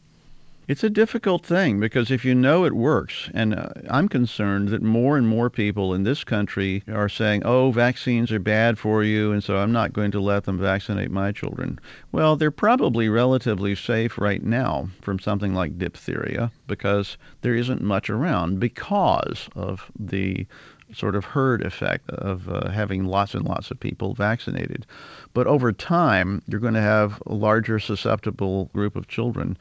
It's 0.69 0.83
a 0.83 0.91
difficult 0.91 1.47
thing 1.47 1.79
because 1.79 2.11
if 2.11 2.25
you 2.25 2.35
know 2.35 2.65
it 2.65 2.73
works, 2.73 3.31
and 3.33 3.55
uh, 3.55 3.69
I'm 3.89 4.09
concerned 4.09 4.71
that 4.71 4.83
more 4.83 5.17
and 5.17 5.29
more 5.29 5.49
people 5.49 5.95
in 5.95 6.03
this 6.03 6.25
country 6.25 6.83
are 6.89 7.09
saying, 7.09 7.43
oh, 7.45 7.71
vaccines 7.71 8.33
are 8.33 8.41
bad 8.41 8.77
for 8.77 9.05
you, 9.05 9.31
and 9.31 9.45
so 9.45 9.59
I'm 9.59 9.71
not 9.71 9.93
going 9.93 10.11
to 10.11 10.21
let 10.21 10.43
them 10.43 10.59
vaccinate 10.59 11.13
my 11.13 11.31
children. 11.31 11.79
Well, 12.11 12.35
they're 12.35 12.51
probably 12.51 13.09
relatively 13.09 13.77
safe 13.77 14.19
right 14.19 14.43
now 14.43 14.89
from 15.03 15.21
something 15.21 15.55
like 15.55 15.79
diphtheria 15.79 16.51
because 16.67 17.17
there 17.43 17.55
isn't 17.55 17.81
much 17.81 18.11
around 18.11 18.59
because 18.59 19.49
of 19.55 19.89
the 19.97 20.49
sort 20.93 21.17
of 21.17 21.25
herd 21.25 21.65
effect 21.65 22.09
of 22.11 22.49
uh, 22.49 22.69
having 22.71 23.05
lots 23.05 23.35
and 23.35 23.45
lots 23.45 23.71
of 23.71 23.81
people 23.81 24.15
vaccinated. 24.15 24.87
But 25.33 25.47
over 25.47 25.73
time, 25.73 26.43
you're 26.47 26.61
going 26.61 26.75
to 26.75 26.81
have 26.81 27.23
a 27.27 27.35
larger 27.35 27.79
susceptible 27.79 28.67
group 28.67 28.97
of 28.97 29.09
children 29.09 29.57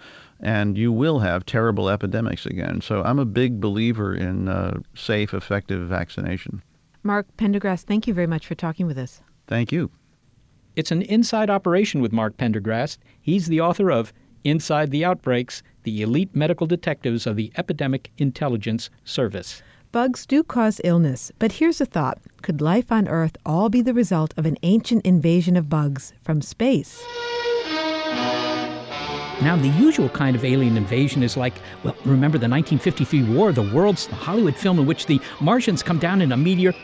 and 0.46 0.78
you 0.78 0.92
will 0.92 1.18
have 1.18 1.44
terrible 1.44 1.90
epidemics 1.90 2.46
again. 2.46 2.80
So 2.80 3.02
I'm 3.02 3.18
a 3.18 3.26
big 3.26 3.60
believer 3.60 4.14
in 4.14 4.48
uh, 4.48 4.78
safe, 4.94 5.34
effective 5.34 5.90
vaccination. 5.90 6.62
Mark 7.02 7.26
Pendergrast, 7.36 7.86
thank 7.86 8.06
you 8.06 8.14
very 8.14 8.28
much 8.28 8.46
for 8.46 8.54
talking 8.54 8.86
with 8.86 8.98
us. 9.00 9.22
Thank 9.48 9.72
you. 9.72 9.90
It's 10.76 10.92
an 10.92 11.02
inside 11.02 11.50
operation 11.50 12.00
with 12.00 12.14
Mark 12.14 12.38
Pendergrast. 12.38 13.00
He's 13.22 13.48
the 13.48 13.60
author 13.60 13.92
of 13.92 14.14
Inside 14.44 14.92
the 14.92 15.04
Outbreaks 15.04 15.64
The 15.82 16.04
Elite 16.04 16.36
Medical 16.36 16.68
Detectives 16.68 17.26
of 17.26 17.36
the 17.36 17.52
Epidemic 17.58 18.12
Intelligence 18.20 18.92
Service. 19.04 19.64
Bugs 19.92 20.28
do 20.28 20.44
cause 20.44 20.80
illness, 20.84 21.32
but 21.40 21.54
here's 21.54 21.82
a 21.82 21.86
thought 21.86 22.20
could 22.44 22.62
life 22.62 22.92
on 22.92 23.08
Earth 23.08 23.36
all 23.48 23.70
be 23.70 23.82
the 23.82 23.96
result 23.96 24.32
of 24.38 24.46
an 24.46 24.58
ancient 24.62 25.08
invasion 25.08 25.58
of 25.58 25.70
bugs 25.70 26.14
from 26.22 26.44
space? 26.44 27.04
Now, 29.42 29.56
the 29.56 29.68
usual 29.68 30.10
kind 30.10 30.36
of 30.36 30.46
alien 30.46 30.78
invasion 30.78 31.22
is 31.22 31.36
like, 31.36 31.54
well, 31.84 31.96
remember 32.06 32.38
the 32.38 32.50
1953 32.50 33.36
War 33.36 33.50
of 33.50 33.56
the 33.56 33.70
Worlds, 33.74 34.08
the 34.08 34.16
Hollywood 34.16 34.56
film 34.56 34.80
in 34.80 34.86
which 34.86 35.06
the 35.06 35.20
Martians 35.42 35.84
come 35.84 36.00
down 36.00 36.22
in 36.22 36.32
a 36.32 36.38
meteor. 36.38 36.74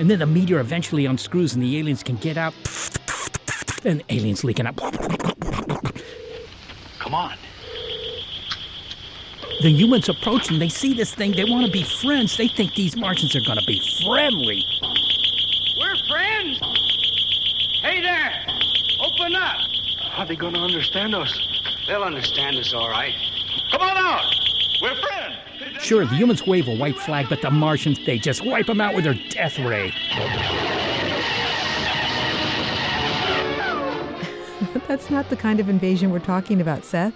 And 0.00 0.08
then 0.08 0.18
the 0.18 0.26
meteor 0.26 0.60
eventually 0.60 1.04
unscrews 1.04 1.52
and 1.52 1.62
the 1.62 1.78
aliens 1.78 2.02
can 2.02 2.16
get 2.16 2.38
out. 2.38 2.54
And 3.84 4.02
aliens 4.08 4.42
leaking 4.42 4.66
out. 4.66 4.76
Come 6.98 7.14
on. 7.14 7.36
The 9.60 9.68
humans 9.68 10.08
approach 10.08 10.48
them. 10.48 10.58
They 10.58 10.70
see 10.70 10.94
this 10.94 11.14
thing. 11.14 11.32
They 11.32 11.44
want 11.44 11.66
to 11.66 11.72
be 11.72 11.82
friends. 11.82 12.38
They 12.38 12.48
think 12.48 12.74
these 12.74 12.96
Martians 12.96 13.36
are 13.36 13.44
going 13.44 13.58
to 13.58 13.66
be 13.66 13.78
friendly. 14.02 14.64
We're 15.78 15.96
friends. 16.08 16.89
Hey 17.90 18.02
there! 18.02 18.30
Open 19.00 19.34
up! 19.34 19.58
How 20.12 20.22
are 20.22 20.26
they 20.26 20.36
going 20.36 20.54
to 20.54 20.60
understand 20.60 21.12
us? 21.12 21.36
They'll 21.88 22.04
understand 22.04 22.56
us 22.56 22.72
all 22.72 22.88
right. 22.88 23.12
Come 23.72 23.80
on 23.80 23.96
out! 23.96 24.32
We're 24.80 24.94
friends! 24.94 25.82
Sure, 25.82 26.06
the 26.06 26.14
humans 26.14 26.46
wave 26.46 26.68
a 26.68 26.76
white 26.76 26.96
flag, 26.96 27.26
but 27.28 27.42
the 27.42 27.50
Martians, 27.50 27.98
they 28.06 28.16
just 28.16 28.46
wipe 28.46 28.66
them 28.66 28.80
out 28.80 28.94
with 28.94 29.02
their 29.02 29.18
death 29.30 29.58
ray. 29.58 29.88
That's 34.86 35.10
not 35.10 35.28
the 35.28 35.36
kind 35.36 35.58
of 35.58 35.68
invasion 35.68 36.12
we're 36.12 36.20
talking 36.20 36.60
about, 36.60 36.84
Seth. 36.84 37.14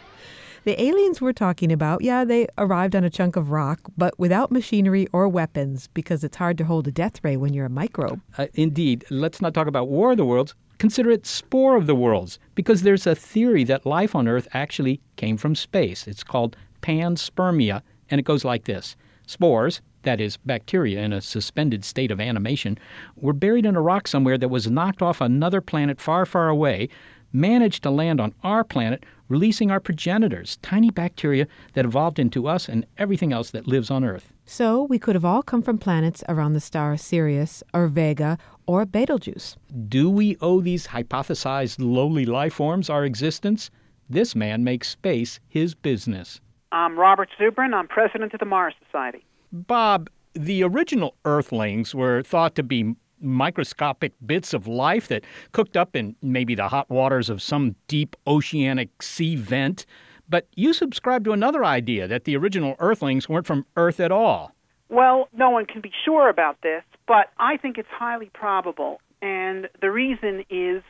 The 0.64 0.82
aliens 0.82 1.20
we're 1.20 1.34
talking 1.34 1.70
about, 1.70 2.02
yeah, 2.02 2.24
they 2.24 2.48
arrived 2.58 2.96
on 2.96 3.04
a 3.04 3.10
chunk 3.10 3.36
of 3.36 3.50
rock, 3.50 3.80
but 3.96 4.18
without 4.18 4.50
machinery 4.50 5.06
or 5.12 5.28
weapons 5.28 5.88
because 5.94 6.24
it's 6.24 6.38
hard 6.38 6.58
to 6.58 6.64
hold 6.64 6.88
a 6.88 6.90
death 6.90 7.22
ray 7.22 7.36
when 7.36 7.52
you're 7.52 7.66
a 7.66 7.70
microbe. 7.70 8.20
Uh, 8.38 8.46
indeed. 8.54 9.04
Let's 9.10 9.40
not 9.40 9.54
talk 9.54 9.68
about 9.68 9.88
War 9.88 10.12
of 10.12 10.16
the 10.16 10.24
Worlds. 10.24 10.54
Consider 10.84 11.12
it 11.12 11.24
Spore 11.24 11.78
of 11.78 11.86
the 11.86 11.94
Worlds, 11.94 12.38
because 12.54 12.82
there's 12.82 13.06
a 13.06 13.14
theory 13.14 13.64
that 13.64 13.86
life 13.86 14.14
on 14.14 14.28
Earth 14.28 14.46
actually 14.52 15.00
came 15.16 15.38
from 15.38 15.54
space. 15.54 16.06
It's 16.06 16.22
called 16.22 16.58
panspermia, 16.82 17.80
and 18.10 18.18
it 18.18 18.26
goes 18.26 18.44
like 18.44 18.64
this 18.64 18.94
Spores, 19.26 19.80
that 20.02 20.20
is, 20.20 20.36
bacteria 20.36 21.00
in 21.00 21.14
a 21.14 21.22
suspended 21.22 21.86
state 21.86 22.10
of 22.10 22.20
animation, 22.20 22.76
were 23.16 23.32
buried 23.32 23.64
in 23.64 23.76
a 23.76 23.80
rock 23.80 24.06
somewhere 24.06 24.36
that 24.36 24.50
was 24.50 24.70
knocked 24.70 25.00
off 25.00 25.22
another 25.22 25.62
planet 25.62 26.02
far, 26.02 26.26
far 26.26 26.50
away, 26.50 26.90
managed 27.32 27.82
to 27.84 27.90
land 27.90 28.20
on 28.20 28.34
our 28.42 28.62
planet, 28.62 29.04
releasing 29.30 29.70
our 29.70 29.80
progenitors, 29.80 30.58
tiny 30.58 30.90
bacteria 30.90 31.46
that 31.72 31.86
evolved 31.86 32.18
into 32.18 32.46
us 32.46 32.68
and 32.68 32.84
everything 32.98 33.32
else 33.32 33.50
that 33.52 33.66
lives 33.66 33.90
on 33.90 34.04
Earth. 34.04 34.34
So 34.44 34.82
we 34.82 34.98
could 34.98 35.14
have 35.14 35.24
all 35.24 35.42
come 35.42 35.62
from 35.62 35.78
planets 35.78 36.22
around 36.28 36.52
the 36.52 36.60
star 36.60 36.98
Sirius 36.98 37.62
or 37.72 37.88
Vega 37.88 38.36
or 38.66 38.84
Betelgeuse. 38.84 39.56
Do 39.88 40.10
we 40.10 40.36
owe 40.40 40.60
these 40.60 40.86
hypothesized 40.86 41.76
lowly 41.78 42.26
life 42.26 42.54
forms 42.54 42.90
our 42.90 43.04
existence? 43.04 43.70
This 44.08 44.34
man 44.34 44.64
makes 44.64 44.88
space 44.88 45.40
his 45.48 45.74
business. 45.74 46.40
I'm 46.72 46.98
Robert 46.98 47.28
Zubrin. 47.38 47.74
I'm 47.74 47.88
president 47.88 48.34
of 48.34 48.40
the 48.40 48.46
Mars 48.46 48.74
Society. 48.84 49.24
Bob, 49.52 50.10
the 50.34 50.64
original 50.64 51.14
Earthlings 51.24 51.94
were 51.94 52.22
thought 52.22 52.54
to 52.56 52.62
be 52.62 52.94
microscopic 53.20 54.12
bits 54.26 54.52
of 54.52 54.66
life 54.66 55.08
that 55.08 55.24
cooked 55.52 55.76
up 55.76 55.96
in 55.96 56.14
maybe 56.20 56.54
the 56.54 56.68
hot 56.68 56.90
waters 56.90 57.30
of 57.30 57.40
some 57.40 57.74
deep 57.88 58.16
oceanic 58.26 59.02
sea 59.02 59.36
vent. 59.36 59.86
But 60.28 60.48
you 60.56 60.72
subscribe 60.72 61.24
to 61.24 61.32
another 61.32 61.64
idea 61.64 62.08
that 62.08 62.24
the 62.24 62.36
original 62.36 62.76
Earthlings 62.78 63.28
weren't 63.28 63.46
from 63.46 63.66
Earth 63.76 64.00
at 64.00 64.10
all. 64.10 64.52
Well, 64.88 65.28
no 65.32 65.50
one 65.50 65.66
can 65.66 65.80
be 65.80 65.92
sure 66.04 66.28
about 66.28 66.60
this, 66.62 66.82
but 67.06 67.30
I 67.38 67.56
think 67.56 67.78
it's 67.78 67.88
highly 67.90 68.30
probable. 68.32 69.00
And 69.22 69.68
the 69.80 69.90
reason 69.90 70.44
is 70.50 70.82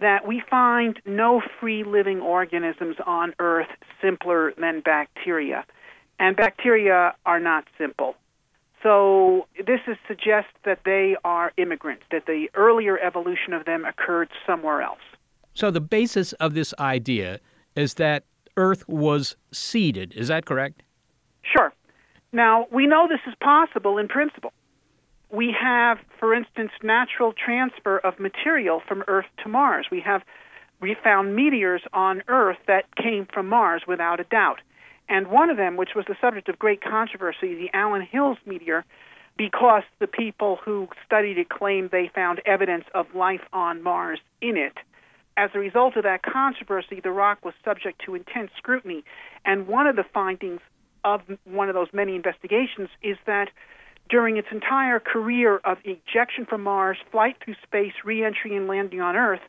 that 0.00 0.26
we 0.26 0.42
find 0.48 1.00
no 1.06 1.42
free 1.60 1.84
living 1.84 2.20
organisms 2.20 2.96
on 3.06 3.34
Earth 3.38 3.68
simpler 4.00 4.52
than 4.58 4.80
bacteria. 4.80 5.64
And 6.20 6.36
bacteria 6.36 7.14
are 7.26 7.40
not 7.40 7.64
simple. 7.76 8.16
So 8.82 9.46
this 9.56 9.80
is, 9.88 9.96
suggests 10.06 10.52
that 10.64 10.80
they 10.84 11.16
are 11.24 11.52
immigrants, 11.56 12.04
that 12.12 12.26
the 12.26 12.48
earlier 12.54 12.98
evolution 12.98 13.52
of 13.52 13.64
them 13.64 13.84
occurred 13.84 14.28
somewhere 14.46 14.82
else. 14.82 15.00
So 15.54 15.70
the 15.70 15.80
basis 15.80 16.32
of 16.34 16.54
this 16.54 16.72
idea 16.78 17.40
is 17.74 17.94
that 17.94 18.24
Earth 18.56 18.88
was 18.88 19.36
seeded. 19.52 20.12
Is 20.14 20.28
that 20.28 20.46
correct? 20.46 20.82
Sure. 21.42 21.72
Now, 22.32 22.66
we 22.70 22.86
know 22.86 23.08
this 23.08 23.20
is 23.26 23.34
possible 23.40 23.98
in 23.98 24.06
principle. 24.06 24.52
We 25.30 25.54
have, 25.60 25.98
for 26.18 26.34
instance, 26.34 26.70
natural 26.82 27.32
transfer 27.32 27.98
of 27.98 28.18
material 28.18 28.80
from 28.86 29.04
Earth 29.08 29.26
to 29.42 29.48
Mars. 29.48 29.86
We 29.90 30.00
have 30.00 30.22
we 30.80 30.94
found 31.02 31.34
meteors 31.34 31.82
on 31.92 32.22
Earth 32.28 32.58
that 32.66 32.84
came 32.96 33.26
from 33.32 33.48
Mars 33.48 33.82
without 33.86 34.20
a 34.20 34.24
doubt. 34.24 34.60
And 35.08 35.26
one 35.26 35.50
of 35.50 35.56
them, 35.56 35.76
which 35.76 35.90
was 35.96 36.04
the 36.06 36.16
subject 36.20 36.48
of 36.48 36.58
great 36.58 36.82
controversy, 36.82 37.54
the 37.54 37.70
Allan 37.72 38.02
Hills 38.02 38.38
meteor, 38.46 38.84
because 39.36 39.82
the 39.98 40.06
people 40.06 40.58
who 40.64 40.88
studied 41.04 41.38
it 41.38 41.48
claimed 41.48 41.90
they 41.90 42.10
found 42.14 42.40
evidence 42.46 42.84
of 42.94 43.06
life 43.14 43.40
on 43.52 43.82
Mars 43.82 44.20
in 44.40 44.56
it. 44.56 44.74
As 45.36 45.50
a 45.54 45.58
result 45.58 45.96
of 45.96 46.02
that 46.04 46.22
controversy, 46.22 47.00
the 47.00 47.12
rock 47.12 47.44
was 47.44 47.54
subject 47.64 48.02
to 48.04 48.14
intense 48.14 48.50
scrutiny. 48.56 49.04
And 49.44 49.66
one 49.66 49.86
of 49.86 49.96
the 49.96 50.04
findings 50.12 50.60
of 51.04 51.22
one 51.44 51.68
of 51.68 51.74
those 51.74 51.88
many 51.92 52.16
investigations 52.16 52.88
is 53.02 53.16
that 53.26 53.48
during 54.08 54.36
its 54.36 54.48
entire 54.50 55.00
career 55.00 55.60
of 55.64 55.78
ejection 55.84 56.46
from 56.46 56.62
Mars, 56.62 56.98
flight 57.10 57.36
through 57.44 57.56
space, 57.62 57.92
reentry, 58.04 58.56
and 58.56 58.66
landing 58.66 59.00
on 59.00 59.16
Earth, 59.16 59.40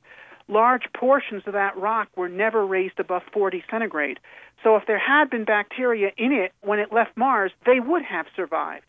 large 0.48 0.84
portions 0.94 1.44
of 1.46 1.54
that 1.54 1.78
rock 1.78 2.10
were 2.16 2.30
never 2.30 2.66
raised 2.66 3.00
above 3.00 3.22
40 3.32 3.64
centigrade. 3.70 4.20
So 4.64 4.76
if 4.76 4.86
there 4.88 5.00
had 5.00 5.30
been 5.30 5.46
bacteria 5.46 6.12
in 6.18 6.32
it 6.32 6.52
when 6.62 6.80
it 6.80 6.92
left 6.92 7.16
Mars, 7.16 7.52
they 7.66 7.80
would 7.80 8.04
have 8.04 8.26
survived. 8.36 8.86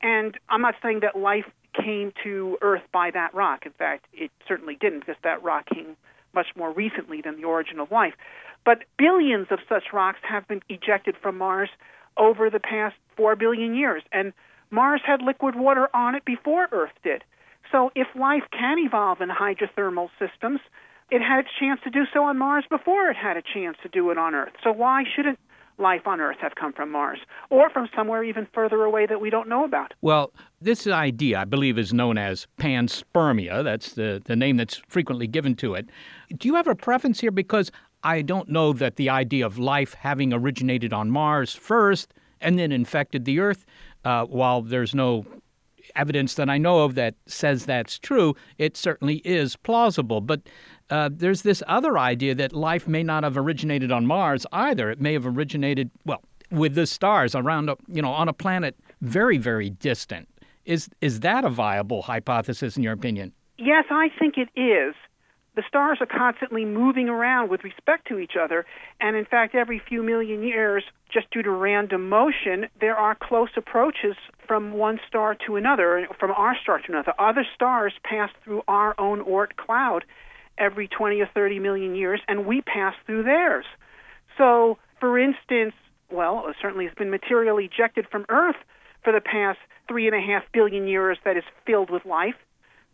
And 0.00 0.38
I'm 0.48 0.62
not 0.62 0.76
saying 0.80 1.00
that 1.00 1.18
life 1.18 1.46
came 1.74 2.12
to 2.22 2.56
Earth 2.60 2.82
by 2.92 3.10
that 3.10 3.34
rock. 3.34 3.66
In 3.66 3.72
fact, 3.72 4.06
it 4.12 4.30
certainly 4.46 4.76
didn't 4.80 5.00
because 5.00 5.16
that 5.24 5.42
rock 5.42 5.66
came 5.66 5.96
much 6.34 6.48
more 6.56 6.72
recently 6.72 7.20
than 7.20 7.36
the 7.36 7.44
origin 7.44 7.80
of 7.80 7.90
life. 7.90 8.14
But 8.64 8.84
billions 8.96 9.48
of 9.50 9.58
such 9.68 9.92
rocks 9.92 10.20
have 10.22 10.46
been 10.46 10.62
ejected 10.68 11.16
from 11.20 11.38
Mars 11.38 11.70
over 12.16 12.50
the 12.50 12.60
past 12.60 12.96
4 13.16 13.34
billion 13.36 13.74
years. 13.74 14.02
And 14.12 14.32
Mars 14.70 15.00
had 15.04 15.22
liquid 15.22 15.54
water 15.54 15.88
on 15.94 16.14
it 16.14 16.24
before 16.24 16.68
Earth 16.72 16.92
did. 17.02 17.24
So 17.70 17.90
if 17.94 18.06
life 18.14 18.44
can 18.52 18.78
evolve 18.78 19.20
in 19.20 19.28
hydrothermal 19.28 20.08
systems, 20.18 20.60
it 21.10 21.20
had 21.20 21.40
its 21.40 21.48
chance 21.58 21.80
to 21.84 21.90
do 21.90 22.04
so 22.12 22.24
on 22.24 22.38
Mars 22.38 22.64
before 22.68 23.08
it 23.08 23.16
had 23.16 23.36
a 23.36 23.42
chance 23.42 23.76
to 23.82 23.88
do 23.88 24.10
it 24.10 24.18
on 24.18 24.34
Earth. 24.34 24.52
So 24.62 24.72
why 24.72 25.04
shouldn't 25.14 25.38
life 25.78 26.06
on 26.06 26.20
Earth 26.20 26.38
have 26.40 26.54
come 26.54 26.72
from 26.72 26.90
Mars 26.90 27.18
or 27.50 27.70
from 27.70 27.88
somewhere 27.94 28.24
even 28.24 28.46
further 28.52 28.82
away 28.82 29.06
that 29.06 29.20
we 29.20 29.30
don't 29.30 29.48
know 29.48 29.64
about? 29.64 29.94
Well, 30.02 30.32
this 30.60 30.86
idea, 30.86 31.40
I 31.40 31.44
believe, 31.44 31.78
is 31.78 31.92
known 31.92 32.18
as 32.18 32.46
panspermia. 32.58 33.62
That's 33.62 33.92
the, 33.92 34.20
the 34.24 34.36
name 34.36 34.56
that's 34.56 34.76
frequently 34.88 35.26
given 35.26 35.54
to 35.56 35.74
it. 35.74 35.88
Do 36.36 36.48
you 36.48 36.56
have 36.56 36.66
a 36.66 36.74
preference 36.74 37.20
here? 37.20 37.30
Because 37.30 37.70
I 38.02 38.22
don't 38.22 38.48
know 38.48 38.72
that 38.74 38.96
the 38.96 39.08
idea 39.08 39.46
of 39.46 39.58
life 39.58 39.94
having 39.94 40.32
originated 40.32 40.92
on 40.92 41.10
Mars 41.10 41.54
first 41.54 42.12
and 42.40 42.58
then 42.58 42.70
infected 42.70 43.24
the 43.24 43.40
Earth, 43.40 43.64
uh, 44.04 44.24
while 44.26 44.62
there's 44.62 44.94
no 44.94 45.26
evidence 45.96 46.34
that 46.34 46.48
I 46.48 46.58
know 46.58 46.80
of 46.80 46.94
that 46.94 47.14
says 47.26 47.66
that's 47.66 47.98
true, 47.98 48.34
it 48.58 48.76
certainly 48.76 49.16
is 49.24 49.56
plausible. 49.56 50.20
But 50.20 50.42
uh, 50.90 51.10
there's 51.12 51.42
this 51.42 51.62
other 51.66 51.98
idea 51.98 52.34
that 52.34 52.52
life 52.52 52.86
may 52.88 53.02
not 53.02 53.24
have 53.24 53.36
originated 53.36 53.92
on 53.92 54.06
Mars 54.06 54.46
either. 54.52 54.90
It 54.90 55.00
may 55.00 55.12
have 55.12 55.26
originated, 55.26 55.90
well, 56.04 56.22
with 56.50 56.74
the 56.74 56.86
stars 56.86 57.34
around, 57.34 57.68
a, 57.68 57.76
you 57.88 58.02
know, 58.02 58.10
on 58.10 58.28
a 58.28 58.32
planet 58.32 58.76
very, 59.00 59.38
very 59.38 59.70
distant. 59.70 60.28
Is 60.64 60.88
is 61.00 61.20
that 61.20 61.44
a 61.44 61.50
viable 61.50 62.02
hypothesis 62.02 62.76
in 62.76 62.82
your 62.82 62.92
opinion? 62.92 63.32
Yes, 63.58 63.84
I 63.90 64.08
think 64.18 64.34
it 64.36 64.48
is. 64.58 64.94
The 65.58 65.64
stars 65.66 65.98
are 66.00 66.06
constantly 66.06 66.64
moving 66.64 67.08
around 67.08 67.50
with 67.50 67.64
respect 67.64 68.06
to 68.06 68.20
each 68.20 68.34
other, 68.40 68.64
and 69.00 69.16
in 69.16 69.24
fact, 69.24 69.56
every 69.56 69.80
few 69.80 70.04
million 70.04 70.44
years, 70.44 70.84
just 71.12 71.28
due 71.32 71.42
to 71.42 71.50
random 71.50 72.08
motion, 72.08 72.68
there 72.80 72.94
are 72.94 73.16
close 73.20 73.48
approaches 73.56 74.14
from 74.46 74.70
one 74.70 75.00
star 75.08 75.36
to 75.48 75.56
another, 75.56 76.06
from 76.20 76.30
our 76.30 76.56
star 76.62 76.78
to 76.78 76.92
another. 76.92 77.12
Other 77.18 77.44
stars 77.56 77.92
pass 78.04 78.30
through 78.44 78.62
our 78.68 78.94
own 79.00 79.24
Oort 79.24 79.56
cloud 79.56 80.04
every 80.58 80.86
20 80.86 81.20
or 81.22 81.28
30 81.34 81.58
million 81.58 81.96
years, 81.96 82.20
and 82.28 82.46
we 82.46 82.60
pass 82.60 82.94
through 83.04 83.24
theirs. 83.24 83.64
So, 84.36 84.78
for 85.00 85.18
instance, 85.18 85.74
well, 86.08 86.54
certainly 86.62 86.84
has 86.84 86.94
been 86.94 87.10
material 87.10 87.58
ejected 87.58 88.06
from 88.12 88.26
Earth 88.28 88.62
for 89.02 89.12
the 89.12 89.20
past 89.20 89.58
three 89.88 90.06
and 90.06 90.14
a 90.14 90.20
half 90.20 90.44
billion 90.52 90.86
years 90.86 91.18
that 91.24 91.36
is 91.36 91.42
filled 91.66 91.90
with 91.90 92.06
life. 92.06 92.36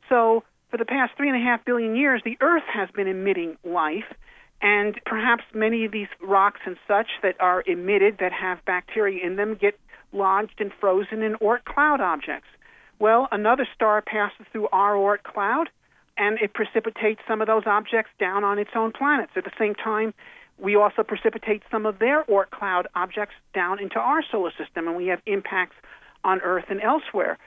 So, 0.09 0.45
for 0.75 0.79
the 0.79 0.85
past 0.85 1.13
three 1.17 1.29
and 1.29 1.41
a 1.41 1.41
half 1.41 1.65
billion 1.65 1.95
years, 1.95 2.21
the 2.25 2.37
Earth 2.41 2.65
has 2.67 2.91
been 2.91 3.07
emitting 3.07 3.57
life, 3.63 4.13
and 4.61 5.01
perhaps 5.07 5.45
many 5.55 5.85
of 5.85 5.93
these 5.93 6.09
rocks 6.21 6.59
and 6.67 6.77
such 6.89 7.07
that 7.23 7.37
are 7.39 7.63
emitted 7.65 8.17
that 8.19 8.33
have 8.33 8.59
bacteria 8.65 9.25
in 9.25 9.37
them 9.37 9.55
get 9.55 9.79
lodged 10.13 10.57
and 10.59 10.73
frozen 10.81 11.23
in 11.23 11.35
Oort 11.35 11.63
cloud 11.65 12.01
objects. 12.01 12.49
Well, 12.99 13.29
another 13.31 13.69
star 13.73 14.03
passes 14.03 14.47
through 14.51 14.67
our 14.73 14.95
Oort 14.95 15.23
cloud 15.23 15.69
and 16.19 16.41
it 16.41 16.53
precipitates 16.55 17.21
some 17.29 17.41
of 17.41 17.47
those 17.47 17.63
objects 17.67 18.11
down 18.19 18.43
on 18.43 18.59
its 18.59 18.71
own 18.75 18.91
planets. 18.91 19.31
At 19.37 19.45
the 19.45 19.53
same 19.57 19.77
time, 19.77 20.13
we 20.59 20.75
also 20.75 21.05
precipitate 21.05 21.63
some 21.71 21.87
of 21.87 22.01
their 22.01 22.25
Oort 22.25 22.51
cloud 22.51 22.89
objects 22.97 23.37
down 23.55 23.79
into 23.79 24.01
our 24.01 24.25
solar 24.29 24.51
system, 24.59 24.89
and 24.89 24.97
we 24.97 25.07
have 25.07 25.21
impacts 25.25 25.77
on 26.25 26.41
Earth 26.41 26.65
and 26.69 26.81
elsewhere. 26.81 27.39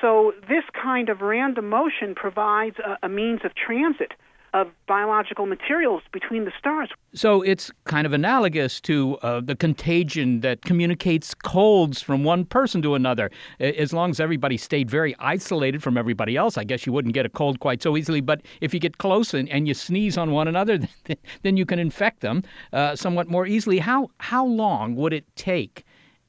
So, 0.00 0.32
this 0.48 0.64
kind 0.80 1.08
of 1.08 1.20
random 1.20 1.68
motion 1.68 2.14
provides 2.14 2.76
a, 2.78 3.06
a 3.06 3.08
means 3.08 3.40
of 3.44 3.52
transit 3.54 4.12
of 4.54 4.68
biological 4.86 5.46
materials 5.46 6.02
between 6.12 6.44
the 6.44 6.52
stars. 6.58 6.88
So 7.14 7.42
it's 7.42 7.70
kind 7.84 8.06
of 8.06 8.12
analogous 8.12 8.80
to 8.82 9.18
uh, 9.18 9.40
the 9.40 9.54
contagion 9.54 10.40
that 10.40 10.62
communicates 10.62 11.34
colds 11.34 12.00
from 12.00 12.24
one 12.24 12.44
person 12.44 12.80
to 12.82 12.94
another. 12.94 13.30
As 13.60 13.92
long 13.92 14.10
as 14.10 14.20
everybody 14.20 14.56
stayed 14.56 14.90
very 14.90 15.14
isolated 15.18 15.82
from 15.82 15.98
everybody 15.98 16.36
else, 16.36 16.56
I 16.56 16.64
guess 16.64 16.86
you 16.86 16.92
wouldn't 16.92 17.14
get 17.14 17.26
a 17.26 17.28
cold 17.28 17.60
quite 17.60 17.82
so 17.82 17.96
easily. 17.96 18.20
But 18.20 18.42
if 18.60 18.72
you 18.72 18.80
get 18.80 18.98
close 18.98 19.34
and, 19.34 19.48
and 19.48 19.68
you 19.68 19.74
sneeze 19.74 20.16
on 20.16 20.30
one 20.30 20.48
another, 20.48 20.78
then 21.42 21.56
you 21.56 21.66
can 21.66 21.78
infect 21.78 22.20
them 22.20 22.42
uh, 22.72 22.96
somewhat 22.96 23.28
more 23.28 23.46
easily. 23.46 23.78
How 23.78 24.10
how 24.18 24.46
long 24.46 24.94
would 24.96 25.12
it 25.12 25.24
take 25.36 25.84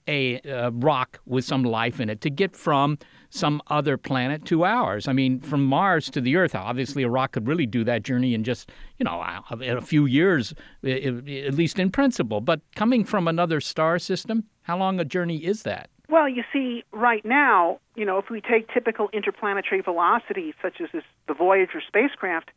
a 0.07 0.39
uh, 0.41 0.71
rock 0.71 1.19
with 1.25 1.45
some 1.45 1.63
life 1.63 1.99
in 1.99 2.09
it 2.09 2.19
to 2.21 2.29
get 2.29 2.55
from 2.55 2.97
some 3.29 3.61
other 3.67 3.97
planet 3.97 4.45
to 4.45 4.65
ours. 4.65 5.07
I 5.07 5.13
mean, 5.13 5.39
from 5.39 5.65
Mars 5.65 6.09
to 6.11 6.21
the 6.21 6.35
Earth, 6.35 6.55
obviously 6.55 7.03
a 7.03 7.09
rock 7.09 7.33
could 7.33 7.47
really 7.47 7.65
do 7.65 7.83
that 7.83 8.03
journey 8.03 8.33
in 8.33 8.43
just, 8.43 8.71
you 8.97 9.03
know, 9.03 9.23
in 9.61 9.77
a 9.77 9.81
few 9.81 10.05
years, 10.05 10.53
at 10.83 11.53
least 11.53 11.79
in 11.79 11.91
principle. 11.91 12.41
But 12.41 12.61
coming 12.75 13.03
from 13.03 13.27
another 13.27 13.61
star 13.61 13.99
system, 13.99 14.45
how 14.63 14.77
long 14.77 14.99
a 14.99 15.05
journey 15.05 15.37
is 15.37 15.63
that? 15.63 15.89
Well, 16.09 16.27
you 16.27 16.43
see, 16.51 16.83
right 16.91 17.23
now, 17.23 17.79
you 17.95 18.05
know, 18.05 18.17
if 18.17 18.29
we 18.31 18.41
take 18.41 18.73
typical 18.73 19.09
interplanetary 19.13 19.81
velocity, 19.81 20.55
such 20.61 20.81
as 20.81 20.89
this, 20.91 21.03
the 21.27 21.35
Voyager 21.35 21.81
spacecraft, 21.87 22.49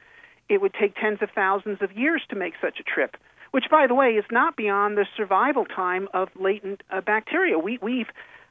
it 0.48 0.60
would 0.60 0.72
take 0.74 0.96
tens 0.96 1.18
of 1.20 1.28
thousands 1.34 1.78
of 1.82 1.92
years 1.92 2.22
to 2.30 2.36
make 2.36 2.54
such 2.60 2.80
a 2.80 2.82
trip 2.82 3.16
which, 3.52 3.64
by 3.70 3.86
the 3.86 3.94
way, 3.94 4.12
is 4.12 4.24
not 4.30 4.56
beyond 4.56 4.96
the 4.96 5.06
survival 5.16 5.64
time 5.64 6.08
of 6.12 6.28
latent 6.34 6.82
uh, 6.90 7.00
bacteria. 7.00 7.58
We, 7.58 7.78
we've 7.80 8.08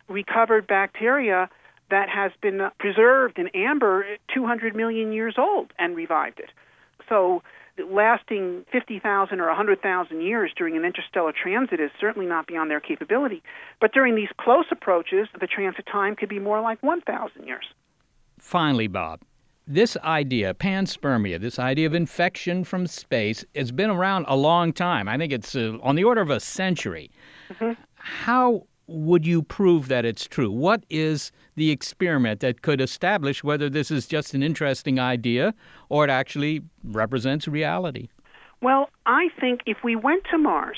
recovered 0.07 0.67
bacteria 0.67 1.49
that 1.91 2.09
has 2.09 2.31
been 2.41 2.69
preserved 2.79 3.37
in 3.37 3.47
amber 3.49 4.05
200 4.33 4.75
million 4.75 5.13
years 5.13 5.35
old 5.37 5.71
and 5.77 5.95
revived 5.95 6.39
it. 6.39 6.49
So 7.07 7.43
lasting 7.89 8.65
50,000 8.71 9.39
or 9.39 9.47
100,000 9.47 10.21
years 10.21 10.51
during 10.57 10.75
an 10.75 10.85
interstellar 10.85 11.31
transit 11.31 11.79
is 11.79 11.91
certainly 11.99 12.27
not 12.27 12.47
beyond 12.47 12.69
their 12.69 12.79
capability. 12.79 13.41
But 13.79 13.93
during 13.93 14.15
these 14.15 14.29
close 14.37 14.65
approaches, 14.71 15.27
the 15.39 15.47
transit 15.47 15.85
time 15.91 16.15
could 16.15 16.29
be 16.29 16.39
more 16.39 16.61
like 16.61 16.81
1,000 16.83 17.45
years. 17.45 17.65
Finally, 18.39 18.87
Bob, 18.87 19.21
this 19.67 19.95
idea, 19.97 20.53
panspermia, 20.53 21.39
this 21.39 21.59
idea 21.59 21.87
of 21.87 21.93
infection 21.93 22.63
from 22.63 22.87
space, 22.87 23.45
has 23.55 23.71
been 23.71 23.89
around 23.89 24.25
a 24.27 24.35
long 24.35 24.73
time. 24.73 25.07
I 25.07 25.17
think 25.17 25.31
it's 25.31 25.55
uh, 25.55 25.77
on 25.81 25.95
the 25.95 26.03
order 26.03 26.21
of 26.21 26.29
a 26.29 26.39
century. 26.39 27.11
Mm-hmm. 27.49 27.81
How 27.95 28.65
would 28.91 29.25
you 29.25 29.41
prove 29.41 29.87
that 29.87 30.05
it's 30.05 30.27
true? 30.27 30.51
What 30.51 30.83
is 30.89 31.31
the 31.55 31.71
experiment 31.71 32.39
that 32.41 32.61
could 32.61 32.81
establish 32.81 33.43
whether 33.43 33.69
this 33.69 33.91
is 33.91 34.07
just 34.07 34.33
an 34.33 34.43
interesting 34.43 34.99
idea 34.99 35.53
or 35.89 36.03
it 36.03 36.09
actually 36.09 36.61
represents 36.83 37.47
reality? 37.47 38.09
Well, 38.61 38.89
I 39.05 39.29
think 39.39 39.61
if 39.65 39.77
we 39.83 39.95
went 39.95 40.23
to 40.31 40.37
Mars 40.37 40.77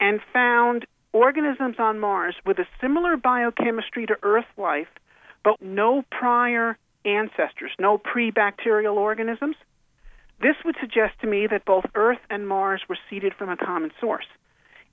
and 0.00 0.20
found 0.32 0.86
organisms 1.12 1.76
on 1.78 1.98
Mars 1.98 2.34
with 2.44 2.58
a 2.58 2.66
similar 2.80 3.16
biochemistry 3.16 4.06
to 4.06 4.16
Earth 4.22 4.46
life, 4.56 4.88
but 5.44 5.60
no 5.60 6.04
prior 6.10 6.76
ancestors, 7.04 7.72
no 7.78 7.98
pre 7.98 8.30
bacterial 8.30 8.98
organisms, 8.98 9.56
this 10.40 10.56
would 10.64 10.76
suggest 10.80 11.14
to 11.20 11.26
me 11.26 11.46
that 11.46 11.64
both 11.64 11.84
Earth 11.94 12.18
and 12.28 12.48
Mars 12.48 12.82
were 12.88 12.98
seeded 13.08 13.32
from 13.34 13.48
a 13.48 13.56
common 13.56 13.92
source. 14.00 14.26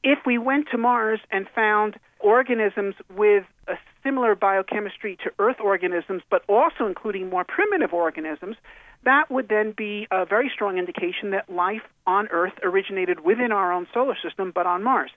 If 0.04 0.20
we 0.26 0.38
went 0.38 0.68
to 0.72 0.78
Mars 0.78 1.20
and 1.32 1.48
found 1.54 1.98
organisms 2.20 2.96
with 3.16 3.44
a 3.68 3.76
similar 4.04 4.36
biochemistry 4.36 5.18
to 5.24 5.32
Earth 5.40 5.58
organisms, 5.64 6.22
but 6.30 6.44
also 6.48 6.86
including 6.86 7.30
more 7.30 7.44
primitive 7.44 7.94
organisms, 7.94 8.56
that 9.04 9.30
would 9.30 9.50
then 9.50 9.74
be 9.76 10.08
a 10.12 10.26
very 10.26 10.50
strong 10.54 10.78
indication 10.78 11.32
that 11.32 11.50
life 11.50 11.84
on 12.06 12.28
Earth 12.30 12.54
originated 12.64 13.22
within 13.22 13.52
our 13.52 13.72
own 13.72 13.88
solar 13.94 14.16
system, 14.22 14.52
but 14.54 14.66
on 14.66 14.84
Mars. 14.84 15.12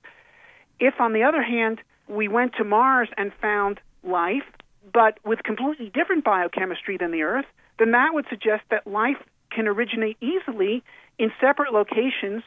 If, 0.78 0.94
on 1.00 1.12
the 1.12 1.24
other 1.24 1.42
hand, 1.42 1.80
we 2.08 2.28
went 2.28 2.54
to 2.58 2.64
Mars 2.64 3.08
and 3.16 3.32
found 3.40 3.80
life, 4.02 4.44
but 4.92 5.18
with 5.24 5.42
completely 5.42 5.90
different 5.92 6.24
biochemistry 6.24 6.96
than 6.96 7.12
the 7.12 7.22
Earth, 7.22 7.46
then 7.78 7.92
that 7.92 8.14
would 8.14 8.26
suggest 8.28 8.62
that 8.70 8.86
life 8.86 9.16
can 9.50 9.68
originate 9.68 10.16
easily 10.20 10.82
in 11.18 11.30
separate 11.40 11.72
locations 11.72 12.42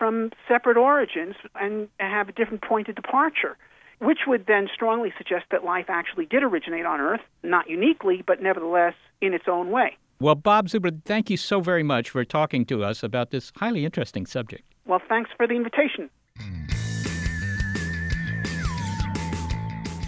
from 0.00 0.30
separate 0.48 0.78
origins 0.78 1.34
and 1.54 1.86
have 1.98 2.30
a 2.30 2.32
different 2.32 2.62
point 2.62 2.88
of 2.88 2.94
departure, 2.96 3.58
which 3.98 4.20
would 4.26 4.46
then 4.46 4.66
strongly 4.72 5.12
suggest 5.18 5.44
that 5.50 5.62
life 5.62 5.84
actually 5.88 6.24
did 6.24 6.42
originate 6.42 6.86
on 6.86 7.00
Earth, 7.00 7.20
not 7.42 7.68
uniquely, 7.68 8.24
but 8.26 8.42
nevertheless 8.42 8.94
in 9.20 9.34
its 9.34 9.44
own 9.46 9.70
way. 9.70 9.98
Well, 10.18 10.36
Bob 10.36 10.68
Zubrin, 10.68 11.04
thank 11.04 11.28
you 11.28 11.36
so 11.36 11.60
very 11.60 11.82
much 11.82 12.08
for 12.08 12.24
talking 12.24 12.64
to 12.66 12.82
us 12.82 13.02
about 13.02 13.30
this 13.30 13.52
highly 13.56 13.84
interesting 13.84 14.24
subject. 14.24 14.64
Well, 14.86 15.02
thanks 15.06 15.30
for 15.36 15.46
the 15.46 15.54
invitation. 15.54 16.08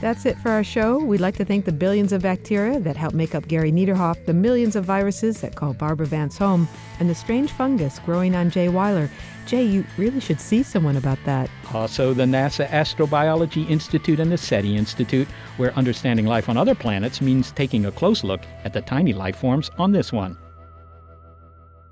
That's 0.00 0.26
it 0.26 0.36
for 0.38 0.50
our 0.50 0.64
show. 0.64 0.98
We'd 0.98 1.20
like 1.20 1.36
to 1.36 1.44
thank 1.44 1.64
the 1.64 1.72
billions 1.72 2.12
of 2.12 2.22
bacteria 2.22 2.80
that 2.80 2.96
help 2.96 3.14
make 3.14 3.36
up 3.36 3.46
Gary 3.46 3.70
Niederhoff, 3.70 4.24
the 4.26 4.34
millions 4.34 4.74
of 4.74 4.84
viruses 4.84 5.40
that 5.42 5.54
call 5.54 5.74
Barbara 5.74 6.06
Vance 6.06 6.36
home, 6.36 6.66
and 6.98 7.08
the 7.08 7.14
strange 7.14 7.52
fungus 7.52 8.00
growing 8.00 8.34
on 8.34 8.50
Jay 8.50 8.68
Weiler. 8.68 9.08
Jay, 9.46 9.62
you 9.62 9.84
really 9.98 10.20
should 10.20 10.40
see 10.40 10.62
someone 10.62 10.96
about 10.96 11.18
that. 11.24 11.50
Also, 11.74 12.14
the 12.14 12.24
NASA 12.24 12.66
Astrobiology 12.68 13.68
Institute 13.68 14.20
and 14.20 14.30
the 14.30 14.38
SETI 14.38 14.76
Institute, 14.76 15.28
where 15.56 15.74
understanding 15.74 16.26
life 16.26 16.48
on 16.48 16.56
other 16.56 16.74
planets 16.74 17.20
means 17.20 17.52
taking 17.52 17.86
a 17.86 17.92
close 17.92 18.24
look 18.24 18.42
at 18.64 18.72
the 18.72 18.80
tiny 18.80 19.12
life 19.12 19.36
forms 19.36 19.70
on 19.78 19.92
this 19.92 20.12
one. 20.12 20.36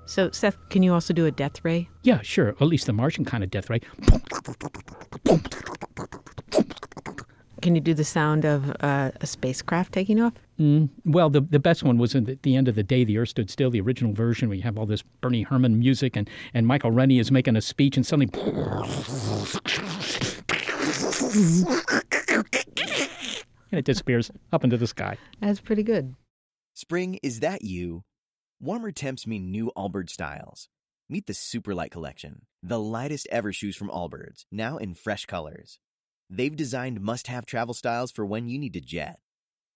So, 0.05 0.29
Seth, 0.31 0.57
can 0.69 0.83
you 0.83 0.93
also 0.93 1.13
do 1.13 1.25
a 1.25 1.31
death 1.31 1.63
ray? 1.63 1.89
Yeah, 2.03 2.21
sure. 2.21 2.49
At 2.49 2.61
least 2.61 2.85
the 2.85 2.93
Martian 2.93 3.23
kind 3.23 3.43
of 3.43 3.51
death 3.51 3.69
ray. 3.69 3.79
Can 7.61 7.75
you 7.75 7.81
do 7.81 7.93
the 7.93 8.03
sound 8.03 8.43
of 8.43 8.71
uh, 8.79 9.11
a 9.21 9.27
spacecraft 9.27 9.93
taking 9.93 10.19
off? 10.19 10.33
Mm, 10.61 10.89
well, 11.05 11.31
the 11.31 11.41
the 11.41 11.57
best 11.59 11.81
one 11.81 11.97
was 11.97 12.13
at 12.13 12.43
the 12.43 12.55
end 12.55 12.67
of 12.67 12.75
the 12.75 12.83
day, 12.83 13.03
the 13.03 13.17
Earth 13.17 13.29
stood 13.29 13.49
still. 13.49 13.71
The 13.71 13.81
original 13.81 14.13
version, 14.13 14.47
we 14.47 14.59
have 14.59 14.77
all 14.77 14.85
this 14.85 15.01
Bernie 15.01 15.41
Herrmann 15.41 15.79
music, 15.79 16.15
and, 16.15 16.29
and 16.53 16.67
Michael 16.67 16.91
Rennie 16.91 17.17
is 17.17 17.31
making 17.31 17.55
a 17.55 17.61
speech, 17.61 17.97
and 17.97 18.05
suddenly, 18.05 18.29
and 23.71 23.79
it 23.79 23.85
disappears 23.85 24.29
up 24.51 24.63
into 24.63 24.77
the 24.77 24.85
sky. 24.85 25.17
That's 25.39 25.61
pretty 25.61 25.81
good. 25.81 26.13
Spring 26.75 27.17
is 27.23 27.39
that 27.39 27.63
you? 27.63 28.03
Warmer 28.59 28.91
temps 28.91 29.25
mean 29.25 29.49
new 29.49 29.71
Allbirds 29.75 30.11
styles. 30.11 30.69
Meet 31.09 31.25
the 31.25 31.33
Superlight 31.33 31.89
Collection, 31.89 32.45
the 32.61 32.79
lightest 32.79 33.27
ever 33.31 33.51
shoes 33.51 33.75
from 33.75 33.89
Allbirds, 33.89 34.45
now 34.51 34.77
in 34.77 34.93
fresh 34.93 35.25
colors. 35.25 35.79
They've 36.29 36.55
designed 36.55 37.01
must 37.01 37.25
have 37.25 37.47
travel 37.47 37.73
styles 37.73 38.11
for 38.11 38.27
when 38.27 38.47
you 38.47 38.59
need 38.59 38.73
to 38.73 38.81
jet. 38.81 39.17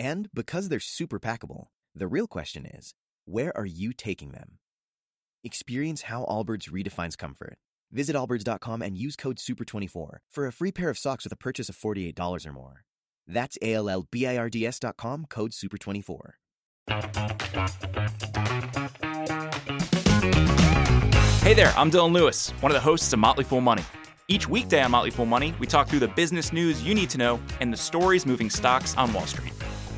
And 0.00 0.30
because 0.32 0.70
they're 0.70 0.80
super 0.80 1.20
packable, 1.20 1.66
the 1.94 2.08
real 2.08 2.26
question 2.26 2.64
is 2.64 2.94
where 3.26 3.54
are 3.54 3.66
you 3.66 3.92
taking 3.92 4.32
them? 4.32 4.58
Experience 5.44 6.02
how 6.02 6.24
Allbirds 6.24 6.70
redefines 6.70 7.18
comfort. 7.18 7.58
Visit 7.92 8.16
allbirds.com 8.16 8.80
and 8.80 8.96
use 8.96 9.14
code 9.14 9.36
SUPER24 9.36 10.18
for 10.30 10.46
a 10.46 10.52
free 10.52 10.72
pair 10.72 10.88
of 10.88 10.96
socks 10.96 11.24
with 11.24 11.34
a 11.34 11.36
purchase 11.36 11.68
of 11.68 11.76
$48 11.76 12.46
or 12.46 12.52
more. 12.52 12.84
That's 13.26 13.58
A 13.60 13.74
L 13.74 13.90
L 13.90 14.08
B 14.10 14.26
I 14.26 14.38
R 14.38 14.48
D 14.48 14.66
S.com, 14.66 15.26
code 15.28 15.50
SUPER24. 15.50 16.30
Hey 21.42 21.52
there, 21.52 21.74
I'm 21.76 21.90
Dylan 21.90 22.12
Lewis, 22.12 22.52
one 22.60 22.72
of 22.72 22.74
the 22.74 22.80
hosts 22.80 23.12
of 23.12 23.18
Motley 23.18 23.44
Fool 23.44 23.60
Money. 23.60 23.82
Each 24.28 24.48
weekday 24.48 24.82
on 24.82 24.92
Motley 24.92 25.10
Fool 25.10 25.26
Money, 25.26 25.52
we 25.58 25.66
talk 25.66 25.88
through 25.88 25.98
the 25.98 26.08
business 26.08 26.54
news 26.54 26.82
you 26.82 26.94
need 26.94 27.10
to 27.10 27.18
know 27.18 27.38
and 27.60 27.70
the 27.70 27.76
stories 27.76 28.24
moving 28.24 28.48
stocks 28.48 28.96
on 28.96 29.12
Wall 29.12 29.26
Street. 29.26 29.52